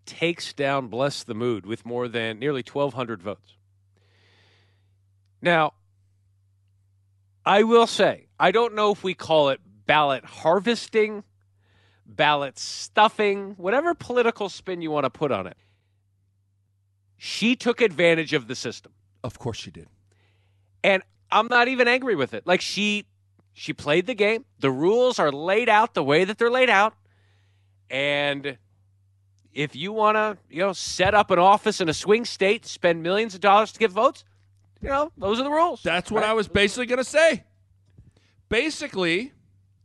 takes 0.07 0.53
down 0.53 0.89
Bless 0.89 1.23
the 1.23 1.35
Mood 1.35 1.67
with 1.67 1.85
more 1.87 2.09
than 2.09 2.39
nearly 2.39 2.63
1,200 2.63 3.23
votes. 3.23 3.55
Now, 5.43 5.75
I 7.45 7.63
will 7.63 7.87
say, 7.87 8.29
I 8.39 8.51
don't 8.53 8.75
know 8.75 8.93
if 8.93 9.03
we 9.03 9.15
call 9.15 9.49
it 9.51 9.61
ballot 9.87 10.25
harvesting, 10.25 11.25
ballot 12.07 12.59
stuffing, 12.59 13.55
whatever 13.57 13.95
political 13.95 14.49
spin 14.49 14.83
you 14.83 14.91
want 14.91 15.05
to 15.05 15.11
put 15.11 15.33
on 15.33 15.47
it. 15.47 15.57
She 17.17 17.57
took 17.57 17.81
advantage 17.81 18.33
of 18.33 18.49
the 18.49 18.55
system. 18.55 18.93
Of 19.25 19.39
course 19.39 19.59
she 19.59 19.71
did. 19.71 19.89
and 20.83 21.03
I'm 21.33 21.47
not 21.49 21.69
even 21.69 21.89
angry 21.89 22.17
with 22.17 22.35
it. 22.35 22.47
Like 22.47 22.61
she 22.61 23.07
she 23.53 23.73
played 23.73 24.07
the 24.07 24.15
game. 24.15 24.45
The 24.61 24.71
rules 24.71 25.19
are 25.19 25.33
laid 25.33 25.69
out 25.69 25.95
the 25.95 26.03
way 26.03 26.25
that 26.25 26.39
they're 26.39 26.51
laid 26.51 26.71
out. 26.71 26.95
And 27.91 28.57
if 29.53 29.75
you 29.75 29.93
want 29.93 30.17
to, 30.17 30.39
you 30.49 30.61
know, 30.61 30.73
set 30.73 31.13
up 31.15 31.31
an 31.31 31.39
office 31.39 31.81
in 31.81 31.89
a 31.89 31.95
swing 31.95 32.25
state, 32.25 32.65
spend 32.65 33.03
millions 33.03 33.35
of 33.35 33.41
dollars 33.41 33.73
to 33.73 33.79
get 33.79 33.91
votes, 33.91 34.25
you 34.81 34.89
know, 34.89 35.11
those 35.19 35.39
are 35.41 35.43
the 35.45 35.51
rules. 35.51 35.83
That's 35.83 36.11
what 36.11 36.23
I 36.23 36.33
was 36.33 36.49
basically 36.49 36.87
going 36.87 36.99
to 36.99 37.05
say. 37.05 37.45
Basically, 38.49 39.33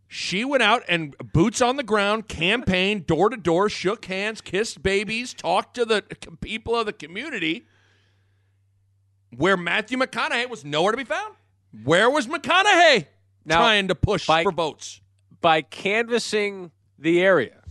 she 0.08 0.46
went 0.46 0.63
out 0.63 0.84
and 0.88 1.15
boots 1.34 1.62
on 1.62 1.76
the 1.76 1.84
ground, 1.84 2.28
campaigned 2.28 3.06
door 3.08 3.30
to 3.30 3.38
door, 3.38 3.70
shook 3.70 4.06
hands, 4.06 4.39
kissed 4.39 4.82
babies, 4.84 5.34
talked 5.34 5.76
to 5.76 5.86
the 5.86 6.04
people 6.41 6.76
of 6.76 6.86
the 6.86 6.94
community. 6.94 7.65
Where 9.36 9.58
Matthew 9.58 9.98
McConaughey 9.98 10.50
was 10.50 10.63
nowhere 10.63 10.91
to 10.91 10.98
be 10.98 11.04
found. 11.04 11.36
Where 11.84 12.10
was 12.10 12.28
McConaughey 12.28 13.08
Now, 13.44 13.58
trying 13.58 13.89
to 13.89 13.96
push 13.96 14.28
by- 14.28 14.44
for 14.44 14.52
votes? 14.52 15.02
by 15.41 15.62
canvassing 15.62 16.72
the 16.98 17.22
area, 17.22 17.62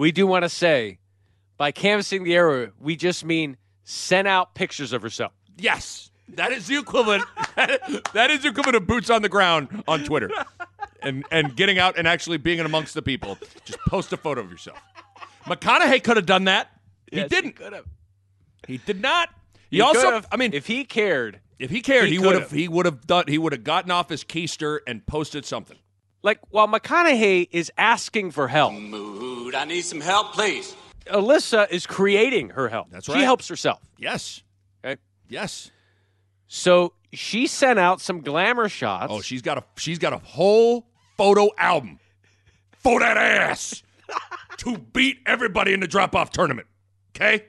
we 0.00 0.12
do 0.12 0.26
want 0.26 0.44
to 0.44 0.48
say 0.48 0.98
by 1.58 1.72
canvassing 1.72 2.24
the 2.24 2.34
area, 2.34 2.72
we 2.80 2.96
just 2.96 3.22
mean 3.22 3.58
send 3.84 4.26
out 4.26 4.54
pictures 4.54 4.94
of 4.94 5.02
herself. 5.02 5.32
Yes, 5.58 6.10
that 6.30 6.52
is 6.52 6.66
the 6.66 6.78
equivalent. 6.78 7.24
that 7.56 8.30
is 8.30 8.40
the 8.42 8.48
equivalent 8.48 8.76
of 8.76 8.86
boots 8.86 9.10
on 9.10 9.20
the 9.20 9.28
ground 9.28 9.84
on 9.86 10.02
Twitter, 10.04 10.30
and 11.02 11.24
and 11.30 11.54
getting 11.54 11.78
out 11.78 11.98
and 11.98 12.08
actually 12.08 12.38
being 12.38 12.58
in 12.58 12.64
amongst 12.66 12.94
the 12.94 13.02
people. 13.02 13.36
Just 13.66 13.78
post 13.80 14.10
a 14.14 14.16
photo 14.16 14.40
of 14.40 14.50
yourself. 14.50 14.78
McConaughey 15.44 16.02
could 16.02 16.16
have 16.16 16.26
done 16.26 16.44
that. 16.44 16.70
He 17.10 17.18
Yes, 17.18 17.28
didn't. 17.28 17.56
could 17.56 17.74
have. 17.74 17.84
He 18.66 18.78
did 18.78 19.02
not. 19.02 19.28
He, 19.70 19.76
He 19.76 19.80
also. 19.82 20.22
I 20.32 20.36
mean, 20.38 20.54
if, 20.54 20.66
he 20.66 20.84
cared, 20.84 21.40
if 21.58 21.70
he 21.70 21.82
cared, 21.82 22.06
he 22.06 22.12
he, 22.12 22.18
would 22.20 22.32
could've. 22.32 22.50
He 22.50 22.68
would 22.68 22.86
have 22.86 23.06
done. 23.06 23.24
He 23.28 23.36
would 23.36 23.52
have 23.52 23.64
gotten 23.64 23.90
off 23.90 24.08
his 24.08 24.24
keister 24.24 24.78
and 24.86 25.04
posted 25.04 25.44
something. 25.44 25.76
Like 26.22 26.38
while 26.50 26.68
McConaughey 26.68 27.48
is 27.50 27.72
asking 27.78 28.32
for 28.32 28.48
help, 28.48 28.74
Mood, 28.74 29.54
I 29.54 29.64
need 29.64 29.82
some 29.82 30.00
help, 30.00 30.32
please. 30.34 30.74
Alissa 31.06 31.68
is 31.70 31.86
creating 31.86 32.50
her 32.50 32.68
help. 32.68 32.90
That's 32.90 33.08
right. 33.08 33.16
She 33.18 33.22
helps 33.22 33.48
herself. 33.48 33.80
Yes. 33.98 34.42
Okay. 34.84 35.00
Yes. 35.28 35.70
So 36.46 36.92
she 37.12 37.46
sent 37.46 37.78
out 37.78 38.00
some 38.00 38.20
glamour 38.20 38.68
shots. 38.68 39.10
Oh, 39.10 39.20
she's 39.20 39.42
got 39.42 39.58
a. 39.58 39.64
She's 39.76 39.98
got 39.98 40.12
a 40.12 40.18
whole 40.18 40.86
photo 41.16 41.48
album 41.58 41.98
for 42.72 43.00
that 43.00 43.16
ass 43.16 43.82
to 44.58 44.76
beat 44.78 45.18
everybody 45.26 45.72
in 45.72 45.80
the 45.80 45.86
drop 45.88 46.14
off 46.14 46.30
tournament. 46.30 46.66
Okay. 47.16 47.46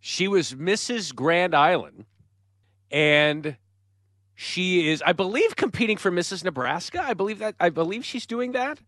she 0.00 0.26
was 0.28 0.52
Mrs. 0.54 1.14
Grand 1.14 1.54
Island, 1.54 2.04
and 2.90 3.56
she 4.34 4.88
is, 4.88 5.02
I 5.04 5.12
believe, 5.12 5.56
competing 5.56 5.96
for 5.96 6.10
Mrs. 6.10 6.42
Nebraska. 6.44 7.02
I 7.02 7.14
believe 7.14 7.38
that. 7.40 7.54
I 7.60 7.68
believe 7.70 8.04
she's 8.04 8.26
doing 8.26 8.52
that. 8.52 8.78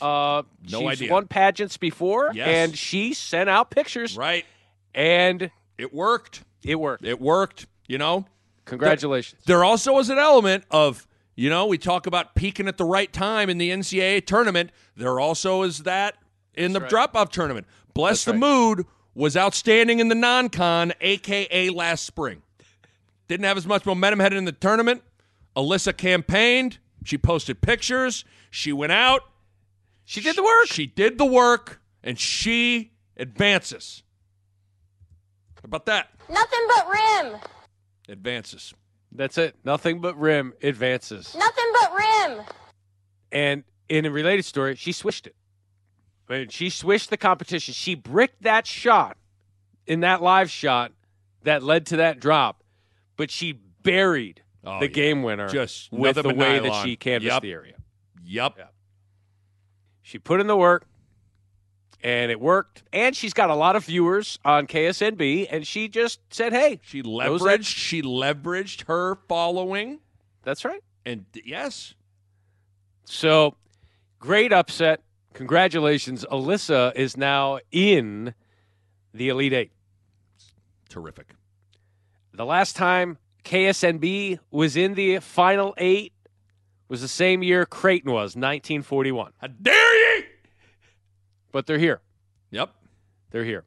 Uh, 0.00 0.42
No 0.70 0.80
she's 0.80 0.88
idea. 1.02 1.12
won 1.12 1.26
pageants 1.28 1.76
before, 1.76 2.30
Yes. 2.34 2.48
and 2.48 2.78
she 2.78 3.12
sent 3.12 3.50
out 3.50 3.70
pictures, 3.70 4.16
Right. 4.16 4.44
and 4.94 5.50
It 5.76 5.92
worked. 5.92 6.42
it 6.64 6.76
worked. 6.76 7.04
It 7.04 7.20
worked. 7.20 7.66
You 7.86 7.98
know. 7.98 8.26
Congratulations. 8.64 9.42
There 9.44 9.62
also 9.62 9.98
is 9.98 10.08
an 10.08 10.18
element 10.18 10.64
of, 10.70 11.06
you 11.36 11.50
know, 11.50 11.66
we 11.66 11.76
talk 11.76 12.06
about 12.06 12.34
peaking 12.34 12.66
at 12.66 12.78
the 12.78 12.84
right 12.86 13.12
time 13.12 13.50
in 13.50 13.58
the 13.58 13.70
NCAA 13.70 14.22
tournament. 14.24 14.70
There 14.96 15.20
also 15.20 15.62
is 15.64 15.80
that 15.80 16.14
in 16.54 16.72
the 16.72 16.80
right. 16.80 16.88
drop 16.88 17.14
off 17.14 17.28
tournament. 17.30 17.66
Bless 17.92 18.24
That's 18.24 18.24
the 18.24 18.30
right. 18.32 18.40
Mood 18.40 18.86
was 19.14 19.36
outstanding 19.36 19.98
in 19.98 20.08
the 20.08 20.14
non 20.14 20.48
con, 20.48 20.94
aka 21.02 21.68
last 21.68 22.04
spring. 22.06 22.40
Didn't 23.28 23.44
have 23.44 23.56
as 23.56 23.66
much 23.66 23.86
momentum 23.86 24.20
heading 24.20 24.38
in 24.38 24.44
the 24.44 24.52
tournament. 24.52 25.02
Alissa 25.56 25.96
campaigned. 25.96 26.78
She 27.04 27.18
posted 27.18 27.60
pictures. 27.60 28.24
She 28.50 28.72
went 28.72 28.92
out. 28.92 29.22
She 30.04 30.20
did 30.20 30.36
the 30.36 30.42
work. 30.42 30.66
She 30.66 30.86
did 30.86 31.18
the 31.18 31.24
work, 31.24 31.80
and 32.02 32.18
she 32.18 32.92
advances. 33.16 34.02
How 35.56 35.62
about 35.64 35.86
that? 35.86 36.10
Nothing 36.28 36.60
but 36.68 36.88
rim. 36.88 37.36
Advances. 38.08 38.74
That's 39.12 39.38
it. 39.38 39.56
Nothing 39.64 40.00
but 40.00 40.18
rim 40.18 40.52
advances. 40.62 41.34
Nothing 41.38 41.72
but 41.80 41.92
rim. 41.94 42.40
And 43.32 43.64
in 43.88 44.04
a 44.04 44.10
related 44.10 44.44
story, 44.44 44.76
she 44.76 44.92
swished 44.92 45.26
it. 45.26 45.36
I 46.28 46.38
mean, 46.38 46.48
she 46.48 46.70
swished 46.70 47.10
the 47.10 47.16
competition. 47.16 47.74
She 47.74 47.94
bricked 47.94 48.42
that 48.42 48.66
shot 48.66 49.16
in 49.86 50.00
that 50.00 50.22
live 50.22 50.50
shot 50.50 50.92
that 51.42 51.62
led 51.62 51.86
to 51.86 51.96
that 51.98 52.18
drop, 52.18 52.63
but 53.16 53.30
she 53.30 53.52
buried 53.82 54.42
Oh, 54.66 54.78
the 54.80 54.86
yeah. 54.86 54.92
game 54.92 55.22
winner 55.22 55.48
Just 55.48 55.92
with 55.92 56.16
the 56.16 56.34
way 56.34 56.58
that 56.58 56.82
she 56.84 56.96
canvassed 56.96 57.32
Yep. 57.32 57.42
the 57.42 57.52
area. 57.52 57.74
Yep. 58.24 58.54
yep. 58.56 58.74
She 60.02 60.18
put 60.18 60.40
in 60.40 60.46
the 60.46 60.56
work, 60.56 60.86
and 62.02 62.30
it 62.30 62.40
worked. 62.40 62.82
And 62.92 63.14
she's 63.14 63.32
got 63.34 63.50
a 63.50 63.54
lot 63.54 63.76
of 63.76 63.84
viewers 63.84 64.38
on 64.44 64.66
KSNB, 64.66 65.48
and 65.50 65.66
she 65.66 65.88
just 65.88 66.20
said, 66.30 66.52
"Hey, 66.52 66.80
She 66.82 67.02
leveraged. 67.02 67.44
that- 67.44 67.64
she 67.64 68.00
leveraged 68.02 68.84
her 68.86 69.16
following, 69.28 70.00
that's 70.42 70.64
right." 70.64 70.82
and 71.04 71.26
yes, 71.44 71.94
So 73.06 73.56
great 74.18 74.50
upset. 74.52 75.02
Congratulations. 75.34 76.24
Alissa 76.30 76.94
is 76.96 77.16
now 77.18 77.58
in 77.70 78.34
the 79.12 79.28
Elite 79.28 79.52
Eight. 79.52 79.72
terrific. 80.88 81.34
The 82.34 82.44
last 82.44 82.74
time 82.76 83.18
KSNB 83.44 84.40
was 84.50 84.76
in 84.76 84.94
the 84.94 85.20
final 85.20 85.74
eight 85.78 86.12
was 86.88 87.00
the 87.00 87.08
same 87.08 87.42
year 87.42 87.64
Creighton 87.64 88.10
was, 88.12 88.34
1941. 88.36 89.32
How 89.38 89.46
dare 89.46 90.16
you? 90.18 90.24
But 91.52 91.66
they're 91.66 91.78
here. 91.78 92.00
Yep. 92.50 92.70
They're 93.30 93.44
here. 93.44 93.64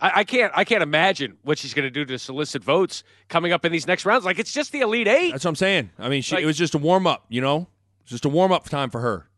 I, 0.00 0.12
I 0.20 0.24
can't. 0.24 0.52
I 0.56 0.64
can't 0.64 0.82
imagine 0.82 1.36
what 1.42 1.58
she's 1.58 1.74
going 1.74 1.84
to 1.84 1.90
do 1.90 2.04
to 2.06 2.18
solicit 2.18 2.64
votes 2.64 3.04
coming 3.28 3.52
up 3.52 3.64
in 3.64 3.72
these 3.72 3.86
next 3.86 4.04
rounds. 4.06 4.24
Like 4.24 4.38
it's 4.38 4.52
just 4.52 4.72
the 4.72 4.80
elite 4.80 5.06
eight. 5.08 5.30
That's 5.30 5.44
what 5.44 5.50
I'm 5.50 5.56
saying. 5.56 5.90
I 5.98 6.08
mean, 6.08 6.22
she, 6.22 6.34
Like- 6.34 6.44
it 6.44 6.46
was 6.46 6.56
just 6.56 6.74
a 6.74 6.78
warm 6.78 7.06
up. 7.06 7.26
You 7.28 7.40
know, 7.40 7.68
it's 8.02 8.10
just 8.10 8.24
a 8.24 8.28
warm 8.28 8.50
up 8.52 8.64
time 8.68 8.90
for 8.90 9.00
her. 9.00 9.28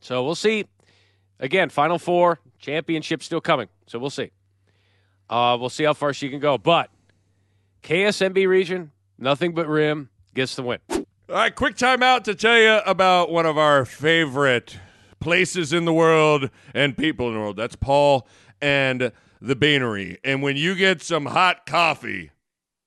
So 0.00 0.24
we'll 0.24 0.34
see. 0.36 0.64
Again, 1.40 1.68
Final 1.68 1.98
Four 1.98 2.38
championship 2.58 3.22
still 3.22 3.40
coming. 3.40 3.68
So 3.86 3.98
we'll 3.98 4.10
see. 4.10 4.30
Uh, 5.28 5.56
we'll 5.60 5.68
see 5.70 5.84
how 5.84 5.92
far 5.92 6.12
she 6.14 6.30
can 6.30 6.40
go. 6.40 6.56
But 6.56 6.90
KSNB 7.82 8.46
region, 8.48 8.92
nothing 9.18 9.54
but 9.54 9.68
rim 9.68 10.10
gets 10.34 10.54
the 10.54 10.62
win. 10.62 10.78
All 10.90 11.04
right, 11.28 11.54
quick 11.54 11.76
timeout 11.76 12.24
to 12.24 12.34
tell 12.34 12.58
you 12.58 12.80
about 12.86 13.30
one 13.30 13.46
of 13.46 13.58
our 13.58 13.84
favorite 13.84 14.78
places 15.20 15.72
in 15.72 15.84
the 15.84 15.92
world 15.92 16.48
and 16.74 16.96
people 16.96 17.28
in 17.28 17.34
the 17.34 17.40
world. 17.40 17.56
That's 17.56 17.76
Paul 17.76 18.26
and 18.60 19.12
the 19.40 19.56
Beanery. 19.56 20.18
And 20.24 20.42
when 20.42 20.56
you 20.56 20.74
get 20.74 21.02
some 21.02 21.26
hot 21.26 21.66
coffee, 21.66 22.30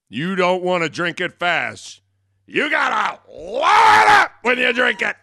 you 0.08 0.34
don't 0.34 0.62
want 0.62 0.82
to 0.82 0.88
drink 0.88 1.20
it 1.20 1.32
fast. 1.32 2.00
You 2.46 2.68
gotta 2.70 3.20
load 3.30 3.62
it 3.62 4.08
up 4.08 4.32
when 4.42 4.58
you 4.58 4.72
drink 4.72 5.02
it. 5.02 5.16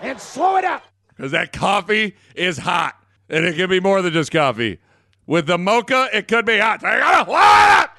And 0.00 0.18
slow 0.20 0.56
it 0.56 0.64
up. 0.64 0.82
Because 1.08 1.32
that 1.32 1.52
coffee 1.52 2.16
is 2.34 2.58
hot. 2.58 2.94
And 3.28 3.44
it 3.44 3.56
can 3.56 3.70
be 3.70 3.80
more 3.80 4.02
than 4.02 4.12
just 4.12 4.32
coffee. 4.32 4.80
With 5.26 5.46
the 5.46 5.58
mocha, 5.58 6.08
it 6.12 6.28
could 6.28 6.44
be 6.44 6.58
hot. 6.58 6.80
So 6.80 6.88
you 6.90 6.98
gotta 6.98 7.30
load 7.30 7.38
it 7.38 7.84
up. 7.84 7.93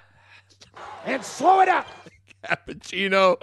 And 1.05 1.23
slow 1.23 1.61
it 1.61 1.69
up. 1.69 1.87
cappuccino, 2.43 3.37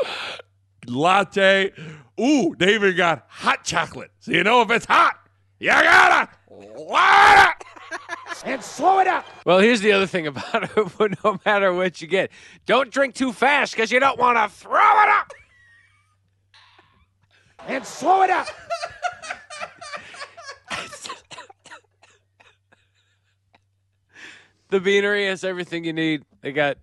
latte. 0.86 1.72
Ooh, 2.20 2.54
they 2.58 2.74
even 2.74 2.96
got 2.96 3.24
hot 3.28 3.64
chocolate. 3.64 4.10
So 4.18 4.32
you 4.32 4.42
know 4.42 4.62
if 4.62 4.70
it's 4.70 4.84
hot, 4.84 5.14
you 5.60 5.68
gotta 5.68 6.28
light 6.50 7.54
it. 7.60 7.66
And 8.44 8.64
slow 8.64 8.98
it 8.98 9.06
up. 9.06 9.24
Well, 9.46 9.60
here's 9.60 9.82
the 9.82 9.92
other 9.92 10.06
thing 10.06 10.26
about 10.26 10.64
it. 10.64 11.20
no 11.24 11.38
matter 11.46 11.72
what 11.72 12.02
you 12.02 12.08
get, 12.08 12.32
don't 12.66 12.90
drink 12.90 13.14
too 13.14 13.32
fast 13.32 13.72
because 13.72 13.92
you 13.92 14.00
don't 14.00 14.18
want 14.18 14.36
to 14.36 14.48
throw 14.48 14.80
it 14.80 15.08
up. 15.08 15.32
And 17.68 17.86
slow 17.86 18.22
it 18.22 18.30
up. 18.30 18.48
The 24.72 24.80
Beanery 24.80 25.26
has 25.26 25.44
everything 25.44 25.84
you 25.84 25.92
need. 25.92 26.24
They 26.40 26.50
got 26.50 26.78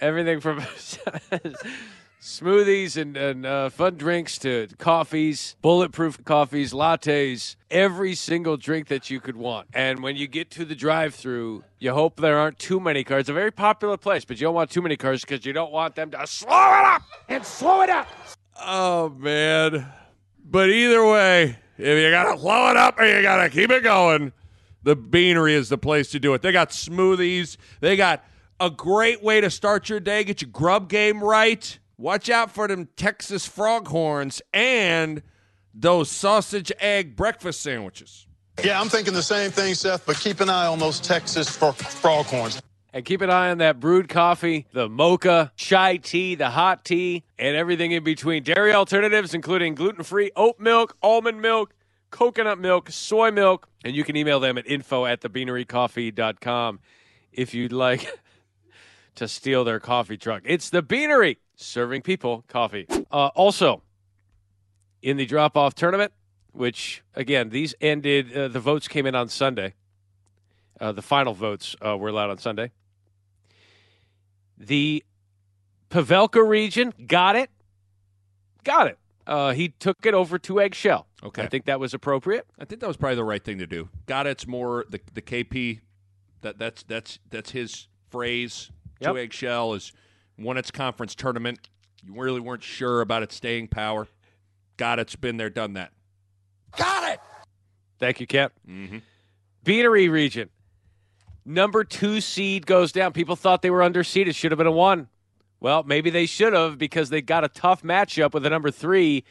everything 0.00 0.40
from 0.40 0.60
smoothies 2.20 3.00
and, 3.00 3.16
and 3.16 3.46
uh, 3.46 3.68
fun 3.70 3.96
drinks 3.96 4.38
to 4.38 4.68
coffees, 4.78 5.56
bulletproof 5.62 6.24
coffees, 6.24 6.72
lattes, 6.72 7.56
every 7.70 8.14
single 8.14 8.56
drink 8.56 8.88
that 8.88 9.10
you 9.10 9.20
could 9.20 9.36
want. 9.36 9.68
And 9.72 10.02
when 10.02 10.16
you 10.16 10.26
get 10.26 10.50
to 10.52 10.64
the 10.64 10.74
drive 10.74 11.14
through, 11.14 11.64
you 11.78 11.92
hope 11.92 12.20
there 12.20 12.38
aren't 12.38 12.58
too 12.58 12.80
many 12.80 13.04
cars. 13.04 13.20
It's 13.20 13.28
a 13.28 13.34
very 13.34 13.52
popular 13.52 13.96
place, 13.96 14.24
but 14.24 14.40
you 14.40 14.46
don't 14.46 14.54
want 14.54 14.70
too 14.70 14.82
many 14.82 14.96
cars 14.96 15.22
because 15.22 15.44
you 15.46 15.52
don't 15.52 15.72
want 15.72 15.94
them 15.94 16.10
to 16.10 16.26
slow 16.26 16.48
it 16.48 16.84
up. 16.84 17.02
And 17.28 17.44
slow 17.44 17.82
it 17.82 17.90
up. 17.90 18.08
Oh 18.60 19.10
man. 19.10 19.86
But 20.44 20.70
either 20.70 21.04
way, 21.06 21.56
if 21.76 21.98
you 21.98 22.10
gotta 22.10 22.38
slow 22.38 22.70
it 22.70 22.76
up 22.76 22.98
or 22.98 23.04
you 23.04 23.22
gotta 23.22 23.48
keep 23.50 23.70
it 23.70 23.82
going, 23.84 24.32
the 24.82 24.96
beanery 24.96 25.54
is 25.54 25.68
the 25.68 25.78
place 25.78 26.10
to 26.12 26.18
do 26.20 26.34
it. 26.34 26.42
They 26.42 26.52
got 26.52 26.70
smoothies, 26.70 27.56
they 27.80 27.96
got 27.96 28.24
a 28.60 28.70
great 28.70 29.22
way 29.22 29.40
to 29.40 29.50
start 29.50 29.88
your 29.88 30.00
day, 30.00 30.24
get 30.24 30.42
your 30.42 30.50
grub 30.50 30.88
game 30.88 31.22
right. 31.22 31.78
Watch 31.96 32.30
out 32.30 32.50
for 32.50 32.68
them 32.68 32.88
Texas 32.96 33.48
froghorns 33.48 34.40
and 34.52 35.22
those 35.74 36.10
sausage 36.10 36.72
egg 36.80 37.16
breakfast 37.16 37.60
sandwiches. 37.60 38.26
Yeah, 38.64 38.80
I'm 38.80 38.88
thinking 38.88 39.14
the 39.14 39.22
same 39.22 39.50
thing, 39.50 39.74
Seth, 39.74 40.04
but 40.06 40.16
keep 40.16 40.40
an 40.40 40.50
eye 40.50 40.66
on 40.66 40.78
those 40.78 40.98
Texas 41.00 41.48
fro- 41.48 41.72
froghorns. 41.72 42.60
And 42.92 43.04
keep 43.04 43.20
an 43.20 43.30
eye 43.30 43.50
on 43.50 43.58
that 43.58 43.78
brewed 43.78 44.08
coffee, 44.08 44.66
the 44.72 44.88
mocha, 44.88 45.52
chai 45.56 45.98
tea, 45.98 46.34
the 46.34 46.50
hot 46.50 46.84
tea, 46.84 47.22
and 47.38 47.56
everything 47.56 47.92
in 47.92 48.02
between. 48.02 48.42
Dairy 48.42 48.72
alternatives, 48.72 49.34
including 49.34 49.74
gluten 49.74 50.02
free 50.02 50.32
oat 50.34 50.58
milk, 50.58 50.96
almond 51.02 51.40
milk, 51.40 51.74
coconut 52.10 52.58
milk, 52.58 52.90
soy 52.90 53.30
milk. 53.30 53.68
And 53.84 53.94
you 53.94 54.04
can 54.04 54.16
email 54.16 54.40
them 54.40 54.58
at 54.58 54.66
info 54.66 55.04
at 55.04 55.20
thebeanerycoffee.com 55.20 56.80
if 57.32 57.54
you'd 57.54 57.72
like 57.72 58.08
to 59.18 59.26
steal 59.26 59.64
their 59.64 59.80
coffee 59.80 60.16
truck. 60.16 60.42
It's 60.44 60.70
the 60.70 60.80
Beanery, 60.80 61.38
serving 61.56 62.02
people 62.02 62.44
coffee. 62.46 62.86
Uh, 63.10 63.26
also, 63.34 63.82
in 65.02 65.16
the 65.16 65.26
drop 65.26 65.56
off 65.56 65.74
tournament, 65.74 66.12
which, 66.52 67.02
again, 67.16 67.50
these 67.50 67.74
ended, 67.80 68.32
uh, 68.36 68.46
the 68.46 68.60
votes 68.60 68.86
came 68.86 69.06
in 69.06 69.16
on 69.16 69.28
Sunday. 69.28 69.74
Uh, 70.80 70.92
the 70.92 71.02
final 71.02 71.34
votes 71.34 71.74
uh, 71.84 71.96
were 71.96 72.08
allowed 72.08 72.30
on 72.30 72.38
Sunday. 72.38 72.70
The 74.56 75.04
Pavelka 75.90 76.46
region 76.46 76.94
got 77.08 77.34
it. 77.34 77.50
Got 78.62 78.86
it. 78.86 78.98
Uh, 79.26 79.52
he 79.52 79.70
took 79.70 80.06
it 80.06 80.14
over 80.14 80.38
to 80.38 80.60
eggshell. 80.60 81.08
Okay. 81.24 81.42
I 81.42 81.48
think 81.48 81.64
that 81.64 81.80
was 81.80 81.92
appropriate. 81.92 82.46
I 82.56 82.64
think 82.64 82.80
that 82.82 82.86
was 82.86 82.96
probably 82.96 83.16
the 83.16 83.24
right 83.24 83.42
thing 83.42 83.58
to 83.58 83.66
do. 83.66 83.88
Got 84.06 84.28
it's 84.28 84.46
more 84.46 84.84
the 84.88 85.00
the 85.12 85.22
KP 85.22 85.80
that 86.42 86.58
that's 86.58 86.84
that's 86.84 87.18
that's 87.28 87.50
his 87.50 87.88
phrase. 88.10 88.70
Yep. 89.00 89.12
Two 89.12 89.18
eggshell 89.18 89.74
is 89.74 89.92
won 90.38 90.56
its 90.56 90.70
conference 90.70 91.14
tournament. 91.14 91.68
You 92.04 92.20
really 92.20 92.40
weren't 92.40 92.62
sure 92.62 93.00
about 93.00 93.22
its 93.22 93.34
staying 93.34 93.68
power. 93.68 94.08
Got 94.76 94.98
it's 94.98 95.16
been 95.16 95.36
there, 95.36 95.50
done 95.50 95.74
that. 95.74 95.92
Got 96.76 97.12
it. 97.12 97.20
Thank 97.98 98.20
you, 98.20 98.26
Cap. 98.26 98.52
Mm-hmm. 98.68 98.98
Beanery 99.64 100.08
region. 100.08 100.50
Number 101.44 101.82
two 101.82 102.20
seed 102.20 102.66
goes 102.66 102.92
down. 102.92 103.12
People 103.12 103.34
thought 103.34 103.62
they 103.62 103.70
were 103.70 103.80
underseeded. 103.80 104.34
Should 104.34 104.52
have 104.52 104.58
been 104.58 104.66
a 104.66 104.72
one. 104.72 105.08
Well, 105.60 105.82
maybe 105.82 106.10
they 106.10 106.26
should 106.26 106.52
have 106.52 106.78
because 106.78 107.10
they 107.10 107.20
got 107.20 107.42
a 107.42 107.48
tough 107.48 107.82
matchup 107.82 108.32
with 108.32 108.46
a 108.46 108.50
number 108.50 108.70
three 108.70 109.24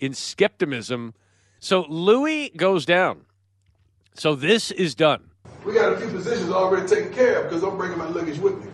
in 0.00 0.14
skepticism. 0.14 1.14
So 1.60 1.84
Louis 1.88 2.50
goes 2.56 2.84
down. 2.84 3.26
So 4.14 4.34
this 4.34 4.70
is 4.70 4.94
done. 4.94 5.30
We 5.64 5.74
got 5.74 5.92
a 5.92 5.96
few 5.96 6.08
positions 6.08 6.50
already 6.50 6.88
taken 6.88 7.12
care 7.12 7.42
of 7.42 7.50
because 7.50 7.62
I'm 7.62 7.76
bringing 7.76 7.98
my 7.98 8.08
luggage 8.08 8.38
with 8.38 8.64
me. 8.64 8.70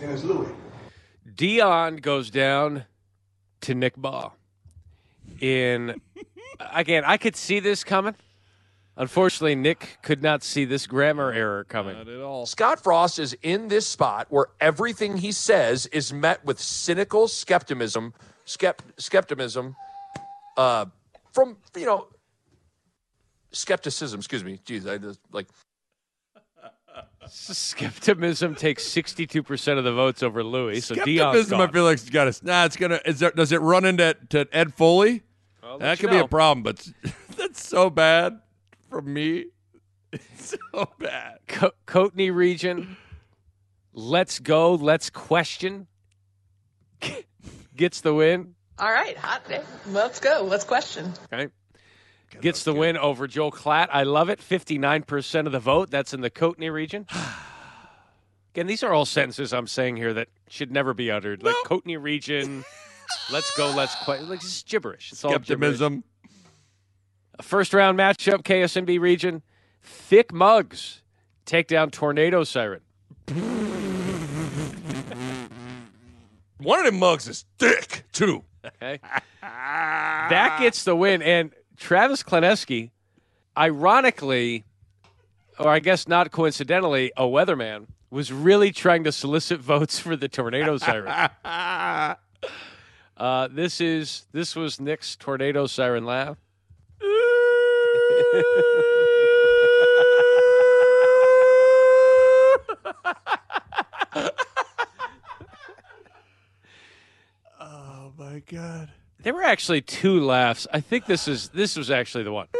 And 0.00 0.10
it's 0.12 0.24
Louis. 0.24 0.48
Dion 1.34 1.96
goes 1.96 2.30
down 2.30 2.84
to 3.62 3.74
Nick 3.74 3.96
Bahe. 3.96 4.32
In 5.40 6.00
again, 6.58 7.04
I 7.06 7.16
could 7.16 7.36
see 7.36 7.60
this 7.60 7.84
coming. 7.84 8.14
Unfortunately, 8.96 9.54
Nick 9.54 9.98
could 10.02 10.22
not 10.22 10.42
see 10.42 10.64
this 10.64 10.86
grammar 10.86 11.32
error 11.32 11.64
coming. 11.64 11.96
Not 11.96 12.08
at 12.08 12.20
all. 12.20 12.44
Scott 12.46 12.82
Frost 12.82 13.18
is 13.18 13.36
in 13.42 13.68
this 13.68 13.86
spot 13.86 14.26
where 14.30 14.46
everything 14.60 15.18
he 15.18 15.32
says 15.32 15.86
is 15.86 16.12
met 16.12 16.44
with 16.44 16.60
cynical 16.60 17.28
skepticism, 17.28 18.12
skept, 18.46 18.80
skepticism, 18.98 19.76
uh, 20.56 20.86
from 21.32 21.56
you 21.76 21.86
know, 21.86 22.08
skepticism. 23.52 24.20
Excuse 24.20 24.44
me. 24.44 24.58
Jeez, 24.66 24.90
I 24.90 24.98
just 24.98 25.20
like 25.32 25.46
Skepticism 27.28 28.54
takes 28.56 28.86
sixty-two 28.86 29.42
percent 29.42 29.78
of 29.78 29.84
the 29.84 29.92
votes 29.92 30.22
over 30.22 30.42
Louis. 30.42 30.80
So 30.80 30.94
Dion's 30.94 31.18
Skepticism, 31.18 31.60
I 31.60 31.64
gone. 31.66 31.72
feel 31.72 31.84
like 31.84 31.94
it's 31.94 32.10
got 32.10 32.32
to. 32.32 32.44
Nah, 32.44 32.64
it's 32.64 32.76
gonna. 32.76 33.00
Is 33.04 33.20
there, 33.20 33.30
does 33.30 33.52
it 33.52 33.60
run 33.60 33.84
into 33.84 34.16
to 34.30 34.48
Ed 34.52 34.74
Foley? 34.74 35.22
I'll 35.62 35.72
let 35.72 35.80
that 35.80 35.98
you 36.02 36.08
could 36.08 36.12
be 36.12 36.18
know. 36.18 36.24
a 36.24 36.28
problem, 36.28 36.62
but 36.62 36.88
that's 37.36 37.64
so 37.66 37.88
bad 37.90 38.40
for 38.88 39.00
me. 39.00 39.46
It's 40.12 40.56
so 40.72 40.88
bad. 40.98 41.38
Co- 41.46 41.72
Coatney 41.86 42.34
region. 42.34 42.96
Let's 43.92 44.38
go. 44.40 44.74
Let's 44.74 45.10
question. 45.10 45.86
Gets 47.76 48.00
the 48.00 48.12
win. 48.14 48.54
All 48.78 48.90
right, 48.90 49.16
hot 49.16 49.46
day. 49.48 49.62
Let's 49.88 50.18
go. 50.20 50.42
Let's 50.48 50.64
question. 50.64 51.12
Okay. 51.32 51.48
Gets 52.40 52.64
the 52.64 52.72
win 52.72 52.96
over 52.96 53.26
Joel 53.26 53.50
Klatt. 53.50 53.88
I 53.92 54.04
love 54.04 54.28
it. 54.28 54.40
59% 54.40 55.46
of 55.46 55.52
the 55.52 55.58
vote. 55.58 55.90
That's 55.90 56.14
in 56.14 56.20
the 56.20 56.30
Coatney 56.30 56.72
region. 56.72 57.06
Again, 58.54 58.66
these 58.66 58.82
are 58.82 58.92
all 58.92 59.04
sentences 59.04 59.52
I'm 59.52 59.66
saying 59.66 59.96
here 59.96 60.14
that 60.14 60.28
should 60.48 60.70
never 60.72 60.94
be 60.94 61.10
uttered. 61.10 61.42
Like 61.42 61.56
Coatney 61.66 62.00
region. 62.00 62.64
let's 63.32 63.54
go. 63.56 63.72
Let's 63.74 63.94
question. 64.04 64.28
Like, 64.28 64.40
this 64.40 64.56
is 64.56 64.62
gibberish. 64.62 65.12
It's 65.12 65.24
all 65.24 65.38
gibberish. 65.38 65.80
A 65.80 67.42
first 67.42 67.72
round 67.74 67.98
matchup, 67.98 68.42
KSNB 68.42 69.00
region. 69.00 69.42
Thick 69.82 70.32
mugs 70.32 71.02
take 71.46 71.66
down 71.66 71.90
Tornado 71.90 72.44
Siren. 72.44 72.82
One 76.58 76.78
of 76.80 76.84
them 76.84 76.98
mugs 76.98 77.26
is 77.26 77.44
thick 77.58 78.04
too. 78.12 78.44
Okay. 78.64 79.00
that 79.40 80.58
gets 80.60 80.84
the 80.84 80.94
win. 80.94 81.22
And 81.22 81.52
Travis 81.80 82.22
Kleneski, 82.22 82.90
ironically, 83.56 84.64
or 85.58 85.68
I 85.68 85.80
guess 85.80 86.06
not 86.06 86.30
coincidentally, 86.30 87.10
a 87.16 87.22
weatherman, 87.22 87.86
was 88.10 88.30
really 88.32 88.70
trying 88.70 89.02
to 89.04 89.12
solicit 89.12 89.60
votes 89.72 89.98
for 89.98 90.14
the 90.14 90.28
tornado 90.28 90.78
siren. 90.78 91.30
Uh, 93.16 93.48
this 93.52 93.82
is 93.82 94.24
this 94.32 94.56
was 94.56 94.80
Nick's 94.80 95.14
tornado 95.14 95.66
siren 95.66 96.06
laugh. 96.06 96.38
Oh 107.60 108.12
my 108.16 108.42
god. 108.46 108.90
There 109.22 109.34
were 109.34 109.42
actually 109.42 109.82
two 109.82 110.20
laughs. 110.24 110.66
I 110.72 110.80
think 110.80 111.04
this 111.06 111.28
is 111.28 111.50
this 111.50 111.76
was 111.76 111.90
actually 111.90 112.24
the 112.24 112.32
one. 112.32 112.46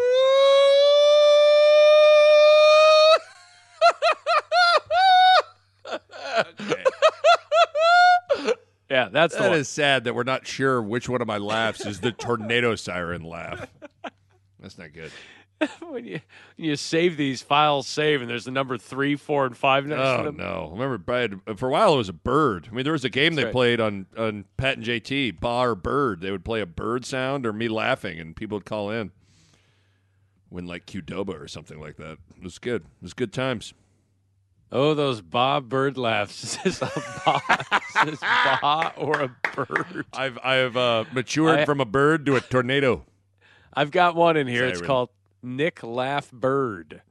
Yeah, 8.91 9.09
that's 9.09 9.35
the 9.37 9.43
That 9.43 9.51
one. 9.51 9.59
is 9.61 9.69
sad 9.69 10.03
that 10.05 10.15
we're 10.17 10.25
not 10.25 10.49
sure 10.49 10.83
which 10.83 11.09
one 11.09 11.21
of 11.23 11.29
my 11.29 11.39
laughs 11.39 11.87
is 11.87 12.01
the 12.01 12.11
tornado 12.11 12.75
siren 12.75 13.23
laugh. 13.23 13.69
That's 14.59 14.79
not 14.79 14.93
good. 14.93 15.13
when 15.89 16.07
you 16.07 16.21
when 16.57 16.69
you 16.69 16.77
save 16.77 17.17
these 17.17 17.43
files, 17.43 17.87
save, 17.87 18.21
and 18.23 18.31
there's 18.31 18.45
the 18.47 18.51
number 18.51 18.79
three, 18.79 19.15
four, 19.17 19.45
and 19.47 19.57
five 19.57 19.87
next 19.87 20.01
to 20.01 20.21
Oh 20.21 20.25
them. 20.25 20.37
no! 20.37 20.69
Remember, 20.73 20.97
Brad? 20.99 21.41
For 21.57 21.69
a 21.69 21.73
while, 21.73 21.95
it 21.95 21.99
was 21.99 22.09
a 22.09 22.13
bird. 22.15 22.69
I 22.71 22.75
mean, 22.75 22.85
there 22.85 22.93
was 22.95 23.05
a 23.05 23.11
game 23.11 23.35
That's 23.35 23.43
they 23.43 23.45
right. 23.47 23.53
played 23.53 23.81
on 23.81 24.07
on 24.17 24.47
Pat 24.57 24.79
and 24.79 24.87
JT, 24.87 25.39
bar 25.41 25.75
bird. 25.75 26.21
They 26.23 26.31
would 26.31 26.45
play 26.45 26.61
a 26.61 26.67
bird 26.67 27.05
sound 27.05 27.45
or 27.47 27.53
me 27.53 27.69
laughing, 27.69 28.19
and 28.19 28.35
people 28.35 28.57
would 28.57 28.65
call 28.65 28.91
in. 28.91 29.11
Win 30.51 30.67
like 30.67 30.87
Qdoba 30.87 31.41
or 31.41 31.47
something 31.47 31.79
like 31.79 31.97
that. 31.97 32.19
It 32.37 32.43
was 32.43 32.59
good. 32.59 32.83
It 32.83 33.03
was 33.03 33.15
good 33.15 33.33
times. 33.33 33.73
Oh, 34.73 34.95
those 34.95 35.21
Bob 35.21 35.69
Bird 35.69 35.97
laughs. 35.99 36.43
Is 36.65 36.79
this 36.81 36.83
a 36.83 36.91
Bob, 37.25 37.43
is 38.05 38.11
this 38.13 38.21
Bob 38.21 38.93
or 38.97 39.21
a 39.23 39.37
bird? 39.55 40.07
I've 40.13 40.39
I've 40.45 40.77
uh, 40.77 41.05
matured 41.13 41.61
I- 41.61 41.65
from 41.65 41.81
a 41.81 41.85
bird 41.85 42.25
to 42.27 42.37
a 42.37 42.41
tornado. 42.41 43.05
I've 43.75 43.91
got 43.91 44.17
one 44.17 44.37
in 44.37 44.47
here. 44.49 44.65
It's 44.65 44.81
called 44.81 45.11
Nick 45.43 45.83
Laugh 45.83 46.31
Bird. 46.31 47.03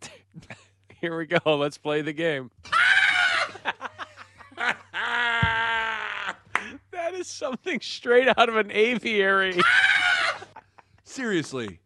here 1.00 1.16
we 1.16 1.26
go. 1.26 1.38
Let's 1.56 1.78
play 1.78 2.02
the 2.02 2.12
game. 2.12 2.50
that 6.92 7.14
is 7.14 7.26
something 7.26 7.80
straight 7.80 8.28
out 8.28 8.48
of 8.48 8.56
an 8.56 8.70
aviary. 8.70 9.60
Seriously, 11.04 11.80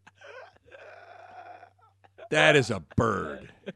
that 2.31 2.55
is 2.57 2.71
a 2.71 2.81
bird. 2.97 3.51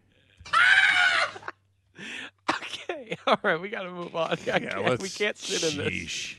okay, 2.50 3.16
all 3.26 3.38
right, 3.42 3.60
we 3.60 3.68
got 3.68 3.82
to 3.82 3.90
move 3.90 4.14
on. 4.14 4.36
Yeah, 4.46 4.58
can't- 4.58 5.00
we 5.02 5.08
can't 5.08 5.36
sit 5.36 5.72
in 5.72 5.78
this. 5.84 5.92
Sheesh. 5.92 6.36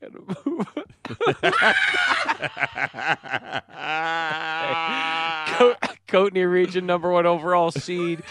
Gotta 0.00 0.18
move 0.44 0.66
on. 4.72 5.74
Coatney 6.08 6.50
region 6.50 6.86
number 6.86 7.10
one 7.10 7.26
overall 7.26 7.70
seed. 7.70 8.22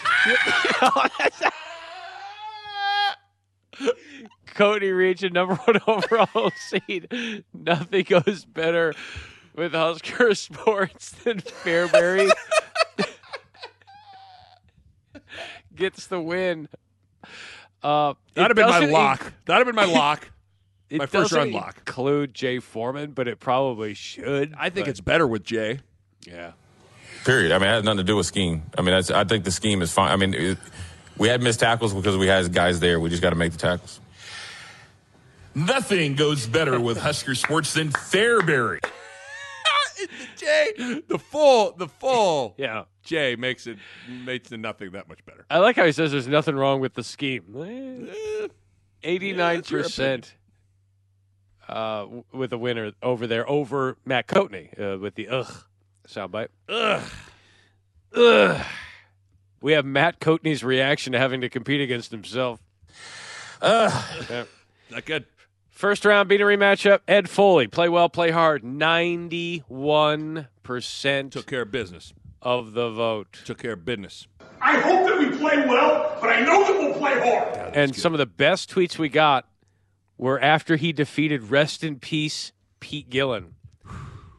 Coatney 4.54 4.96
region 4.96 5.32
number 5.32 5.54
one 5.54 5.80
overall 5.86 6.50
seed. 6.56 7.44
Nothing 7.52 8.04
goes 8.04 8.44
better 8.44 8.94
with 9.54 9.72
Husker 9.72 10.34
sports 10.34 11.10
than 11.10 11.40
Fairbury 11.40 12.30
gets 15.74 16.06
the 16.06 16.20
win. 16.20 16.68
Uh, 17.82 18.14
That'd 18.34 18.50
have 18.50 18.56
been 18.56 18.66
my 18.66 18.80
doesn't 18.80 18.92
lock. 18.92 19.32
That'd 19.46 19.66
have 19.66 19.74
been 19.74 19.86
my 19.88 19.92
lock. 19.92 20.28
It 20.90 20.98
my 20.98 21.06
first 21.06 21.30
doesn't 21.32 21.38
round 21.38 21.52
lock. 21.52 21.78
Include 21.78 22.34
Jay 22.34 22.58
Foreman, 22.58 23.12
but 23.12 23.26
it 23.26 23.40
probably 23.40 23.94
should. 23.94 24.52
I 24.58 24.68
think 24.68 24.84
but- 24.84 24.90
it's 24.90 25.00
better 25.00 25.26
with 25.26 25.42
Jay. 25.42 25.80
Yeah. 26.26 26.52
Period. 27.24 27.52
I 27.52 27.58
mean, 27.58 27.68
it 27.68 27.72
has 27.72 27.84
nothing 27.84 27.98
to 27.98 28.04
do 28.04 28.16
with 28.16 28.26
scheme. 28.26 28.62
I 28.76 28.82
mean, 28.82 28.94
that's, 28.94 29.10
I 29.10 29.24
think 29.24 29.44
the 29.44 29.50
scheme 29.50 29.80
is 29.82 29.92
fine. 29.92 30.10
I 30.10 30.16
mean, 30.16 30.34
it, 30.34 30.58
we 31.18 31.28
had 31.28 31.40
missed 31.42 31.60
tackles 31.60 31.94
because 31.94 32.16
we 32.16 32.26
had 32.26 32.52
guys 32.52 32.80
there. 32.80 32.98
We 32.98 33.10
just 33.10 33.22
got 33.22 33.30
to 33.30 33.36
make 33.36 33.52
the 33.52 33.58
tackles. 33.58 34.00
Nothing 35.54 36.16
goes 36.16 36.46
better 36.46 36.80
with 36.80 36.98
Husker 36.98 37.34
sports 37.34 37.74
than 37.74 37.90
Fairbury. 37.90 38.80
Jay, 40.36 41.02
the 41.06 41.18
full, 41.18 41.72
the 41.72 41.88
full. 41.88 42.54
Yeah. 42.58 42.84
Jay 43.02 43.34
makes 43.34 43.66
it 43.66 43.78
makes 44.08 44.48
the 44.48 44.56
nothing 44.56 44.92
that 44.92 45.08
much 45.08 45.24
better. 45.24 45.44
I 45.50 45.58
like 45.58 45.74
how 45.74 45.84
he 45.84 45.90
says 45.90 46.12
there's 46.12 46.28
nothing 46.28 46.54
wrong 46.54 46.80
with 46.80 46.94
the 46.94 47.02
scheme. 47.02 48.08
Eighty-nine 49.02 49.62
percent 49.62 50.34
uh, 51.68 52.06
with 52.32 52.52
a 52.52 52.58
winner 52.58 52.92
over 53.02 53.26
there 53.26 53.48
over 53.50 53.96
Matt 54.04 54.28
Coatney 54.28 54.78
uh, 54.80 54.98
with 54.98 55.16
the 55.16 55.28
ugh 55.28 55.64
soundbite. 56.08 56.48
Ugh, 56.68 57.02
ugh. 58.16 58.66
We 59.60 59.72
have 59.72 59.84
Matt 59.84 60.18
Coatney's 60.20 60.64
reaction 60.64 61.12
to 61.12 61.18
having 61.18 61.40
to 61.42 61.48
compete 61.48 61.80
against 61.80 62.10
himself. 62.10 62.60
Yeah. 63.62 64.44
Not 64.90 65.04
good. 65.04 65.24
First 65.70 66.04
round 66.04 66.28
beanery 66.28 66.56
matchup. 66.56 67.00
Ed 67.08 67.28
Foley, 67.30 67.66
play 67.68 67.88
well, 67.88 68.08
play 68.08 68.30
hard. 68.30 68.64
Ninety-one 68.64 70.48
percent 70.62 71.32
Took 71.32 71.46
care 71.46 71.62
of 71.62 71.70
business. 71.70 72.12
of 72.40 72.72
the 72.72 72.90
vote. 72.90 73.38
Took 73.44 73.58
care 73.58 73.72
of 73.72 73.84
business. 73.84 74.26
I 74.60 74.78
hope 74.80 75.06
that 75.08 75.18
we 75.18 75.36
play 75.36 75.56
well, 75.66 76.16
but 76.20 76.28
I 76.30 76.40
know 76.40 76.64
that 76.64 76.78
we'll 76.78 76.94
play 76.94 77.18
hard. 77.20 77.74
and 77.76 77.94
some 77.96 78.12
of 78.14 78.18
the 78.18 78.26
best 78.26 78.70
tweets 78.72 78.98
we 78.98 79.08
got 79.08 79.48
were 80.18 80.40
after 80.40 80.76
he 80.76 80.92
defeated 80.92 81.50
rest 81.50 81.82
in 81.82 81.98
peace 81.98 82.52
Pete 82.80 83.10
Gillen. 83.10 83.54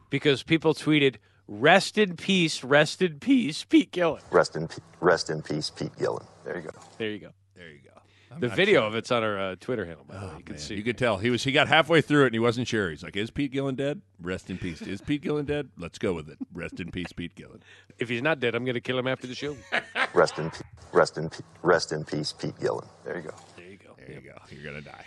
Because 0.09 0.43
people 0.43 0.73
tweeted, 0.73 1.15
rest 1.47 1.97
in 1.97 2.15
peace, 2.15 2.63
rest 2.63 3.01
in 3.01 3.19
peace, 3.19 3.63
Pete 3.63 3.91
Gillen. 3.91 4.21
Rest 4.31 4.55
in, 4.55 4.67
pe- 4.67 4.77
rest 4.99 5.29
in 5.29 5.41
peace, 5.41 5.69
Pete 5.69 5.95
Gillen. 5.97 6.25
There 6.43 6.57
you 6.57 6.63
go. 6.63 6.71
There 6.97 7.09
you 7.09 7.19
go. 7.19 7.29
There 7.55 7.69
you 7.69 7.79
go. 7.83 7.89
I'm 8.31 8.39
the 8.39 8.49
video 8.49 8.81
sure. 8.81 8.87
of 8.87 8.95
it's 8.95 9.11
on 9.11 9.23
our 9.23 9.39
uh, 9.39 9.55
Twitter 9.59 9.85
handle, 9.85 10.05
by 10.07 10.15
the 10.15 10.25
way. 10.25 10.33
You 10.39 10.43
can 10.43 10.55
Man, 10.55 10.59
see. 10.61 10.75
You 10.75 10.83
could 10.83 10.97
tell 10.97 11.17
he 11.17 11.29
was. 11.29 11.43
He 11.43 11.51
got 11.51 11.67
halfway 11.67 12.01
through 12.01 12.23
it 12.23 12.27
and 12.27 12.33
he 12.33 12.39
wasn't 12.39 12.67
sure. 12.67 12.89
He's 12.89 13.03
like, 13.03 13.15
"Is 13.15 13.29
Pete 13.29 13.51
Gillen 13.51 13.75
dead? 13.75 14.01
Rest 14.19 14.49
in 14.49 14.57
peace. 14.57 14.81
Is 14.81 15.01
Pete 15.01 15.21
Gillen 15.21 15.45
dead? 15.45 15.69
Let's 15.77 15.99
go 15.99 16.13
with 16.13 16.29
it. 16.29 16.39
Rest 16.51 16.79
in 16.79 16.89
peace, 16.89 17.11
Pete 17.13 17.35
Gillen." 17.35 17.61
If 17.99 18.09
he's 18.09 18.23
not 18.23 18.39
dead, 18.39 18.55
I'm 18.55 18.65
going 18.65 18.73
to 18.73 18.81
kill 18.81 18.97
him 18.97 19.05
after 19.05 19.27
the 19.27 19.35
show. 19.35 19.55
Rest 20.15 20.39
in, 20.39 20.49
pe- 20.49 20.61
rest 20.91 21.17
in, 21.17 21.29
pe- 21.29 21.43
rest 21.61 21.91
in 21.91 22.03
peace, 22.03 22.33
Pete 22.33 22.59
Gillen. 22.59 22.87
There 23.03 23.17
you 23.17 23.23
go. 23.23 23.35
There 23.55 23.67
you 23.67 23.77
go. 23.77 23.95
There 23.97 24.15
you 24.15 24.21
go. 24.21 24.37
You're 24.49 24.63
gonna 24.63 24.81
die. 24.81 25.05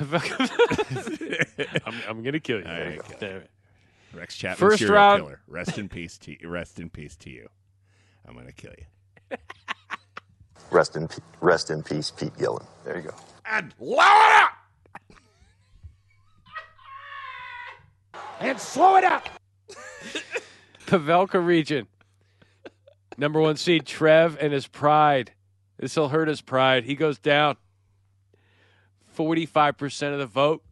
I'm, 1.86 1.94
I'm 2.08 2.22
going 2.22 2.32
to 2.32 2.40
kill 2.40 2.58
you. 2.58 2.64
There 2.64 2.92
you 2.92 2.96
go. 2.98 3.04
There. 3.18 3.44
Rex 4.14 4.36
Chapman, 4.36 4.56
First 4.70 4.78
serial 4.80 4.94
round- 4.96 5.22
killer. 5.22 5.40
Rest 5.46 5.78
in 5.78 5.88
peace. 5.88 6.18
To, 6.18 6.32
you. 6.42 6.48
rest 6.48 6.80
in 6.80 6.90
peace 6.90 7.14
to 7.16 7.30
you. 7.30 7.48
I'm 8.26 8.34
gonna 8.34 8.52
kill 8.52 8.72
you. 8.78 9.36
Rest 10.70 10.94
in, 10.94 11.08
rest 11.40 11.70
in 11.70 11.82
peace, 11.82 12.12
Pete 12.12 12.36
Gillen. 12.38 12.64
There 12.84 12.96
you 12.96 13.02
go. 13.08 13.14
And 13.44 13.74
lower 13.80 14.04
it 14.04 14.42
up. 14.42 14.50
And 18.40 18.58
slow 18.60 18.96
it 18.96 19.04
up. 19.04 19.28
Pavelka 20.86 21.44
region. 21.44 21.88
Number 23.18 23.40
one 23.40 23.56
seed, 23.56 23.84
Trev 23.84 24.38
and 24.40 24.52
his 24.52 24.66
pride. 24.68 25.32
This 25.76 25.96
will 25.96 26.08
hurt 26.08 26.28
his 26.28 26.40
pride. 26.40 26.84
He 26.84 26.94
goes 26.94 27.18
down. 27.18 27.56
45% 29.16 30.12
of 30.12 30.18
the 30.20 30.26
vote. 30.26 30.62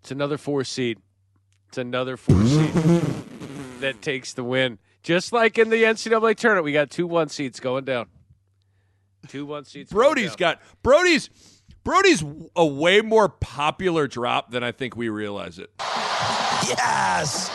It's 0.00 0.10
another 0.10 0.36
four 0.38 0.62
seed. 0.62 0.98
It's 1.68 1.78
another 1.78 2.16
four 2.16 2.44
seed 2.46 2.72
that 3.80 4.00
takes 4.02 4.32
the 4.32 4.44
win. 4.44 4.78
Just 5.02 5.32
like 5.32 5.58
in 5.58 5.68
the 5.70 5.82
NCAA 5.84 6.36
tournament, 6.36 6.64
we 6.64 6.72
got 6.72 6.90
two 6.90 7.06
one 7.06 7.28
seeds 7.28 7.60
going 7.60 7.84
down. 7.84 8.06
Two 9.28 9.46
one 9.46 9.64
seeds. 9.64 9.92
going 9.92 10.04
Brody's 10.04 10.30
down. 10.30 10.36
got 10.38 10.60
Brody's. 10.82 11.30
Brody's 11.84 12.24
a 12.56 12.66
way 12.66 13.00
more 13.00 13.28
popular 13.28 14.08
drop 14.08 14.50
than 14.50 14.64
I 14.64 14.72
think 14.72 14.96
we 14.96 15.08
realize 15.08 15.60
it. 15.60 15.70
Yes! 16.66 17.48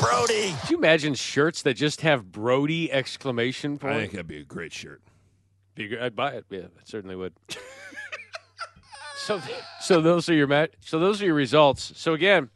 Brody! 0.00 0.54
Could 0.60 0.70
you 0.70 0.76
imagine 0.78 1.14
shirts 1.14 1.62
that 1.62 1.74
just 1.74 2.02
have 2.02 2.30
Brody 2.30 2.92
exclamation 2.92 3.78
point? 3.78 3.94
I 3.94 4.00
think 4.02 4.12
that'd 4.12 4.28
be 4.28 4.38
a 4.38 4.44
great 4.44 4.72
shirt. 4.72 5.02
Be 5.74 5.88
gr- 5.88 6.00
I'd 6.00 6.14
buy 6.14 6.32
it. 6.34 6.44
Yeah, 6.48 6.60
I 6.60 6.82
certainly 6.84 7.16
would. 7.16 7.32
so, 9.16 9.40
so 9.80 10.00
those 10.00 10.28
are 10.28 10.34
your 10.34 10.46
match. 10.46 10.72
So 10.80 11.00
those 11.00 11.20
are 11.20 11.26
your 11.26 11.34
results. 11.34 11.92
So 11.96 12.14
again, 12.14 12.50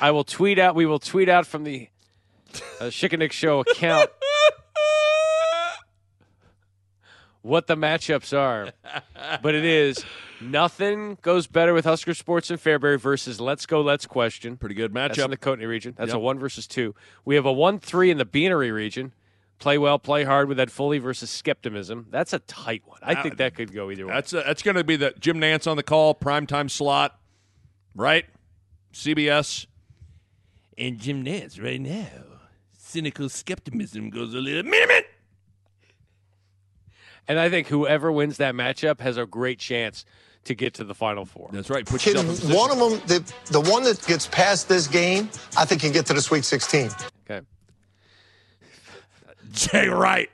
I 0.00 0.10
will 0.10 0.24
tweet 0.24 0.58
out. 0.58 0.74
We 0.74 0.86
will 0.86 0.98
tweet 0.98 1.28
out 1.28 1.46
from 1.46 1.64
the 1.64 1.88
uh, 2.80 2.84
Schick 2.84 3.12
and 3.12 3.20
Nick 3.20 3.32
Show 3.32 3.60
account 3.60 4.10
what 7.42 7.66
the 7.66 7.76
matchups 7.76 8.36
are. 8.36 8.72
But 9.42 9.54
it 9.54 9.64
is 9.64 10.04
nothing 10.40 11.18
goes 11.22 11.46
better 11.46 11.74
with 11.74 11.84
Husker 11.84 12.14
Sports 12.14 12.50
and 12.50 12.58
Fairbury 12.58 12.98
versus 12.98 13.40
Let's 13.40 13.66
Go 13.66 13.80
Let's 13.80 14.06
Question. 14.06 14.56
Pretty 14.56 14.74
good 14.74 14.92
That's 14.92 15.18
in 15.18 15.30
the 15.30 15.36
Coatney 15.36 15.66
region. 15.66 15.94
That's 15.96 16.12
a 16.12 16.18
one 16.18 16.38
versus 16.38 16.66
two. 16.66 16.94
We 17.24 17.34
have 17.34 17.46
a 17.46 17.52
one 17.52 17.78
three 17.78 18.10
in 18.10 18.18
the 18.18 18.24
Beanery 18.24 18.70
region. 18.70 19.12
Play 19.58 19.76
well, 19.76 19.98
play 19.98 20.24
hard 20.24 20.48
with 20.48 20.56
that 20.56 20.70
Foley 20.70 20.98
versus 20.98 21.28
Skepticism. 21.28 22.06
That's 22.10 22.32
a 22.32 22.38
tight 22.38 22.82
one. 22.86 22.98
I 23.02 23.22
think 23.22 23.36
that 23.36 23.54
could 23.54 23.74
go 23.74 23.90
either 23.90 24.06
way. 24.06 24.14
That's 24.14 24.32
uh 24.32 24.42
that's 24.46 24.62
going 24.62 24.76
to 24.76 24.84
be 24.84 24.96
the 24.96 25.12
Jim 25.20 25.38
Nantz 25.38 25.70
on 25.70 25.76
the 25.76 25.82
call, 25.82 26.14
primetime 26.14 26.70
slot, 26.70 27.20
right? 27.94 28.24
CBS. 28.92 29.66
And 30.78 30.98
Jim 30.98 31.24
Nantz 31.24 31.62
right 31.62 31.80
now. 31.80 32.08
Cynical 32.78 33.28
skepticism 33.28 34.10
goes 34.10 34.34
a 34.34 34.38
little 34.38 34.62
minute. 34.68 35.06
And 37.28 37.38
I 37.38 37.48
think 37.48 37.68
whoever 37.68 38.10
wins 38.10 38.38
that 38.38 38.54
matchup 38.54 39.00
has 39.00 39.16
a 39.16 39.26
great 39.26 39.58
chance 39.58 40.04
to 40.44 40.54
get 40.54 40.74
to 40.74 40.84
the 40.84 40.94
Final 40.94 41.24
Four. 41.24 41.50
That's 41.52 41.70
right. 41.70 41.86
Put 41.86 42.00
Can 42.00 42.16
one 42.16 42.70
of 42.70 42.78
them, 42.78 43.00
the, 43.06 43.32
the 43.52 43.60
one 43.60 43.84
that 43.84 44.04
gets 44.06 44.26
past 44.26 44.68
this 44.68 44.88
game, 44.88 45.28
I 45.56 45.64
think 45.64 45.82
can 45.82 45.92
get 45.92 46.06
to 46.06 46.14
the 46.14 46.22
Sweet 46.22 46.44
16. 46.44 46.90
Okay. 47.30 47.46
Jay 49.52 49.88
Wright. 49.88 50.30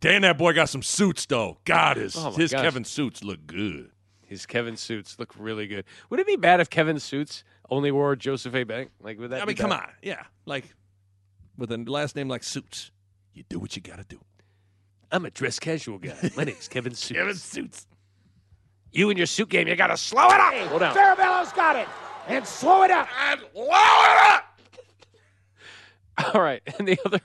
Dan, 0.00 0.22
that 0.22 0.36
boy 0.36 0.52
got 0.52 0.68
some 0.68 0.82
suits 0.82 1.24
though. 1.26 1.56
God, 1.64 1.96
his 1.96 2.14
Oh, 2.16 2.30
his 2.32 2.52
gosh. 2.52 2.62
Kevin 2.62 2.84
suits 2.84 3.24
look 3.24 3.46
good. 3.46 3.90
His 4.26 4.46
Kevin 4.46 4.76
suits 4.76 5.18
look 5.18 5.32
really 5.38 5.66
good. 5.66 5.84
Would 6.10 6.20
it 6.20 6.26
be 6.26 6.36
bad 6.36 6.60
if 6.60 6.68
Kevin 6.68 7.00
suits 7.00 7.42
only 7.70 7.90
wore 7.90 8.14
Joseph 8.16 8.54
A. 8.54 8.64
Bank? 8.64 8.90
Like, 9.00 9.18
would 9.18 9.30
that? 9.30 9.42
I 9.42 9.44
be 9.44 9.48
mean, 9.48 9.56
come 9.56 9.70
bad? 9.70 9.80
on, 9.80 9.88
yeah, 10.02 10.22
like 10.46 10.64
with 11.56 11.70
a 11.72 11.76
last 11.78 12.16
name 12.16 12.28
like 12.28 12.42
Suits, 12.42 12.90
you 13.32 13.44
do 13.48 13.58
what 13.58 13.76
you 13.76 13.82
got 13.82 13.96
to 13.98 14.04
do. 14.04 14.20
I'm 15.12 15.24
a 15.24 15.30
dress 15.30 15.58
casual 15.58 15.98
guy. 15.98 16.30
My 16.36 16.44
name's 16.44 16.68
Kevin 16.68 16.94
Suits. 16.94 17.18
Kevin 17.18 17.34
Suits. 17.36 17.86
You 18.92 19.10
and 19.10 19.18
your 19.18 19.26
suit 19.26 19.48
game, 19.48 19.66
you 19.68 19.74
gotta 19.76 19.96
slow 19.96 20.26
it 20.28 20.40
up. 20.40 20.54
Hold 20.68 20.82
on. 20.82 20.94
Farabello's 20.94 21.52
got 21.52 21.76
it. 21.76 21.88
And 22.28 22.46
slow 22.46 22.82
it 22.84 22.90
up. 22.90 23.08
And 23.28 23.40
slow 23.52 23.64
it 23.66 24.32
up. 24.32 24.60
All 26.34 26.40
right, 26.40 26.62
and 26.78 26.86
the 26.86 26.98
other, 27.04 27.20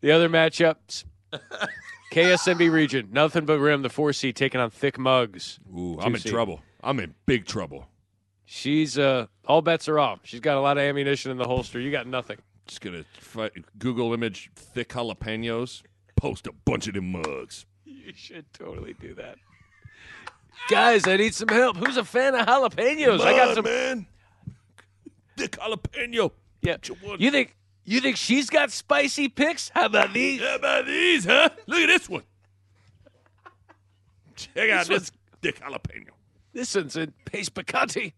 the 0.00 0.10
other 0.10 0.28
matchups. 0.30 1.04
KSNB 2.12 2.70
region, 2.70 3.08
nothing 3.12 3.44
but 3.44 3.58
rim. 3.58 3.82
The 3.82 3.90
four 3.90 4.12
seed 4.12 4.36
taking 4.36 4.60
on 4.60 4.70
thick 4.70 4.98
mugs. 4.98 5.58
Ooh, 5.70 5.96
Two 5.96 6.00
I'm 6.00 6.14
in 6.14 6.20
trouble. 6.22 6.60
I'm 6.82 7.00
in 7.00 7.14
big 7.26 7.44
trouble. 7.44 7.88
She's 8.46 8.98
uh, 8.98 9.26
all 9.46 9.62
bets 9.62 9.88
are 9.88 9.98
off. 9.98 10.20
She's 10.24 10.40
got 10.40 10.56
a 10.56 10.60
lot 10.60 10.76
of 10.76 10.82
ammunition 10.82 11.30
in 11.30 11.38
the 11.38 11.46
holster. 11.46 11.80
You 11.80 11.90
got 11.90 12.06
nothing. 12.06 12.38
Just 12.66 12.80
gonna 12.80 13.04
fight, 13.20 13.52
Google 13.78 14.12
image 14.14 14.50
thick 14.54 14.88
jalapenos. 14.90 15.82
Post 16.16 16.46
a 16.46 16.52
bunch 16.64 16.86
of 16.88 16.94
them 16.94 17.12
mugs. 17.12 17.66
You 17.84 18.12
should 18.14 18.46
totally 18.52 18.94
do 19.00 19.14
that. 19.14 19.36
Guys, 20.70 21.06
I 21.06 21.16
need 21.16 21.34
some 21.34 21.48
help. 21.48 21.76
Who's 21.76 21.96
a 21.96 22.04
fan 22.04 22.34
of 22.34 22.46
jalapenos? 22.46 23.20
I 23.20 23.36
got 23.36 23.54
some. 23.54 23.64
man. 23.64 24.06
Thick 25.36 25.52
jalapeno. 25.52 26.30
Yeah. 26.62 26.76
You 27.18 27.30
think 27.30 27.56
you 27.84 28.00
think 28.00 28.16
she's 28.16 28.48
got 28.50 28.70
spicy 28.70 29.28
picks? 29.28 29.68
How 29.70 29.86
about 29.86 30.12
these? 30.14 30.40
How 30.40 30.56
about 30.56 30.86
these, 30.86 31.24
huh? 31.24 31.48
Look 31.66 31.80
at 31.80 31.86
this 31.86 32.08
one. 32.08 32.22
Check 34.36 34.70
out 34.70 34.86
This 34.86 34.88
this, 34.88 34.96
one's- 34.98 35.12
thick 35.42 35.60
jalapeno. 35.60 36.08
This 36.52 36.74
one's 36.74 36.96
in 36.96 37.12
Pace 37.24 37.48
Picante. 37.48 38.12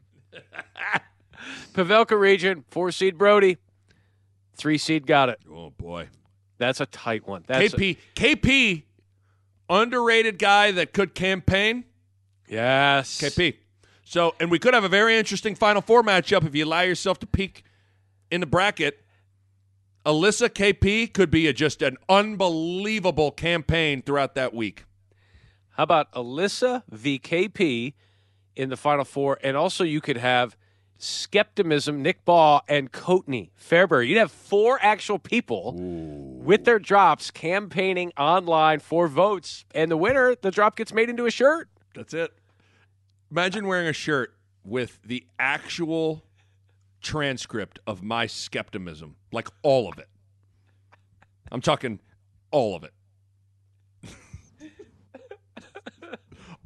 Pavelka 1.75 2.19
region, 2.19 2.65
four 2.71 2.91
seed 2.91 3.19
Brody, 3.19 3.59
three 4.55 4.79
seed 4.79 5.07
got 5.07 5.29
it. 5.29 5.39
Oh 5.51 5.71
boy, 5.71 6.09
that's 6.59 6.81
a 6.81 6.87
tight 6.87 7.27
one. 7.27 7.45
That's 7.47 7.75
a- 7.75 7.77
KP 7.77 7.97
KP, 8.15 8.83
underrated 9.69 10.39
guy 10.39 10.71
that 10.73 10.93
could 10.93 11.15
campaign. 11.15 11.85
yes. 12.49 13.21
KP. 13.21 13.57
So, 14.05 14.35
and 14.39 14.51
we 14.53 14.59
could 14.61 14.73
have 14.73 14.85
a 14.85 14.89
very 14.89 15.19
interesting 15.19 15.55
Final 15.57 15.83
Four 15.83 16.03
matchup 16.03 16.47
if 16.47 16.55
you 16.55 16.65
allow 16.65 16.83
yourself 16.83 17.19
to 17.21 17.27
peek 17.27 17.65
in 18.31 18.41
the 18.41 18.47
bracket. 18.47 19.01
Alissa 20.05 20.49
KP 20.49 21.13
could 21.13 21.33
be 21.33 21.49
a, 21.49 21.53
just 21.53 21.83
an 21.83 21.97
unbelievable 22.09 23.33
campaign 23.33 24.03
throughout 24.03 24.37
that 24.37 24.55
week. 24.55 24.85
How 25.71 25.83
about 25.83 26.13
Alissa 26.13 26.85
VKP 26.95 27.95
in 28.57 28.71
the 28.71 28.77
Final 28.77 29.05
Four? 29.05 29.39
And 29.43 29.57
also, 29.57 29.85
you 29.85 30.01
could 30.01 30.17
have 30.17 30.57
Skepticism, 30.99 32.03
Nick 32.03 32.25
Bahe, 32.25 32.63
and 32.69 32.91
Coatney 32.91 33.51
Fairbury. 33.61 34.09
You'd 34.09 34.19
have 34.19 34.33
four 34.33 34.79
actual 34.81 35.19
people 35.19 35.75
with 35.77 36.65
their 36.65 36.79
drops 36.79 37.31
campaigning 37.31 38.13
online 38.17 38.81
for 38.81 39.07
votes. 39.07 39.65
And 39.75 39.91
the 39.91 39.97
winner, 39.97 40.35
the 40.41 40.51
drop 40.51 40.77
gets 40.77 40.93
made 40.93 41.11
into 41.11 41.27
a 41.27 41.31
shirt. 41.31 41.69
That's 41.95 42.15
it. 42.15 42.33
Imagine 43.31 43.67
wearing 43.67 43.89
a 43.89 43.93
shirt 43.93 44.35
with 44.65 44.99
the 45.05 45.27
actual 45.39 46.25
transcript 47.03 47.79
of 47.87 48.03
my 48.03 48.27
skepticism, 48.27 49.17
like 49.33 49.49
all 49.63 49.89
of 49.89 49.99
it. 49.99 50.09
I'm 51.53 51.61
talking 51.61 52.01
all 52.51 52.75
of 52.75 52.85
it. 52.85 52.93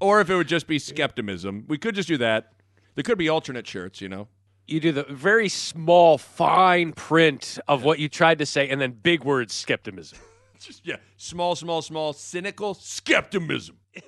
Or 0.01 0.20
if 0.20 0.30
it 0.30 0.34
would 0.34 0.48
just 0.48 0.66
be 0.66 0.78
skepticism, 0.78 1.64
we 1.68 1.78
could 1.78 1.94
just 1.94 2.09
do 2.09 2.16
that. 2.18 2.53
There 2.94 3.05
could 3.05 3.18
be 3.18 3.28
alternate 3.28 3.66
shirts, 3.66 4.01
you 4.01 4.09
know. 4.09 4.28
You 4.66 4.80
do 4.80 4.92
the 4.92 5.05
very 5.05 5.48
small, 5.48 6.16
fine 6.18 6.92
print 6.92 7.59
of 7.66 7.84
what 7.84 7.98
you 7.98 8.09
tried 8.09 8.38
to 8.38 8.46
say, 8.46 8.68
and 8.68 8.80
then 8.80 8.92
big 8.92 9.24
words 9.24 9.53
skepticism. 9.53 10.18
Just 10.61 10.86
yeah, 10.86 10.96
small, 11.16 11.57
small, 11.57 11.80
small, 11.80 12.12
cynical 12.12 12.74
skepticism. 12.74 13.78
That's 13.94 14.05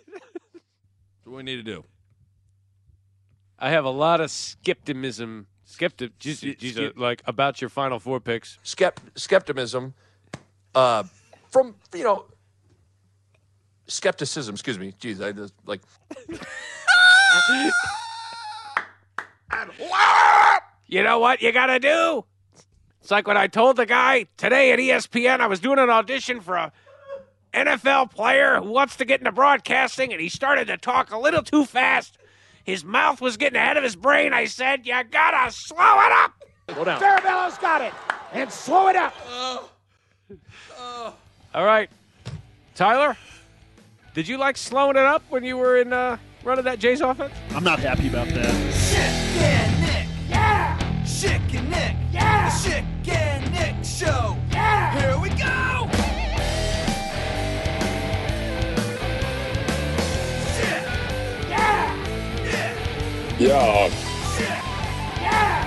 what 1.24 1.36
we 1.38 1.43
need 1.43 1.57
to 1.57 1.62
do. 1.62 1.84
I 3.59 3.70
have 3.70 3.86
a 3.86 3.90
lot 3.90 4.20
of 4.20 4.30
skepticism, 4.30 5.47
skeptic, 5.64 6.18
geez, 6.18 6.40
geez, 6.40 6.78
uh, 6.78 6.90
like 6.95 7.22
about 7.26 7.62
your 7.62 7.70
Final 7.70 7.99
Four 7.99 8.20
picks. 8.20 8.59
Skept- 8.64 8.99
skepticism 9.16 9.95
uh, 10.74 11.05
from, 11.51 11.76
you 11.95 12.05
know, 12.05 12.26
skepticism, 13.93 14.55
excuse 14.55 14.78
me. 14.78 14.95
Jeez, 15.01 15.24
I 15.24 15.32
just 15.32 15.55
like. 15.66 15.80
You 20.86 21.03
know 21.03 21.20
what 21.20 21.40
you 21.40 21.53
got 21.53 21.66
to 21.66 21.78
do? 21.78 22.22
It's 23.01 23.11
like 23.11 23.26
when 23.26 23.38
I 23.38 23.47
told 23.47 23.76
the 23.76 23.86
guy 23.86 24.26
today 24.36 24.72
at 24.72 24.78
ESPN 24.78 25.40
I 25.40 25.47
was 25.47 25.59
doing 25.59 25.78
an 25.78 25.88
audition 25.88 26.40
for 26.40 26.55
a 26.55 26.70
NFL 27.55 28.11
player 28.11 28.61
who 28.61 28.70
wants 28.70 28.97
to 28.97 29.07
get 29.07 29.20
into 29.20 29.32
broadcasting, 29.32 30.12
and 30.12 30.20
he 30.20 30.28
started 30.28 30.66
to 30.66 30.76
talk 30.76 31.11
a 31.11 31.18
little 31.18 31.43
too 31.43 31.64
fast. 31.64 32.18
His 32.64 32.84
mouth 32.84 33.20
was 33.22 33.38
getting 33.38 33.57
ahead 33.57 33.78
of 33.78 33.82
his 33.82 33.97
brain. 33.97 34.32
I 34.34 34.45
said, 34.45 34.86
You 34.86 35.03
gotta 35.11 35.51
slow 35.51 35.76
it 35.78 36.12
up. 36.12 36.45
Hold 36.70 36.88
on. 36.88 37.01
Farabello's 37.01 37.59
got 37.59 37.80
it. 37.80 37.93
And 38.32 38.53
slow 38.53 38.88
it 38.88 38.97
up. 38.97 39.14
Oh. 39.28 39.70
Oh. 40.78 41.14
All 41.55 41.64
right. 41.64 41.90
Tyler, 42.74 43.16
did 44.15 44.29
you 44.29 44.37
like 44.37 44.57
slowing 44.57 44.97
it 44.97 45.05
up 45.05 45.23
when 45.31 45.43
you 45.43 45.57
were 45.57 45.79
in 45.79 45.93
uh, 45.93 46.19
running 46.45 46.65
that 46.65 46.79
Jays 46.79 47.01
offense? 47.01 47.33
I'm 47.55 47.65
not 47.65 47.79
happy 47.79 48.09
about 48.09 48.29
that. 48.29 48.55
Schick 48.75 48.99
and 48.99 49.81
Nick. 49.81 50.07
Yeah. 50.29 50.79
Schick 51.05 51.55
and 51.55 51.71
Nick. 51.71 51.97
Yeah. 52.13 52.51
The 52.51 52.71
Schick 52.71 53.09
and 53.09 53.53
Nick 53.53 53.85
Show. 53.85 54.37
Yeah. 54.51 55.01
Here 55.01 55.19
we 55.19 55.29
go. 55.31 55.89
Schick. 60.53 60.85
Yeah. 61.49 61.97
Nick. 62.43 63.41
Yeah. 63.41 63.89
Schick. 64.37 64.63
Yeah. 65.23 65.65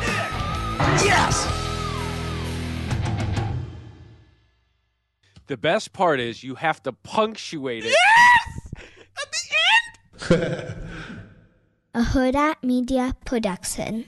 Nick. 0.02 1.06
Yes. 1.06 1.59
The 5.50 5.58
best 5.58 5.94
part 5.94 6.20
is 6.20 6.44
you 6.44 6.54
have 6.54 6.84
to 6.84 6.94
punctuate 6.94 7.84
it. 7.84 7.96
Yes! 7.96 8.86
At 10.30 10.30
the 10.30 10.36
end! 10.36 10.76
A 11.96 12.02
Hurrdat 12.02 12.58
Media 12.62 13.16
Production. 13.26 14.06